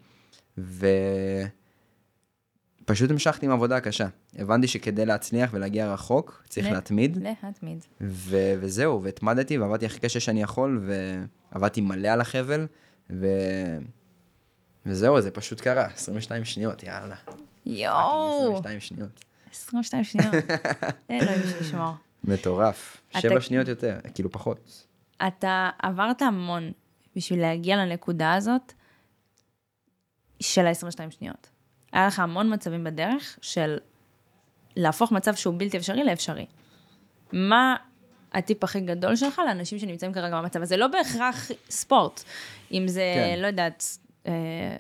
ופשוט 2.84 3.11
המשכתי 3.11 3.47
עם 3.47 3.53
עבודה 3.53 3.80
קשה. 3.80 4.07
הבנתי 4.39 4.68
שכדי 4.68 5.07
להצליח 5.07 5.51
ולהגיע 5.55 5.93
רחוק, 5.93 6.43
צריך 6.49 6.66
ל- 6.66 6.72
להתמיד. 6.72 7.18
להתמיד. 7.43 7.84
ו- 8.01 8.55
וזהו, 8.61 9.03
והתמדתי 9.03 9.59
ועבדתי 9.59 9.86
הכי 9.86 10.01
קשה 10.01 10.20
שאני 10.20 10.43
יכול, 10.43 10.89
ועבדתי 11.53 11.80
מלא 11.80 12.09
על 12.09 12.20
החבל, 12.20 12.66
ו... 13.11 13.26
וזהו, 14.86 15.20
זה 15.20 15.30
פשוט 15.30 15.61
קרה, 15.61 15.84
22 15.86 16.45
שניות, 16.45 16.82
יאללה. 16.82 17.16
יואו, 17.66 18.43
22 18.43 18.80
שניות. 18.80 19.24
22 19.53 20.05
שניות. 20.05 20.34
אלוהים 21.11 21.43
שישמור. 21.59 21.93
מטורף. 22.24 22.97
שבע 23.18 23.41
שניות 23.41 23.68
יותר, 23.68 23.99
כאילו 24.14 24.32
פחות. 24.32 24.84
אתה 25.27 25.71
עברת 25.83 26.23
המון 26.23 26.73
בשביל 27.16 27.41
להגיע 27.41 27.77
לנקודה 27.77 28.35
הזאת 28.35 28.73
של 30.41 30.66
ה-22 30.66 31.11
שניות. 31.11 31.51
היה 31.93 32.07
לך 32.07 32.19
המון 32.19 32.55
מצבים 32.55 32.85
בדרך 32.85 33.39
של 33.43 33.79
להפוך 34.77 35.12
מצב 35.12 35.35
שהוא 35.35 35.55
בלתי 35.59 35.77
אפשרי 35.77 36.05
לאפשרי. 36.05 36.47
מה 37.33 37.77
הטיפ 38.33 38.64
הכי 38.64 38.81
גדול 38.81 39.16
שלך 39.16 39.39
לאנשים 39.47 39.79
שנמצאים 39.79 40.12
כרגע 40.12 40.41
במצב 40.41 40.62
הזה? 40.62 40.77
לא 40.77 40.87
בהכרח 40.87 41.51
ספורט, 41.71 42.23
אם 42.73 42.89
זה, 42.89 43.12
כן. 43.14 43.39
לא 43.43 43.47
יודעת, 43.47 43.85
אה, 44.27 44.77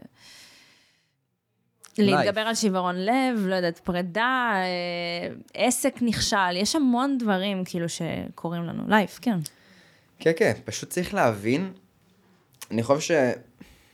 להתגבר 1.98 2.40
על 2.40 2.54
שיוורון 2.54 2.96
לב, 2.96 3.46
לא 3.46 3.54
יודעת, 3.54 3.78
פרידה, 3.78 4.52
אה, 4.54 5.34
עסק 5.54 5.96
נכשל, 6.00 6.56
יש 6.56 6.76
המון 6.76 7.18
דברים 7.18 7.64
כאילו 7.64 7.86
שקורים 7.88 8.64
לנו. 8.64 8.82
לייף, 8.88 9.18
כן. 9.22 9.38
כן, 10.18 10.32
כן, 10.36 10.52
פשוט 10.64 10.90
צריך 10.90 11.14
להבין, 11.14 11.72
אני 12.70 12.82
חושב 12.82 13.00
ש... 13.00 13.10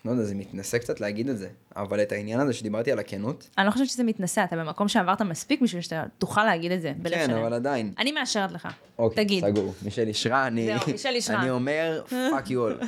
לא 0.04 0.10
יודע, 0.10 0.22
זה 0.22 0.34
מתנשא 0.34 0.78
קצת 0.78 1.00
להגיד 1.00 1.28
את 1.28 1.38
זה, 1.38 1.48
אבל 1.76 2.02
את 2.02 2.12
העניין 2.12 2.40
הזה 2.40 2.52
שדיברתי 2.52 2.92
על 2.92 2.98
הכנות, 2.98 3.50
אני 3.58 3.66
לא 3.66 3.70
חושבת 3.70 3.88
שזה 3.88 4.04
מתנשא, 4.04 4.44
אתה 4.44 4.56
במקום 4.56 4.88
שעברת 4.88 5.22
מספיק 5.22 5.60
בשביל 5.62 5.82
שאתה 5.82 6.04
תוכל 6.18 6.44
להגיד 6.44 6.72
את 6.72 6.80
זה 6.80 6.92
בלב 6.96 7.14
כן, 7.14 7.26
שלם. 7.26 7.38
אבל 7.38 7.54
עדיין. 7.54 7.92
אני 7.98 8.12
מאשרת 8.12 8.52
לך. 8.52 8.68
אוקיי, 8.98 9.24
תגיד. 9.24 9.44
סגור. 9.44 9.74
מישל 9.82 10.08
אישרה, 10.08 10.46
אני... 10.46 10.66
זהו, 10.66 10.92
מישל 10.92 11.08
אישרה. 11.08 11.40
אני 11.42 11.50
אומר, 11.50 12.02
fuck 12.08 12.50
you 12.50 12.60
all. 12.60 12.80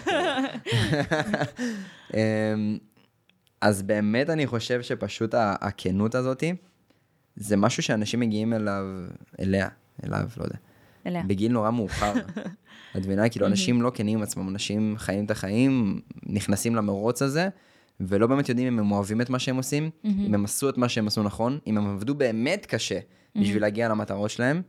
אמ, 2.15 2.79
אז 3.61 3.83
באמת 3.83 4.31
אני 4.31 4.47
חושב 4.47 4.83
שפשוט 4.83 5.35
הכנות 5.39 6.15
הזאתי, 6.15 6.55
זה 7.37 7.57
משהו 7.57 7.83
שאנשים 7.83 8.21
מגיעים 8.21 8.53
אליו, 8.53 8.85
אליה, 9.41 9.69
אליו, 10.05 10.29
לא 10.37 10.45
יודע, 10.45 10.57
אליה. 11.07 11.23
בגיל 11.27 11.53
נורא 11.53 11.71
מאוחר. 11.71 12.13
את 12.97 13.07
מבינה? 13.07 13.29
כאילו, 13.29 13.47
אנשים 13.47 13.83
לא 13.83 13.93
כנים 13.95 14.19
עם 14.19 14.23
עצמם, 14.23 14.49
אנשים 14.49 14.95
חיים 14.99 15.25
את 15.25 15.31
החיים, 15.31 16.01
נכנסים 16.27 16.75
למרוץ 16.75 17.23
הזה, 17.23 17.49
ולא 18.01 18.27
באמת 18.27 18.49
יודעים 18.49 18.67
אם 18.67 18.79
הם 18.79 18.93
אוהבים 18.93 19.21
את 19.21 19.31
מה 19.31 19.39
שהם 19.39 19.57
עושים, 19.57 19.91
אם 20.05 20.35
הם 20.35 20.45
עשו 20.45 20.69
את 20.69 20.79
מה 20.79 20.89
שהם 20.89 21.07
עשו 21.07 21.23
נכון, 21.23 21.59
אם 21.67 21.79
הם 21.79 21.95
עבדו 21.95 22.15
באמת 22.15 22.67
קשה 22.67 22.99
בשביל 23.37 23.63
להגיע 23.63 23.89
למטרות 23.89 24.31
שלהם, 24.31 24.63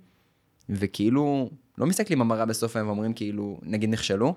וכאילו, 0.70 1.50
לא 1.78 1.86
מסתכלים 1.86 2.20
במראה 2.20 2.46
בסוף 2.46 2.76
היום 2.76 2.88
ואומרים 2.88 3.14
כאילו, 3.14 3.60
נגיד 3.64 3.90
נכשלו, 3.90 4.36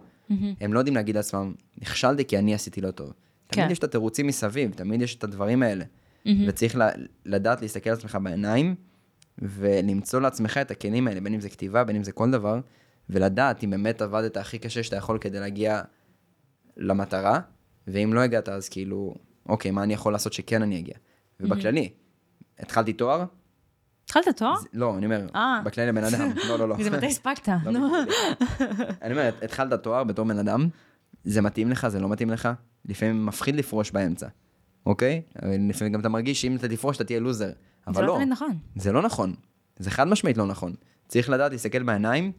הם 0.60 0.72
לא 0.72 0.78
יודעים 0.78 0.96
להגיד 0.96 1.16
לעצמם, 1.16 1.52
נכשלתי 1.80 2.24
כי 2.24 2.38
אני 2.38 2.54
עשיתי 2.54 2.80
לא 2.80 2.90
טוב. 2.90 3.12
תמיד 3.46 3.66
כן. 3.66 3.72
יש 3.72 3.78
את 3.78 3.84
התירוצים 3.84 4.26
מסביב, 4.26 4.72
תמיד 4.72 5.02
יש 5.02 5.14
את 5.14 5.24
הדברים 5.24 5.62
האלה. 5.62 5.84
וצריך 6.46 6.78
לדעת 7.26 7.62
להסתכל 7.62 7.90
על 7.90 7.96
עצמך 7.96 8.18
בעיניים, 8.22 8.74
ולמצוא 9.38 10.20
לעצמך 10.20 10.58
את 10.58 10.70
הכלים 10.70 11.08
האלה, 11.08 11.20
בין 11.20 11.34
אם 11.34 11.40
זה 11.40 11.48
כתיבה, 11.48 11.84
בין 11.84 11.96
אם 11.96 12.04
זה 12.04 12.12
כל 12.12 12.30
דבר, 12.30 12.60
ולדעת 13.10 13.64
אם 13.64 13.70
באמת 13.70 14.02
עבדת 14.02 14.36
הכי 14.36 14.58
קשה 14.58 14.82
שאתה 14.82 14.96
יכול 14.96 15.18
כדי 15.18 15.40
להגיע 15.40 15.82
למטרה, 16.76 17.40
ואם 17.86 18.10
לא 18.14 18.20
הגעת, 18.20 18.48
אז 18.48 18.68
כאילו, 18.68 19.14
אוקיי, 19.48 19.70
מה 19.70 19.82
אני 19.82 19.94
יכול 19.94 20.12
לעשות 20.12 20.32
שכן 20.32 20.62
אני 20.62 20.78
אגיע? 20.78 20.94
ובכללי, 21.40 21.88
התחלתי 22.58 22.92
תואר, 22.92 23.24
התחלת 24.04 24.28
תואר? 24.36 24.56
זה- 24.56 24.68
לא, 24.72 24.96
אני 24.98 25.06
אומר, 25.06 25.26
אה. 25.34 25.60
בכללי 25.64 25.88
לבן 25.88 26.04
אדם, 26.04 26.30
לא, 26.48 26.58
לא, 26.58 26.68
לא. 26.68 26.76
זה 26.82 26.90
מתי 26.90 27.06
הספקת? 27.06 27.48
לא, 27.64 27.70
נו. 27.70 27.94
אני 29.02 29.12
אומר, 29.12 29.30
התחלת 29.42 29.72
תואר 29.82 30.04
בתור 30.04 30.24
בן 30.26 30.38
אדם, 30.38 30.68
זה 31.24 31.42
מתאים 31.42 31.70
לך, 31.70 31.88
זה 31.88 32.00
לא 32.00 32.08
מתאים 32.08 32.30
לך, 32.30 32.48
לפעמים 32.84 33.26
מפחיד 33.26 33.56
לפרוש 33.56 33.90
באמצע, 33.90 34.28
אוקיי? 34.86 35.22
לפעמים 35.68 35.92
גם 35.92 36.00
אתה 36.00 36.08
מרגיש 36.08 36.42
שאם 36.42 36.56
אתה 36.56 36.68
תפרוש 36.68 36.96
אתה 36.96 37.04
תהיה 37.04 37.20
לוזר, 37.20 37.46
זה 37.46 37.52
אבל 37.86 38.02
לא 38.02 38.06
לא, 38.08 38.14
תמיד 38.16 38.28
נכון. 38.28 38.58
זה 38.76 38.92
לא 38.92 39.02
נכון, 39.02 39.34
זה 39.78 39.90
חד 39.90 40.08
משמעית 40.08 40.36
לא 40.36 40.46
נכון. 40.46 40.74
צריך 41.08 41.30
לדעת 41.30 41.52
להסתכל 41.52 41.82
בעיניים, 41.82 42.32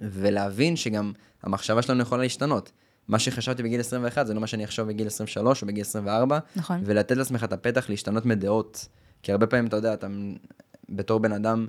ולהבין 0.00 0.76
שגם 0.76 1.12
המחשבה 1.42 1.82
שלנו 1.82 2.02
יכולה 2.02 2.22
להשתנות. 2.22 2.72
מה 3.08 3.18
שחשבתי 3.18 3.62
בגיל 3.62 3.80
21 3.80 4.26
זה 4.26 4.34
לא 4.34 4.40
מה 4.40 4.46
שאני 4.46 4.64
אחשוב 4.64 4.88
בגיל 4.88 5.06
23 5.06 5.62
או 5.62 5.66
בגיל 5.66 5.80
24, 5.80 6.38
נכון. 6.56 6.80
ולתת 6.84 7.16
לעצמך 7.16 7.44
את 7.44 7.52
הפתח 7.52 7.90
להשתנות 7.90 8.26
מדעות. 8.26 8.88
כי 9.22 9.32
הרבה 9.32 9.46
פעמים, 9.46 9.66
אתה 9.66 9.76
יודע, 9.76 9.94
אתה 9.94 10.06
בתור 10.88 11.20
בן 11.20 11.32
אדם 11.32 11.66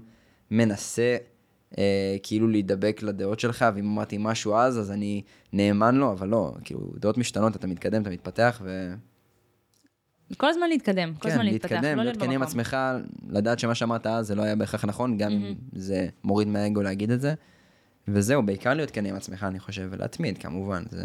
מנסה 0.52 1.18
אה, 1.78 2.16
כאילו 2.24 2.48
להידבק 2.48 3.00
לדעות 3.04 3.40
שלך, 3.40 3.66
ואם 3.76 3.86
אמרתי 3.86 4.18
משהו 4.20 4.56
אז, 4.56 4.80
אז 4.80 4.92
אני 4.92 5.22
נאמן 5.54 5.96
לו, 5.96 6.12
אבל 6.12 6.28
לא, 6.28 6.54
כאילו, 6.64 6.94
דעות 6.98 7.18
משתנות, 7.18 7.56
אתה 7.56 7.68
מתקדם, 7.68 8.02
אתה 8.02 8.10
מתפתח, 8.10 8.62
ו... 8.64 8.94
כל 10.38 10.48
הזמן 10.48 10.70
להתקדם, 10.70 11.14
כל 11.14 11.20
כן, 11.22 11.30
הזמן 11.30 11.46
להתפתח, 11.46 11.72
להתקדם, 11.72 11.98
לא 11.98 12.04
להיות 12.04 12.18
להיות 12.18 12.18
כן 12.18 12.34
עם 12.34 12.42
במקום. 12.42 12.60
עצמך, 12.60 12.78
לדעת 13.30 13.60
שמה 13.60 13.76
שאמרת 13.76 14.08
אז 14.08 14.28
זה 14.28 14.36
לא 14.36 14.44
היה 14.44 14.56
בהכרח 14.56 14.86
נכון, 14.86 15.18
גם 15.18 15.32
אם 15.32 15.56
זה 15.74 16.08
מוריד 16.24 16.48
מהאגו 16.48 16.82
להגיד 16.82 17.12
את 17.12 17.22
זה. 17.22 17.34
וזהו, 18.08 18.44
בעיקר 18.44 18.74
להיות 18.74 18.92
כן 18.92 19.06
עם 19.06 19.16
עצמך, 19.16 19.44
אני 19.44 19.60
חושב, 19.60 19.88
ולהתמיד, 19.92 20.38
כמובן, 20.38 20.84
זה, 20.90 21.04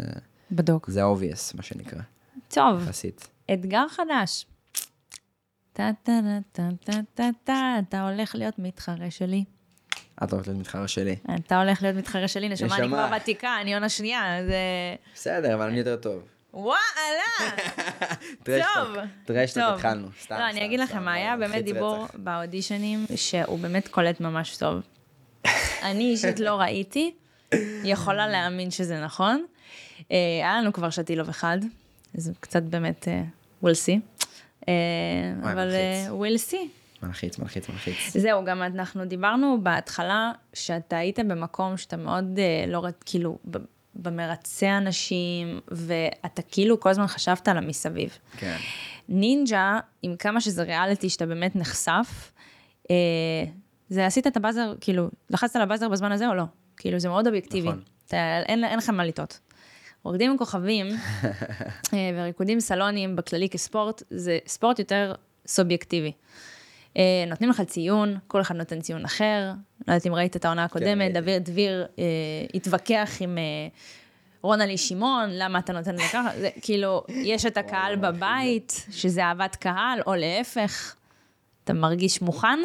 בדוק. 0.51 0.89
זה 0.89 1.03
ה-obvious, 1.03 1.57
מה 1.57 1.63
שנקרא, 1.63 2.01
טוב, 2.47 2.83
יחסית. 2.83 3.27
אתגר 3.53 3.85
חדש. 3.89 4.45
טה 5.73 5.91
טה 6.03 6.11
טה 6.51 6.69
טה 6.83 6.93
טה 7.13 7.29
טה, 7.43 7.75
אתה 7.79 8.09
הולך 8.09 8.35
להיות 8.35 8.59
מתחרה 8.59 9.11
שלי. 9.11 9.43
את 10.23 10.33
הולכת 10.33 10.47
להיות 10.47 10.59
מתחרה 10.59 10.87
שלי. 10.87 11.15
אתה 11.35 11.61
הולך 11.61 11.81
להיות 11.83 11.95
מתחרה 11.95 12.27
שלי, 12.27 12.49
נשמה, 12.49 12.77
אני. 12.77 12.87
כבר 12.87 13.09
ותיקה, 13.17 13.61
אני 13.61 13.73
עונה 13.73 13.89
שנייה, 13.89 14.21
זה... 14.47 14.55
בסדר, 15.13 15.55
אבל 15.55 15.67
אני 15.67 15.77
יותר 15.77 15.95
טוב. 15.95 16.23
וואלה! 16.53 16.77
טוב, 18.45 18.95
טרשטוק. 19.25 19.63
התחלנו, 19.63 20.07
סתם, 20.21 20.35
לא, 20.39 20.49
אני 20.49 20.65
אגיד 20.65 20.79
לכם 20.79 21.03
מה 21.03 21.13
היה, 21.13 21.35
מלחיץ 21.35 21.51
באמת 21.51 21.65
דיבור. 21.65 22.05
באודישנים, 22.13 23.05
שהוא 23.15 23.59
באמת 23.59 23.87
קולט 23.87 24.19
ממש 24.19 24.57
טוב. 24.57 24.81
אני 25.83 26.03
אישית 26.03 26.39
לא 26.39 26.55
ראיתי, 26.55 27.13
יכולה 27.83 28.27
להאמין 28.27 28.71
שזה 28.71 29.01
נכון. 29.03 29.45
אה, 30.11 30.17
היה 30.41 30.57
לנו 30.61 30.73
כבר 30.73 30.89
שתילוב 30.89 31.29
אחד, 31.29 31.57
זה 32.13 32.31
קצת 32.39 32.63
באמת 32.63 33.07
אה, 33.07 33.23
we'll 33.63 33.67
see. 33.85 33.99
אה, 34.67 34.73
אבל 35.51 35.71
we'll 36.09 36.51
see. 36.51 36.67
מלחיץ, 37.03 37.37
מלחיץ, 37.39 37.69
מלחיץ. 37.69 38.17
זהו, 38.17 38.45
גם 38.45 38.63
אנחנו 38.63 39.05
דיברנו 39.05 39.57
בהתחלה 39.63 40.31
שאתה 40.53 40.97
היית 40.97 41.19
במקום 41.19 41.77
שאתה 41.77 41.97
מאוד 41.97 42.39
לא 42.67 42.79
רד, 42.79 42.93
כאילו, 43.05 43.37
ב- 43.51 43.57
במרצי 43.95 44.69
אנשים, 44.69 45.59
ואתה 45.67 46.41
כאילו 46.41 46.79
כל 46.79 46.89
הזמן 46.89 47.07
חשבת 47.07 47.47
על 47.47 47.57
המסביב. 47.57 48.17
כן. 48.37 48.57
נינג'ה, 49.09 49.79
עם 50.01 50.15
כמה 50.15 50.41
שזה 50.41 50.63
ריאליטי 50.63 51.09
שאתה 51.09 51.25
באמת 51.25 51.55
נחשף, 51.55 52.31
זה 53.89 54.05
עשית 54.05 54.27
את 54.27 54.37
הבאזר, 54.37 54.73
כאילו, 54.81 55.09
לחצת 55.29 55.55
על 55.55 55.61
הבאזר 55.61 55.89
בזמן 55.89 56.11
הזה 56.11 56.27
או 56.27 56.33
לא? 56.33 56.43
כאילו, 56.77 56.99
זה 56.99 57.09
מאוד 57.09 57.27
אובייקטיבי. 57.27 57.67
נכון. 57.67 57.81
אתה, 58.07 58.17
אין, 58.45 58.63
אין 58.63 58.77
לך 58.77 58.89
מה 58.89 59.05
לטעות. 59.05 59.39
רוקדים 60.03 60.31
עם 60.31 60.37
כוכבים 60.37 60.87
אה, 61.93 62.11
וריקודים 62.15 62.59
סלוניים 62.59 63.15
בכללי 63.15 63.49
כספורט, 63.49 64.03
זה 64.09 64.37
ספורט 64.47 64.79
יותר 64.79 65.13
סובייקטיבי. 65.47 66.11
אה, 66.97 67.23
נותנים 67.27 67.49
לך 67.49 67.61
ציון, 67.61 68.17
כל 68.27 68.41
אחד 68.41 68.55
נותן 68.55 68.81
ציון 68.81 69.05
אחר. 69.05 69.51
לא 69.87 69.93
יודעת 69.93 70.07
אם 70.07 70.13
ראית 70.13 70.35
את 70.35 70.45
העונה 70.45 70.63
הקודמת, 70.63 71.15
ראיתי. 71.15 71.21
דוד 71.21 71.43
דביר 71.43 71.85
אה, 71.99 72.03
התווכח 72.53 73.17
עם 73.19 73.37
אה, 73.37 73.43
רונלי 74.41 74.77
שמעון, 74.77 75.29
למה 75.31 75.59
אתה 75.59 75.73
נותן 75.73 75.95
לי 75.95 76.03
ככה? 76.03 76.29
זה 76.39 76.49
כאילו, 76.61 77.03
יש 77.09 77.45
את 77.45 77.57
הקהל 77.57 77.95
בבית, 77.95 78.85
שזה 78.91 79.23
אהבת 79.23 79.55
קהל, 79.55 79.99
או 80.07 80.15
להפך. 80.15 80.95
אתה 81.63 81.73
מרגיש 81.73 82.21
מוכן 82.21 82.59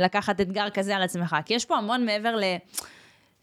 לקחת 0.00 0.40
אתגר 0.40 0.70
כזה 0.74 0.96
על 0.96 1.02
עצמך? 1.02 1.36
כי 1.44 1.54
יש 1.54 1.64
פה 1.64 1.76
המון 1.76 2.04
מעבר 2.04 2.36
ל... 2.36 2.42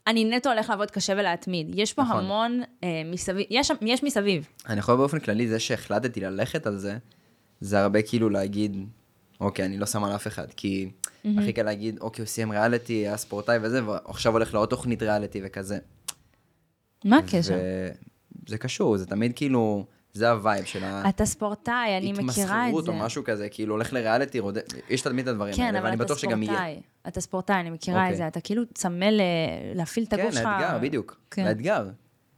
אני 0.08 0.26
נטו 0.26 0.52
הולך 0.52 0.70
לעבוד 0.70 0.92
קשה 0.92 1.14
ולהתמיד. 1.14 1.80
יש 1.80 1.94
פה 1.94 2.02
נכון. 2.02 2.18
המון 2.18 2.62
אה, 2.84 3.02
מסביב, 3.06 3.48
יש, 3.50 3.72
יש 3.82 4.04
מסביב. 4.04 4.48
אני 4.70 4.80
יכול 4.80 4.96
באופן 4.96 5.20
כללי, 5.20 5.48
זה 5.48 5.60
שהחלטתי 5.60 6.20
ללכת 6.22 6.68
על 6.68 6.78
זה, 6.78 6.98
זה 7.62 7.80
הרבה 7.80 8.02
כאילו 8.02 8.30
להגיד, 8.30 8.78
אוקיי, 9.42 9.66
אני 9.66 9.78
לא 9.78 9.86
שם 9.86 10.04
על 10.04 10.16
אף 10.16 10.28
אחד, 10.28 10.48
כי 10.56 10.90
הכי 11.38 11.54
קל 11.54 11.64
להגיד, 11.64 12.00
אוקיי, 12.00 12.22
הוא 12.22 12.28
סיים 12.28 12.52
ריאליטי, 12.52 12.94
היה 12.94 13.18
ספורטאי 13.18 13.58
וזה, 13.62 13.86
ועכשיו 13.86 14.34
הולך 14.34 14.54
לעוד 14.54 14.70
תוכנית 14.70 15.04
ריאליטי 15.04 15.42
וכזה. 15.44 15.78
מה 17.06 17.18
הקשר? 17.18 17.58
זה 18.48 18.58
קשור, 18.58 18.98
זה 18.98 19.06
תמיד 19.06 19.32
כאילו, 19.36 19.86
זה 20.18 20.30
ה 20.32 20.38
vibe 20.38 20.66
של 20.66 20.84
אתה 21.10 21.26
ספורטאי, 21.26 21.98
אני 21.98 22.12
מכירה 22.12 22.30
את 22.30 22.36
זה. 22.36 22.42
התמסחרות 22.54 22.88
או 22.88 22.94
משהו 22.94 23.24
כזה, 23.24 23.50
כאילו 23.50 23.74
הולך 23.74 23.94
לריאליטי, 23.94 24.40
רוד... 24.40 24.58
יש 24.90 25.02
תמיד 25.02 25.28
את 25.28 25.34
הדברים 25.34 25.54
כן, 25.54 25.64
האלה, 25.64 25.80
אבל 25.80 25.86
ואני 25.86 25.96
אתה 25.96 26.04
בטוח 26.04 26.18
שגם 26.18 26.44
יהיה. 26.44 26.54
ספורטאי. 26.54 26.80
אתה 27.08 27.22
ספורטאי, 27.22 27.56
אני 27.60 27.70
מכירה 27.70 28.00
את 28.02 28.04
אוקיי. 28.04 28.18
זה. 28.18 28.28
אתה 28.28 28.42
כאילו 28.42 28.64
צמא 28.74 29.06
ל- 29.06 29.22
להפעיל 29.76 30.06
את 30.06 30.14
הגוף 30.14 30.26
כן, 30.26 30.32
שלך. 30.32 30.44
לאתגר, 30.46 30.78
בדיוק. 30.82 31.20
כן. 31.32 31.46
לאתגר. 31.46 31.88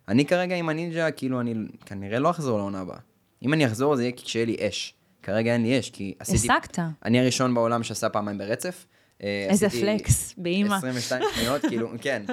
אני 0.07 0.25
כרגע 0.25 0.55
עם 0.55 0.69
הנינג'ה, 0.69 1.11
כאילו, 1.11 1.41
אני 1.41 1.53
כנראה 1.85 2.19
לא 2.19 2.29
אחזור 2.29 2.57
לעונה 2.57 2.79
הבאה. 2.79 2.97
אם 3.43 3.53
אני 3.53 3.65
אחזור, 3.65 3.95
זה 3.95 4.03
יהיה 4.03 4.11
כשיהיה 4.11 4.45
לי 4.45 4.55
אש. 4.67 4.93
כרגע 5.23 5.53
אין 5.53 5.61
לי 5.63 5.79
אש, 5.79 5.89
כי 5.89 6.13
עשיתי... 6.19 6.37
השגת. 6.53 6.79
אני 7.05 7.19
הראשון 7.19 7.53
בעולם 7.53 7.83
שעשה 7.83 8.09
פעמיים 8.09 8.37
ברצף. 8.37 8.85
אה, 9.23 9.47
איזה 9.49 9.69
flex, 9.69 10.33
באימא. 10.37 10.75
22 10.75 11.23
שניות, 11.35 11.61
כאילו, 11.61 11.89
כן, 12.01 12.23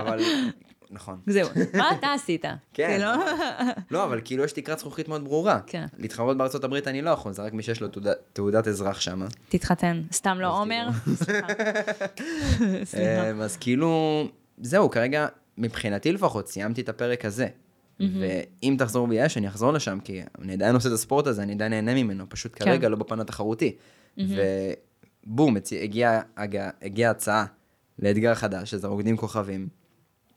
אבל... 0.00 0.20
נכון. 0.90 1.20
זהו. 1.26 1.48
מה 1.78 1.90
אתה 1.98 2.12
עשית? 2.12 2.44
כן. 2.72 2.88
כאילו? 2.88 3.10
לא, 3.90 4.04
אבל 4.04 4.20
כאילו 4.24 4.44
יש 4.44 4.52
תקרת 4.52 4.78
זכוכית 4.78 5.08
מאוד 5.08 5.24
ברורה. 5.24 5.60
כן. 5.66 5.86
להתחרות 5.98 6.36
בארצות 6.36 6.64
הברית 6.64 6.88
אני 6.88 7.02
לא 7.02 7.10
יכול, 7.10 7.32
זה 7.32 7.42
רק 7.42 7.52
מי 7.52 7.62
שיש 7.62 7.80
לו 7.80 7.88
תעודת 8.32 8.68
אזרח 8.68 9.00
שם. 9.00 9.22
תתחתן. 9.48 10.02
סתם 10.12 10.38
לא 10.40 10.60
עומר? 10.60 10.88
סליחה. 11.14 11.46
סליחה. 12.84 13.26
אז 13.42 13.56
כאילו, 13.56 14.22
זהו, 14.62 14.90
כרגע, 14.90 15.26
מבחינתי 15.58 16.12
לפחות, 16.12 16.48
סיימתי 16.48 16.80
את 16.80 16.88
הפרק 16.88 17.24
הזה. 17.24 17.48
ואם 18.00 18.76
תחזור 18.78 19.06
בי 19.06 19.26
אש, 19.26 19.36
אני 19.36 19.48
אחזור 19.48 19.72
לשם, 19.72 19.98
כי 20.04 20.22
אני 20.42 20.52
עדיין 20.52 20.74
עושה 20.74 20.88
את 20.88 20.94
הספורט 20.94 21.26
הזה, 21.26 21.42
אני 21.42 21.52
עדיין 21.52 21.72
נהנה 21.72 21.94
ממנו, 21.94 22.24
פשוט 22.28 22.52
כן. 22.54 22.64
כרגע 22.64 22.88
לא 22.88 22.96
בפן 22.96 23.20
התחרותי. 23.20 23.76
ובום, 24.18 25.56
הגיעה 26.82 27.10
הצעה 27.10 27.44
לאתגר 27.98 28.34
חדש, 28.34 28.70
שזה 28.70 28.86
רוקדים 28.86 29.16
כוכבים. 29.16 29.68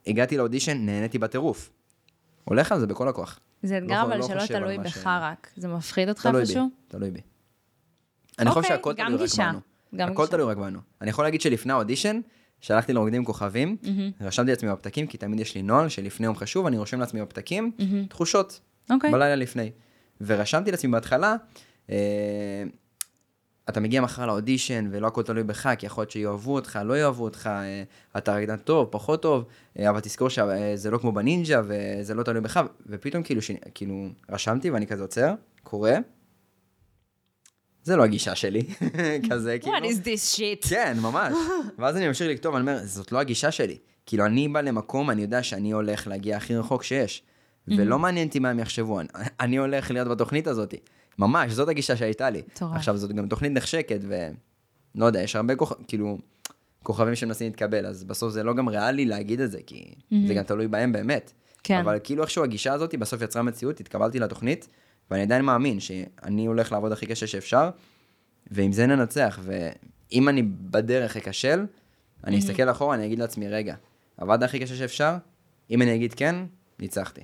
הגעתי 0.07 0.37
לאודישן, 0.37 0.77
נהניתי 0.85 1.17
בטירוף. 1.19 1.69
הולך 2.45 2.71
על 2.71 2.79
זה 2.79 2.87
בכל 2.87 3.07
הכוח. 3.07 3.39
זה 3.63 3.77
אתגר 3.77 3.95
לא- 3.95 4.01
אבל 4.01 4.17
לא 4.17 4.27
שלא 4.27 4.45
תלוי 4.45 4.77
בך 4.77 5.07
רק. 5.07 5.49
זה 5.57 5.67
מפחיד 5.67 6.09
אותך 6.09 6.29
איפשהו? 6.39 6.69
תלוי 6.87 7.11
בי. 7.11 7.21
אני 8.39 8.49
חושב 8.49 8.57
אוקיי, 8.57 8.75
שהכל 8.77 8.93
תלוי 8.93 9.23
רק 9.23 9.29
בנו. 9.39 9.59
גם 9.95 10.11
הכל. 10.11 10.27
תלוי 10.27 10.45
רק 10.45 10.57
בנו. 10.57 10.79
אני 11.01 11.09
יכול 11.09 11.25
להגיד 11.25 11.41
שלפני 11.41 11.73
האודישן, 11.73 12.19
שלחתי 12.61 12.93
לרוקדים 12.93 13.25
כוכבים, 13.25 13.77
רשמתי 14.21 14.49
לעצמי 14.49 14.71
בפתקים, 14.71 15.07
כי 15.07 15.17
תמיד 15.17 15.39
יש 15.39 15.55
לי 15.55 15.61
נוהל 15.61 15.89
שלפני 15.89 16.25
יום 16.25 16.35
חשוב, 16.35 16.65
אני 16.65 16.77
רושם 16.77 16.99
לעצמי 16.99 17.21
בפתקים 17.21 17.71
תחושות, 18.09 18.59
אוקיי. 18.89 19.11
בלילה 19.11 19.35
לפני. 19.35 19.71
ורשמתי 20.21 20.71
לעצמי 20.71 20.91
בהתחלה, 20.91 21.35
אה, 21.89 22.63
אתה 23.69 23.79
מגיע 23.79 24.01
מחר 24.01 24.25
לאודישן 24.25 24.87
ולא 24.91 25.07
הכל 25.07 25.23
תלוי 25.23 25.43
בך, 25.43 25.69
כי 25.77 25.85
יכול 25.85 26.01
להיות 26.01 26.11
שיאהבו 26.11 26.55
אותך, 26.55 26.79
לא 26.85 26.97
יאהבו 26.97 27.23
אותך, 27.23 27.47
אה, 27.47 27.83
אתה 28.17 28.35
רקדן 28.35 28.57
טוב, 28.57 28.87
פחות 28.91 29.21
טוב, 29.21 29.45
אה, 29.79 29.89
אבל 29.89 29.99
תזכור 29.99 30.29
שזה 30.29 30.91
לא 30.91 30.97
כמו 30.97 31.11
בנינג'ה 31.11 31.61
וזה 31.67 32.13
לא 32.13 32.23
תלוי 32.23 32.41
בך, 32.41 32.59
ופתאום 32.87 33.23
כאילו, 33.23 33.41
ש... 33.41 33.51
כאילו 33.75 34.09
רשמתי 34.29 34.69
ואני 34.69 34.87
כזה 34.87 35.01
עוצר, 35.01 35.33
קורא, 35.63 35.91
זה 37.83 37.95
לא 37.95 38.03
הגישה 38.03 38.35
שלי, 38.35 38.61
כזה 39.29 39.57
כאילו. 39.61 39.75
What 39.77 39.81
is 39.81 40.05
this 40.05 40.37
shit? 40.37 40.69
כן, 40.69 40.97
ממש. 41.01 41.33
ואז 41.79 41.97
אני 41.97 42.07
ממשיך 42.07 42.27
לכתוב, 42.31 42.55
אני 42.55 42.61
אומר, 42.61 42.79
זאת 42.83 43.11
לא 43.11 43.19
הגישה 43.19 43.51
שלי. 43.51 43.77
כאילו, 44.05 44.25
אני 44.25 44.47
בא 44.47 44.61
למקום, 44.61 45.09
אני 45.09 45.21
יודע 45.21 45.43
שאני 45.43 45.71
הולך 45.71 46.07
להגיע 46.07 46.37
הכי 46.37 46.55
רחוק 46.55 46.83
שיש. 46.83 47.23
ולא 47.67 47.99
מעניין 47.99 48.27
אותי 48.27 48.39
מה 48.39 48.49
הם 48.49 48.59
יחשבו, 48.59 48.99
אני, 48.99 49.07
אני 49.39 49.57
הולך 49.57 49.91
להיות 49.91 50.07
בתוכנית 50.07 50.47
הזאת. 50.47 50.73
ממש, 51.19 51.51
זאת 51.51 51.69
הגישה 51.69 51.95
שהייתה 51.95 52.29
לי. 52.29 52.41
מטורף. 52.47 52.75
עכשיו, 52.75 52.97
זאת 52.97 53.11
גם 53.11 53.27
תוכנית 53.27 53.51
נחשקת, 53.51 53.99
ולא 54.03 55.05
יודע, 55.05 55.21
יש 55.21 55.35
הרבה 55.35 55.55
כוכ... 55.55 55.73
כאילו, 55.87 56.17
כוכבים 56.83 57.15
שמנסים 57.15 57.47
להתקבל, 57.47 57.85
אז 57.85 58.03
בסוף 58.03 58.33
זה 58.33 58.43
לא 58.43 58.53
גם 58.53 58.69
ריאלי 58.69 59.05
להגיד 59.05 59.41
את 59.41 59.51
זה, 59.51 59.59
כי 59.65 59.95
זה 60.27 60.33
גם 60.33 60.43
תלוי 60.43 60.67
בהם 60.67 60.91
באמת. 60.91 61.31
כן. 61.63 61.79
אבל 61.79 61.99
כאילו 62.03 62.23
איכשהו 62.23 62.43
הגישה 62.43 62.73
הזאת 62.73 62.95
בסוף 62.95 63.21
יצרה 63.21 63.41
מציאות, 63.41 63.79
התקבלתי 63.79 64.19
לתוכנית, 64.19 64.67
ואני 65.11 65.21
עדיין 65.21 65.45
מאמין 65.45 65.79
שאני 65.79 66.45
הולך 66.45 66.71
לעבוד 66.71 66.91
הכי 66.91 67.05
קשה 67.05 67.27
שאפשר, 67.27 67.69
ועם 68.51 68.71
זה 68.71 68.85
ננצח, 68.85 69.39
ואם 69.43 70.29
אני 70.29 70.43
בדרך 70.43 71.17
אכשל, 71.17 71.65
אני 72.23 72.39
אסתכל 72.39 72.71
אחורה, 72.71 72.95
אני 72.95 73.05
אגיד 73.05 73.19
לעצמי, 73.19 73.47
רגע, 73.47 73.75
עבדת 74.17 74.43
הכי 74.43 74.59
קשה 74.59 74.75
שאפשר? 74.75 75.15
אם 75.71 75.81
אני 75.81 75.95
אגיד 75.95 76.13
כן, 76.13 76.35
ניצחתי. 76.79 77.21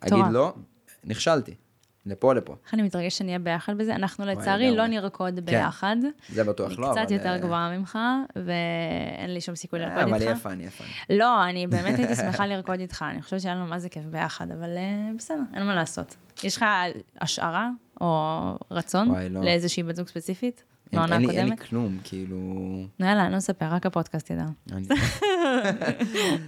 אגיד 0.00 0.14
מטורף. 0.14 0.32
לא, 0.32 0.54
נכשלתי. 1.04 1.54
לפה 2.06 2.34
לפה. 2.34 2.56
איך 2.64 2.74
אני 2.74 2.82
מתרגשת 2.82 3.18
שנהיה 3.18 3.38
ביחד 3.38 3.78
בזה. 3.78 3.94
אנחנו 3.94 4.26
לצערי. 4.26 4.76
לא 4.76 4.86
נרקוד 4.86 5.40
ביחד. 5.40 5.96
זה 6.28 6.44
בטוח 6.44 6.70
אני 6.70 6.76
לא, 6.80 6.92
אבל... 6.92 7.02
קצת 7.02 7.10
יותר 7.10 7.28
אה, 7.28 7.38
גבוהה 7.38 7.78
ממך, 7.78 7.98
ואין 8.36 9.34
לי 9.34 9.40
שום 9.40 9.54
סיכוי 9.54 9.78
לרקוד 9.78 10.02
אבל 10.02 10.22
איתך. 10.22 10.36
יפה, 10.36 10.50
אני 10.50 10.64
יפה. 10.64 10.84
לא, 11.10 11.44
אני 11.44 11.66
באמת 11.66 11.98
הייתי 11.98 12.14
שמחה 12.22 12.46
לרקוד 12.46 12.80
איתך, 12.80 13.04
אני 13.10 13.22
חושבת 13.22 13.40
שהיה 13.40 13.54
לנו 13.54 13.66
מה 13.66 13.78
זה 13.78 13.88
כיף 13.88 14.04
ביחד, 14.04 14.50
אבל 14.50 14.76
אה, 14.76 15.10
בסדר, 15.18 15.42
אין 15.54 15.62
מה 15.66 15.74
לעשות. 15.74 16.16
יש 16.44 16.56
לך 16.56 16.64
השערה 17.20 17.70
או 18.00 18.30
רצון 18.70 19.14
לא. 19.30 19.40
לאיזושהי 19.40 19.82
בת 19.82 19.96
זוג 19.96 20.08
ספציפית? 20.08 20.64
אין- 20.92 21.00
מהעונה 21.00 21.14
אין 21.16 21.22
לי- 21.22 21.40
הקודמת? 21.40 21.60
כלום, 21.60 21.98
כאילו... 22.04 22.36
נו 22.98 23.06
יאללה, 23.06 23.30
לא 23.30 23.38
אספר, 23.38 23.66
רק 23.66 23.86
הפודקאסט 23.86 24.30
ידע. 24.30 24.44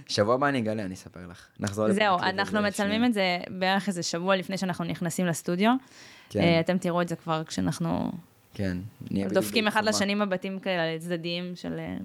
שבוע 0.07 0.35
הבא 0.35 0.49
אני 0.49 0.59
אגלה, 0.59 0.83
אני 0.85 0.93
אספר 0.93 1.19
לך. 1.29 1.47
נחזור 1.59 1.91
זהו, 1.93 2.15
לפרק 2.17 2.27
אנחנו 2.33 2.61
מצלמים. 2.61 3.05
את 3.05 3.13
זה 3.13 3.21
בערך 3.59 3.87
איזה 3.87 4.03
שבוע 4.03 4.35
לפני 4.35 4.57
שאנחנו 4.57 4.85
נכנסים 4.85 5.25
לסטודיו. 5.25 5.71
כן. 6.29 6.39
אה, 6.41 6.59
אתם 6.59 6.77
תראו 6.77 7.01
את 7.01 7.07
זה 7.07 7.15
כבר 7.15 7.43
כשאנחנו 7.43 8.11
כן. 8.53 8.77
דופקים 9.33 9.67
אחד. 9.67 9.83
לשני 9.85 10.15
מבטים 10.15 10.59
כאלה 10.59 10.99
צדדיים 10.99 11.51
של... 11.55 11.79
אה, 11.79 11.97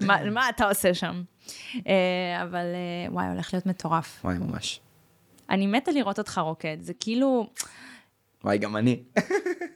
מה- 0.34 0.48
אתה 0.48 0.68
עושה 0.68 0.94
שם? 0.94 1.22
אה, 1.86 1.92
אבל 2.42 2.64
וואי, 3.08 3.26
הולך 3.26 3.54
להיות 3.54 3.66
מטורף. 3.66 4.20
וואי, 4.24 4.38
ממש. 4.38 4.80
אני 5.50 5.66
מתה 5.66 5.90
לראות 5.92 6.18
אותך 6.18 6.38
רוקד, 6.44 6.76
זה 6.80 6.92
כאילו, 7.00 7.50
וואי, 8.44 8.58
גם 8.58 8.76
אני. 8.76 9.02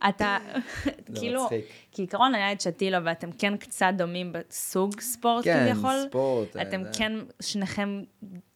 אתה, 0.08 0.36
כאילו. 1.18 1.48
כעיקרון 1.92 2.34
היה 2.34 2.52
את 2.52 2.60
שתילו, 2.60 2.98
ואתם 3.04 3.32
כן 3.38 3.56
קצת 3.56 3.92
דומים 3.96 4.32
בסוג 4.32 5.00
ספורט 5.00 5.44
כן, 5.44 5.66
כביכול. 5.72 6.06
ספורט. 6.08 6.56
אתם 6.56 6.80
אה, 6.80 6.92
זה- 6.92 6.98
כן 6.98 7.12
שניכם 7.40 8.02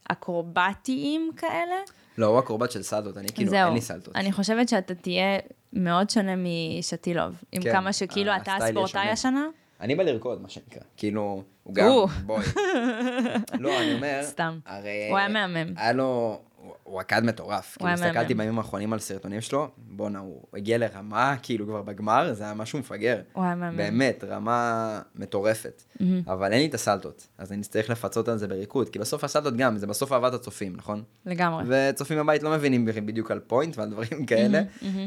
אקרובטיים 0.08 1.30
כאלה. 1.36 1.74
לא, 2.18 2.26
הוא 2.26 2.38
הקורבט 2.38 2.70
של 2.70 2.82
סלטות, 2.82 3.16
אני 3.18 3.28
כאילו, 3.34 3.50
זהו. 3.50 3.66
אין 3.66 3.74
לי 3.74 3.80
סלטות. 3.80 4.16
אני 4.16 4.32
חושבת 4.32 4.68
שאתה 4.68 4.94
תהיה 4.94 5.38
מאוד 5.72 6.10
שונה 6.10 6.32
משתילוב. 6.36 7.42
עם 7.52 7.62
כן, 7.62 7.72
כמה 7.72 7.92
שכאילו 7.92 8.36
אתה 8.36 8.56
הספורטאי. 8.56 9.08
השנה. 9.08 9.46
אני 9.80 9.94
בא 9.94 10.02
לרקוד, 10.02 10.42
מה 10.42 10.48
שנקרא. 10.48 10.82
כאילו, 10.96 11.42
הוא 11.62 11.74
גם. 11.74 11.88
בואי. 12.26 12.44
לא, 13.60 13.80
אני 13.80 13.94
אומר, 13.94 14.20
סתם. 14.22 14.58
הרי... 14.66 15.06
הוא 15.10 15.18
היה 15.18 15.28
מהמם. 15.28 15.72
היה 15.76 15.92
לו, 15.92 16.40
הוא- 16.84 17.00
רקד 17.00 17.22
מטורף. 17.24 17.76
הוא 17.80 17.88
כאילו, 17.88 18.06
הסתכלתי. 18.06 18.34
בימים 18.34 18.58
האחרונים 18.58 18.92
על 18.92 18.98
סרטונים 18.98 19.40
שלו, 19.40 19.68
בואנה, 19.78 20.18
הוא 20.18 20.42
הגיע 20.54 20.78
לרמה, 20.78 21.36
כאילו, 21.42 21.66
כבר 21.66 21.82
בגמר, 21.82 22.32
זה 22.34 22.44
היה 22.44 22.54
משהו 22.54 22.78
מפגר. 22.78 23.20
הוא 23.32 23.44
היה 23.44 23.54
מהמם. 23.54 23.76
באמת, 23.76 24.24
רמה 24.28 25.00
מטורפת. 25.14 25.82
אבל 26.26 26.52
אין 26.52 26.60
לי 26.60 26.66
את 26.66 26.74
הסלטות, 26.74 27.28
אז 27.38 27.52
אני 27.52 27.60
אצטרך 27.60 27.90
לפצות 27.90 28.28
על 28.28 28.38
זה 28.38 28.48
בריקוד, 28.48 28.88
כי 28.88 28.98
בסוף 28.98 29.24
הסלטות 29.24 29.56
גם, 29.56 29.76
זה 29.76 29.86
בסוף 29.86 30.12
אהבת 30.12 30.34
הצופים, 30.34 30.76
נכון? 30.76 31.02
לגמרי. 31.26 31.64
וצופים 31.68 32.18
בבית 32.18 32.42
לא 32.42 32.50
מבינים 32.50 32.84
בדיוק 32.84 33.30
על 33.30 33.40
פוינט 33.40 33.78
ועל 33.78 33.90
דברים 33.90 34.26
כאלה, 34.26 34.62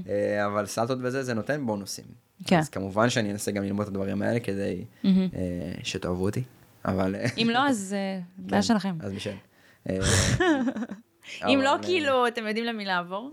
אה, 0.09 0.45
אבל 0.45 0.65
סלטות 0.65 0.97
וזה, 1.01 1.23
זה 1.23 1.33
נותן 1.33 1.65
בונוסים. 1.65 2.05
כן. 2.47 2.57
אז 2.59 2.69
כמובן 2.69 3.09
שאני 3.09 3.31
אנסה 3.31 3.51
גם 3.51 3.63
ללמוד 3.63 3.81
את 3.81 3.87
הדברים 3.87 4.21
האלה 4.21 4.39
כדי 4.39 4.85
אה, 5.05 5.09
שתאהבו 5.83 6.23
אותי, 6.23 6.43
אבל... 6.85 7.15
אם 7.37 7.49
לא, 7.53 7.67
אז 7.67 7.95
אה, 7.97 8.19
בעיה 8.37 8.61
כן, 8.61 8.67
שלכם. 8.67 8.95
אז 9.01 9.11
מישל. 9.11 9.35
אם 11.45 11.59
לא, 11.63 11.75
אה, 11.75 11.83
כאילו, 11.83 12.27
אתם 12.27 12.47
יודעים 12.47 12.65
למי 12.65 12.85
לעבור. 12.85 13.31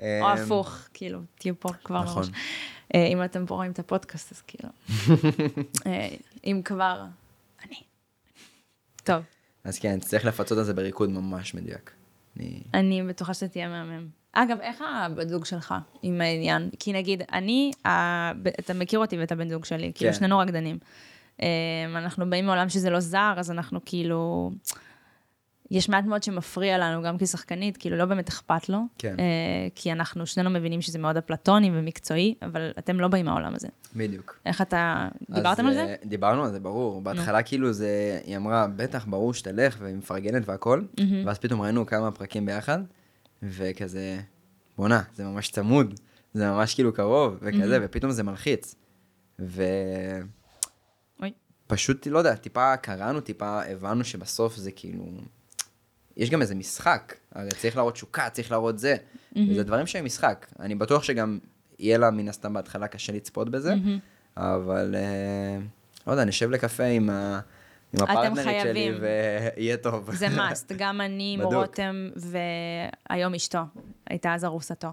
או 0.20 0.30
הפוך, 0.30 0.78
כאילו, 0.94 1.20
תהיו 1.34 1.60
פה 1.60 1.68
כבר 1.84 2.02
נכון. 2.02 2.24
אה, 2.94 3.06
אם 3.06 3.24
אתם 3.24 3.46
פה 3.46 3.54
רואים 3.54 3.72
את 3.72 3.78
הפודקאסט, 3.78 4.32
אז 4.32 4.42
כאילו. 4.42 4.68
אה, 5.86 6.08
אם 6.44 6.60
כבר, 6.64 7.04
אני. 7.66 7.76
טוב, 9.04 9.22
אז 9.64 9.78
כן, 9.78 10.00
צריך 10.00 10.24
לפצות 10.24 10.58
על 10.58 10.64
זה 10.64 10.74
בריקוד 10.74 11.10
ממש 11.10 11.54
מדויק. 11.54 11.90
אני... 12.36 12.62
אני 12.74 13.02
בטוחה 13.02 13.34
שאתה 13.34 13.48
תהיה 13.48 13.68
מהמם. 13.68 14.06
אגב, 14.32 14.60
איך 14.60 14.84
הבת 14.88 15.28
זוג 15.28 15.44
שלך 15.44 15.74
עם 16.02 16.20
העניין? 16.20 16.70
כי 16.78 16.92
נגיד, 16.92 17.22
אני, 17.32 17.70
אתה 18.58 18.74
מכיר 18.74 18.98
אותי 18.98 19.18
ואת 19.18 19.32
הבן 19.32 19.50
זוג 19.50 19.64
שלי, 19.64 19.92
כאילו 19.94 20.12
כן. 20.12 20.18
שנינו 20.18 20.38
רקדנים. 20.38 20.78
אה, 21.42 21.46
אנחנו 21.96 22.30
באים 22.30 22.46
מעולם 22.46 22.68
שזה 22.68 22.90
לא 22.90 23.00
זר, 23.00 23.34
אז 23.36 23.50
אנחנו 23.50 23.80
כאילו... 23.84 24.50
יש 25.72 25.88
מעט 25.88 26.04
מאוד 26.04 26.22
שמפריע 26.22 26.78
לנו, 26.78 27.02
גם 27.02 27.18
כשחקנית, 27.18 27.76
כאילו 27.76 27.96
לא 27.96 28.04
באמת 28.04 28.28
אכפת 28.28 28.68
לו. 28.68 28.78
כן. 28.98 29.16
אה, 29.18 29.24
כי 29.74 29.92
אנחנו 29.92 30.26
שנינו 30.26 30.50
מבינים 30.50 30.80
שזה 30.80 30.98
מאוד 30.98 31.16
אפלטוני 31.16 31.70
ומקצועי, 31.74 32.34
אבל 32.42 32.72
אתם 32.78 33.00
לא 33.00 33.08
באים 33.08 33.26
מהעולם 33.26 33.54
הזה. 33.54 33.68
בדיוק. 33.96 34.38
איך 34.46 34.62
אתה... 34.62 35.08
דיברתם 35.30 35.66
על 35.66 35.74
זה? 35.74 35.80
אה, 35.80 35.94
דיברנו 36.04 36.44
על 36.44 36.50
זה, 36.50 36.60
ברור. 36.60 37.00
בהתחלה 37.00 37.42
כאילו 37.42 37.72
זה, 37.72 38.20
היא 38.24 38.36
אמרה, 38.36 38.66
בטח, 38.76 39.06
ברור 39.06 39.34
שתלך, 39.34 39.76
והיא 39.80 39.96
מפרגנת 39.96 40.48
והכל, 40.48 40.82
ואז 41.26 41.38
פתאום 41.38 41.60
ראינו 41.62 41.86
כמה 41.86 42.10
פרקים 42.10 42.46
ביחד, 42.46 42.78
וכזה, 43.42 44.20
בואנה, 44.76 45.02
זה 45.14 45.24
ממש 45.24 45.48
צמוד. 45.48 45.94
זה 46.34 46.50
ממש 46.50 46.74
כאילו 46.74 46.92
קרוב, 46.92 47.38
וכזה, 47.40 47.66
מהמם. 47.66 47.84
ופתאום 47.84 48.12
זה 48.12 48.22
מלחיץ. 48.22 48.74
ו... 49.40 49.62
אוי. 51.20 51.32
פשוט, 51.66 52.06
לא 52.06 52.18
יודע, 52.18 52.34
טיפה 52.34 52.76
קראנו, 52.76 53.20
טיפה 53.20 53.62
הבנו 53.62 54.04
שבסוף 54.04 54.56
זה 54.56 54.70
כאילו... 54.70 55.04
יש 56.16 56.30
גם 56.30 56.42
איזה 56.42 56.54
משחק, 56.54 57.14
הרי 57.34 57.50
צריך 57.50 57.76
להראות 57.76 57.94
תשוקה, 57.94 58.30
צריך 58.30 58.50
להראות 58.50 58.78
זה. 58.78 58.96
זה 59.54 59.62
דברים 59.62 59.86
שהם 59.86 60.04
משחק. 60.04 60.46
אני 60.60 60.74
בטוח 60.74 61.02
שגם 61.02 61.38
יהיה 61.78 61.98
לה 61.98 62.10
מן 62.10 62.28
הסתם 62.28 62.52
בהתחלה 62.52 62.88
קשה 62.88 63.12
לצפות 63.12 63.48
בזה, 63.48 63.74
מהמם. 63.74 63.98
אבל 64.36 64.94
אה, 64.94 65.58
לא 66.06 66.12
יודע, 66.12 66.24
נשב 66.24 66.50
לקפה 66.50 66.84
עם 66.84 67.10
ה... 67.10 67.40
עם 67.92 68.02
הפרטנרית 68.02 68.62
שלי. 68.62 68.90
ויהיה 69.00 69.76
טוב. 69.76 70.14
זה 70.14 70.28
מאסט, 70.28 70.72
גם 70.76 71.00
אני 71.00 71.36
עם. 71.38 71.42
רותם, 71.42 72.08
והיום 72.16 73.34
אשתו, 73.34 73.58
הייתה 74.06 74.34
אז 74.34 74.44
ארוסתו. 74.44 74.88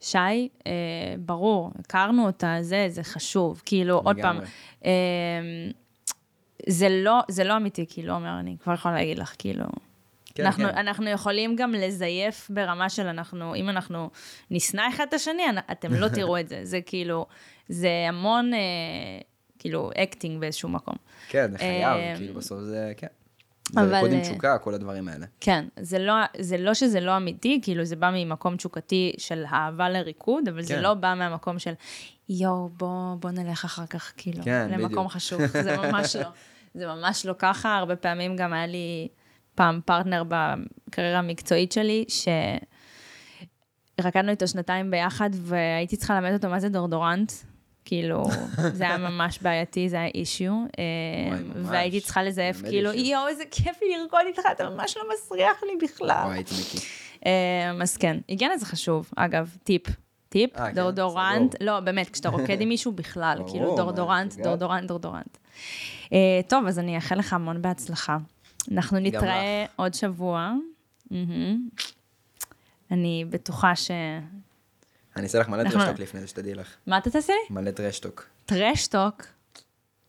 שי, 0.00 0.18
אה, 0.66 0.72
ברור, 1.18 1.72
הכרנו 1.78 2.26
אותה, 2.26 2.56
זה, 2.60 2.86
זה 2.88 3.02
חשוב. 3.02 3.62
כאילו, 3.64 3.98
עוד 3.98 4.16
פעם, 4.22 4.36
לגמרי. 4.36 4.50
אה, 4.84 4.90
זה 6.68 6.88
לא, 6.88 7.20
זה 7.28 7.44
לא 7.44 7.56
אמיתי, 7.56 7.86
כאילו, 7.88 8.14
עומר, 8.14 8.40
אני 8.40 8.56
כבר 8.62 8.74
יכולה 8.74 8.94
להגיד 8.94 9.18
לך, 9.18 9.34
כאילו... 9.38 9.64
כן, 10.36 10.46
אנחנו, 10.46 10.64
כן. 10.64 10.78
אנחנו 10.78 11.10
יכולים 11.10 11.56
גם 11.56 11.72
לזייף 11.72 12.50
ברמה 12.50 12.88
של 12.88 13.06
אנחנו, 13.06 13.54
אם 13.54 13.68
אנחנו 13.68 14.10
נשנא 14.50 14.82
אחד 14.88 15.04
את 15.08 15.14
השני, 15.14 15.42
אתם 15.72 15.94
לא 15.94 16.08
תראו 16.16 16.38
את 16.38 16.48
זה. 16.48 16.60
זה 16.62 16.80
כאילו, 16.86 17.26
זה 17.68 17.90
המון, 18.08 18.54
אה, 18.54 18.58
כאילו, 19.58 19.90
acting 19.96 20.40
באיזשהו 20.40 20.68
מקום. 20.68 20.94
כן, 21.28 21.50
זה 21.52 21.58
חייב, 21.58 21.96
אה, 21.96 22.14
כאילו 22.16 22.34
בסוף 22.34 22.60
זה, 22.60 22.92
כן. 22.96 23.06
אבל, 23.76 23.88
זה 23.88 23.94
ריקוד 23.94 24.12
עם 24.12 24.18
אה, 24.18 24.24
תשוקה, 24.24 24.58
כל 24.58 24.74
הדברים 24.74 25.08
האלה. 25.08 25.26
כן, 25.40 25.64
זה 25.80 25.98
לא, 25.98 26.14
זה 26.38 26.58
לא 26.58 26.74
שזה 26.74 27.00
לא 27.00 27.16
אמיתי, 27.16 27.60
כאילו 27.62 27.84
זה 27.84 27.96
בא 27.96 28.10
ממקום 28.14 28.56
תשוקתי 28.56 29.12
של 29.18 29.44
אהבה 29.52 29.88
לריקוד, 29.88 30.48
אבל 30.48 30.62
זה 30.62 30.74
כן. 30.74 30.82
לא 30.82 30.94
בא 30.94 31.14
מהמקום 31.18 31.58
של 31.58 31.72
יואו, 32.28 32.68
בוא, 32.68 33.14
בוא 33.14 33.30
נלך 33.30 33.64
אחר 33.64 33.86
כך, 33.86 34.12
כאילו, 34.16 34.44
כן, 34.44 34.68
למקום 34.70 34.88
בדיוק. 34.88 35.12
חשוב. 35.12 35.46
זה 35.46 35.76
ממש 35.76 36.16
לא. 36.16 36.28
זה 36.78 36.86
ממש 36.86 37.26
לא 37.26 37.34
ככה, 37.38 37.76
הרבה 37.76 37.96
פעמים 37.96 38.36
גם 38.36 38.52
היה 38.52 38.66
לי 38.66 39.08
פעם 39.56 39.80
פרטנר 39.84 40.22
בקריירה 40.28 41.18
המקצועית 41.18 41.72
שלי, 41.72 42.04
שרקדנו 43.98 44.30
איתו 44.30 44.48
שנתיים 44.48 44.90
ביחד, 44.90 45.30
והייתי 45.32 45.96
צריכה 45.96 46.20
ללמד 46.20 46.32
אותו 46.32 46.48
מה 46.48 46.60
זה 46.60 46.68
דורדורנט. 46.68 47.32
כאילו, 47.84 48.24
זה 48.72 48.84
היה 48.84 48.98
ממש 48.98 49.38
בעייתי, 49.42 49.88
זה 49.88 49.96
היה 49.96 50.10
אישיו. 50.14 50.52
ממש. 50.52 50.68
והייתי 51.62 52.00
צריכה 52.00 52.22
לזייף, 52.22 52.62
כאילו. 52.62 52.92
יואו, 52.92 53.28
איזה 53.28 53.44
כיף 53.50 53.82
לי 53.82 53.98
לרקוד 53.98 54.20
איתך, 54.26 54.42
אתה 54.52 54.70
ממש 54.70 54.96
לא 54.96 55.02
מסריח 55.14 55.62
לי 55.62 55.86
בכלל. 55.86 56.22
וואי. 56.24 56.42
אה, 57.26 57.72
אז 57.82 57.96
כן, 57.96 58.16
היגיינה 58.28 58.58
זה 58.58 58.66
חשוב. 58.66 59.10
אגב, 59.16 59.56
טיפ. 59.64 59.82
טיפ, 60.28 60.56
אה, 60.56 60.66
כן, 60.66 60.74
דורדורנט. 60.74 61.54
לא, 61.60 61.80
באמת, 61.80 62.10
כשאתה 62.10 62.28
רוקד 62.28 62.60
עם 62.60 62.68
מישהו 62.68 62.92
בכלל, 62.92 63.42
כאילו 63.48 63.76
דורדורנט? 63.76 64.34
דורדורנט, 64.34 64.88
דורדורנט. 64.88 65.38
אה, 66.12 66.40
טוב, 66.48 66.66
אז 66.66 66.78
אני 66.78 66.96
אאחל 66.96 67.18
לך 67.18 67.32
המון 67.32 67.62
בהצלחה. 67.62 68.16
אנחנו 68.72 68.98
נתראה 68.98 69.66
עוד 69.76 69.94
שבוע. 69.94 70.52
מהמם. 71.10 71.68
אני 72.90 73.24
בטוחה 73.30 73.76
ש... 73.76 73.90
אני 75.16 75.24
אעשה 75.24 75.38
לך 75.38 75.48
מלא 75.48 75.62
אנחנו- 75.62 75.80
trash 75.80 75.90
talk 75.90 75.98
לפני 75.98 76.20
זה, 76.20 76.26
שתדעי 76.26 76.54
לך. 76.54 76.74
מה 76.86 76.98
אתה 76.98 77.10
תעשה 77.10 77.32
לי? 77.32 77.54
מלא 77.54 77.70
trash 77.70 77.98
talk. 77.98 78.26
trash 78.46 78.84
talk. 78.84 79.22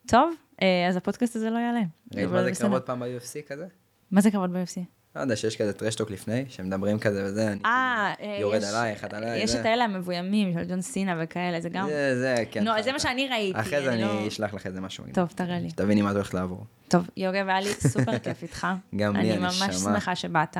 טוב, 0.06 0.34
אה, 0.62 0.88
אז 0.88 0.96
הפודקאסט 0.96 1.36
הזה 1.36 1.50
לא 1.50 1.58
יעלה. 1.58 1.80
ראית 2.14 2.30
מה 2.30 2.44
זה. 2.54 2.60
קרבות 2.62 2.86
פעם 2.86 3.00
ב-UFC 3.00 3.48
כזה? 3.48 3.66
מה 4.10 4.20
זה 4.20 4.30
קרבות 4.30 4.50
ב-UFC? 4.50 4.80
לא 5.18 5.22
יודע, 5.22 5.36
שיש 5.36 5.56
כזה 5.56 5.72
trash 5.72 5.93
talk 5.93 6.10
לפני, 6.10 6.44
שמדברים 6.48 6.98
כזה 6.98 7.24
וזה, 7.24 7.48
אני 7.52 7.60
אה, 7.64 8.12
כאילו 8.18 8.32
אה, 8.32 8.38
יורד 8.40 8.64
עלייך, 8.64 9.04
את 9.04 9.14
עליי, 9.14 9.42
יש. 9.42 9.54
את 9.54 9.64
האלה 9.64 9.84
המבוימים 9.84 10.52
של 10.52 10.64
ג'ון 10.68 10.80
סינה 10.80 11.16
וכאלה, 11.20 11.60
זה 11.60 11.68
גם... 11.68 11.86
זה, 11.88 12.18
זה, 12.20 12.44
כן. 12.50 12.64
נו, 12.64 12.70
זה. 12.82 12.92
מה 12.92 12.98
שאני 12.98 13.28
ראיתי. 13.28 13.60
אחרי 13.60 13.82
זה 13.82 13.92
אני 13.92 14.02
לא- 14.02 14.18
אני 14.18 14.28
אשלח 14.28 14.54
לך 14.54 14.66
איזה 14.66 14.80
משהו. 14.80 15.04
טוב, 15.12 15.28
תראה 15.34 15.58
לי. 15.58 15.70
שתביני 15.70 16.02
מה 16.02 16.10
את 16.10 16.14
הולכת 16.14 16.34
לעבור. 16.34 16.64
טוב, 16.88 17.10
יוגב, 17.16 17.48
היה 17.48 17.60
לי 17.60 17.68
סופר 17.72 18.18
כיף 18.24 18.42
איתך. 18.42 18.66
גם 18.96 19.16
לי, 19.16 19.30
אני 19.32 19.38
ממש 19.38 19.62
הנשמה. 19.62 19.92
שמחה 19.92 20.16
שבאת. 20.16 20.56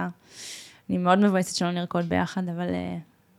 אני 0.90 0.98
מאוד 0.98 1.18
מבואסת 1.18 1.56
שלא 1.56 1.70
נרקוד 1.70 2.09
ביחד, 2.09 2.42
אבל 2.48 2.68
אה, 2.74 2.96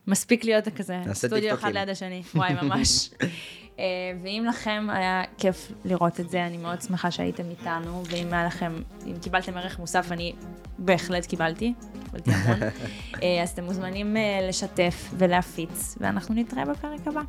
מספיק 0.10 0.46
להיות 0.46 0.68
כזה, 0.68 0.98
סטודיו 1.14 1.54
אחד. 1.54 1.74
ליד 1.74 1.90
השני. 1.90 2.22
וואי, 2.36 2.54
ממש. 2.54 3.10
אה, 3.80 3.86
ואם 4.24 4.46
לכם 4.50 4.88
היה 4.92 5.24
כיף 5.38 5.72
לראות 5.86 6.20
את 6.20 6.30
זה, 6.30 6.46
אני 6.46 6.58
מאוד 6.58 6.82
שמחה 6.82 7.12
שהייתם 7.12 7.50
איתנו, 7.50 8.04
ואם 8.10 8.34
היה 8.34 8.46
לכם, 8.46 8.74
אם 9.08 9.20
קיבלתם 9.22 9.58
ערך 9.58 9.80
מוסף, 9.80 10.12
אני 10.12 10.34
בהחלט 10.78 11.26
קיבלתי, 11.26 11.74
קיבלתי 12.06 12.32
המון. 12.32 12.60
אה, 13.24 13.44
אז 13.44 13.50
אתם 13.50 13.64
מוזמנים 13.64 14.18
אה, 14.18 14.48
לשתף 14.48 15.10
ולהפיץ, 15.18 15.96
ואנחנו 16.00 16.36
נתראה 16.36 16.66
בפרק 16.66 17.08
הבא. 17.08 17.22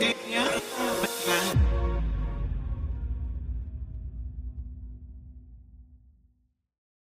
Get 0.00 0.67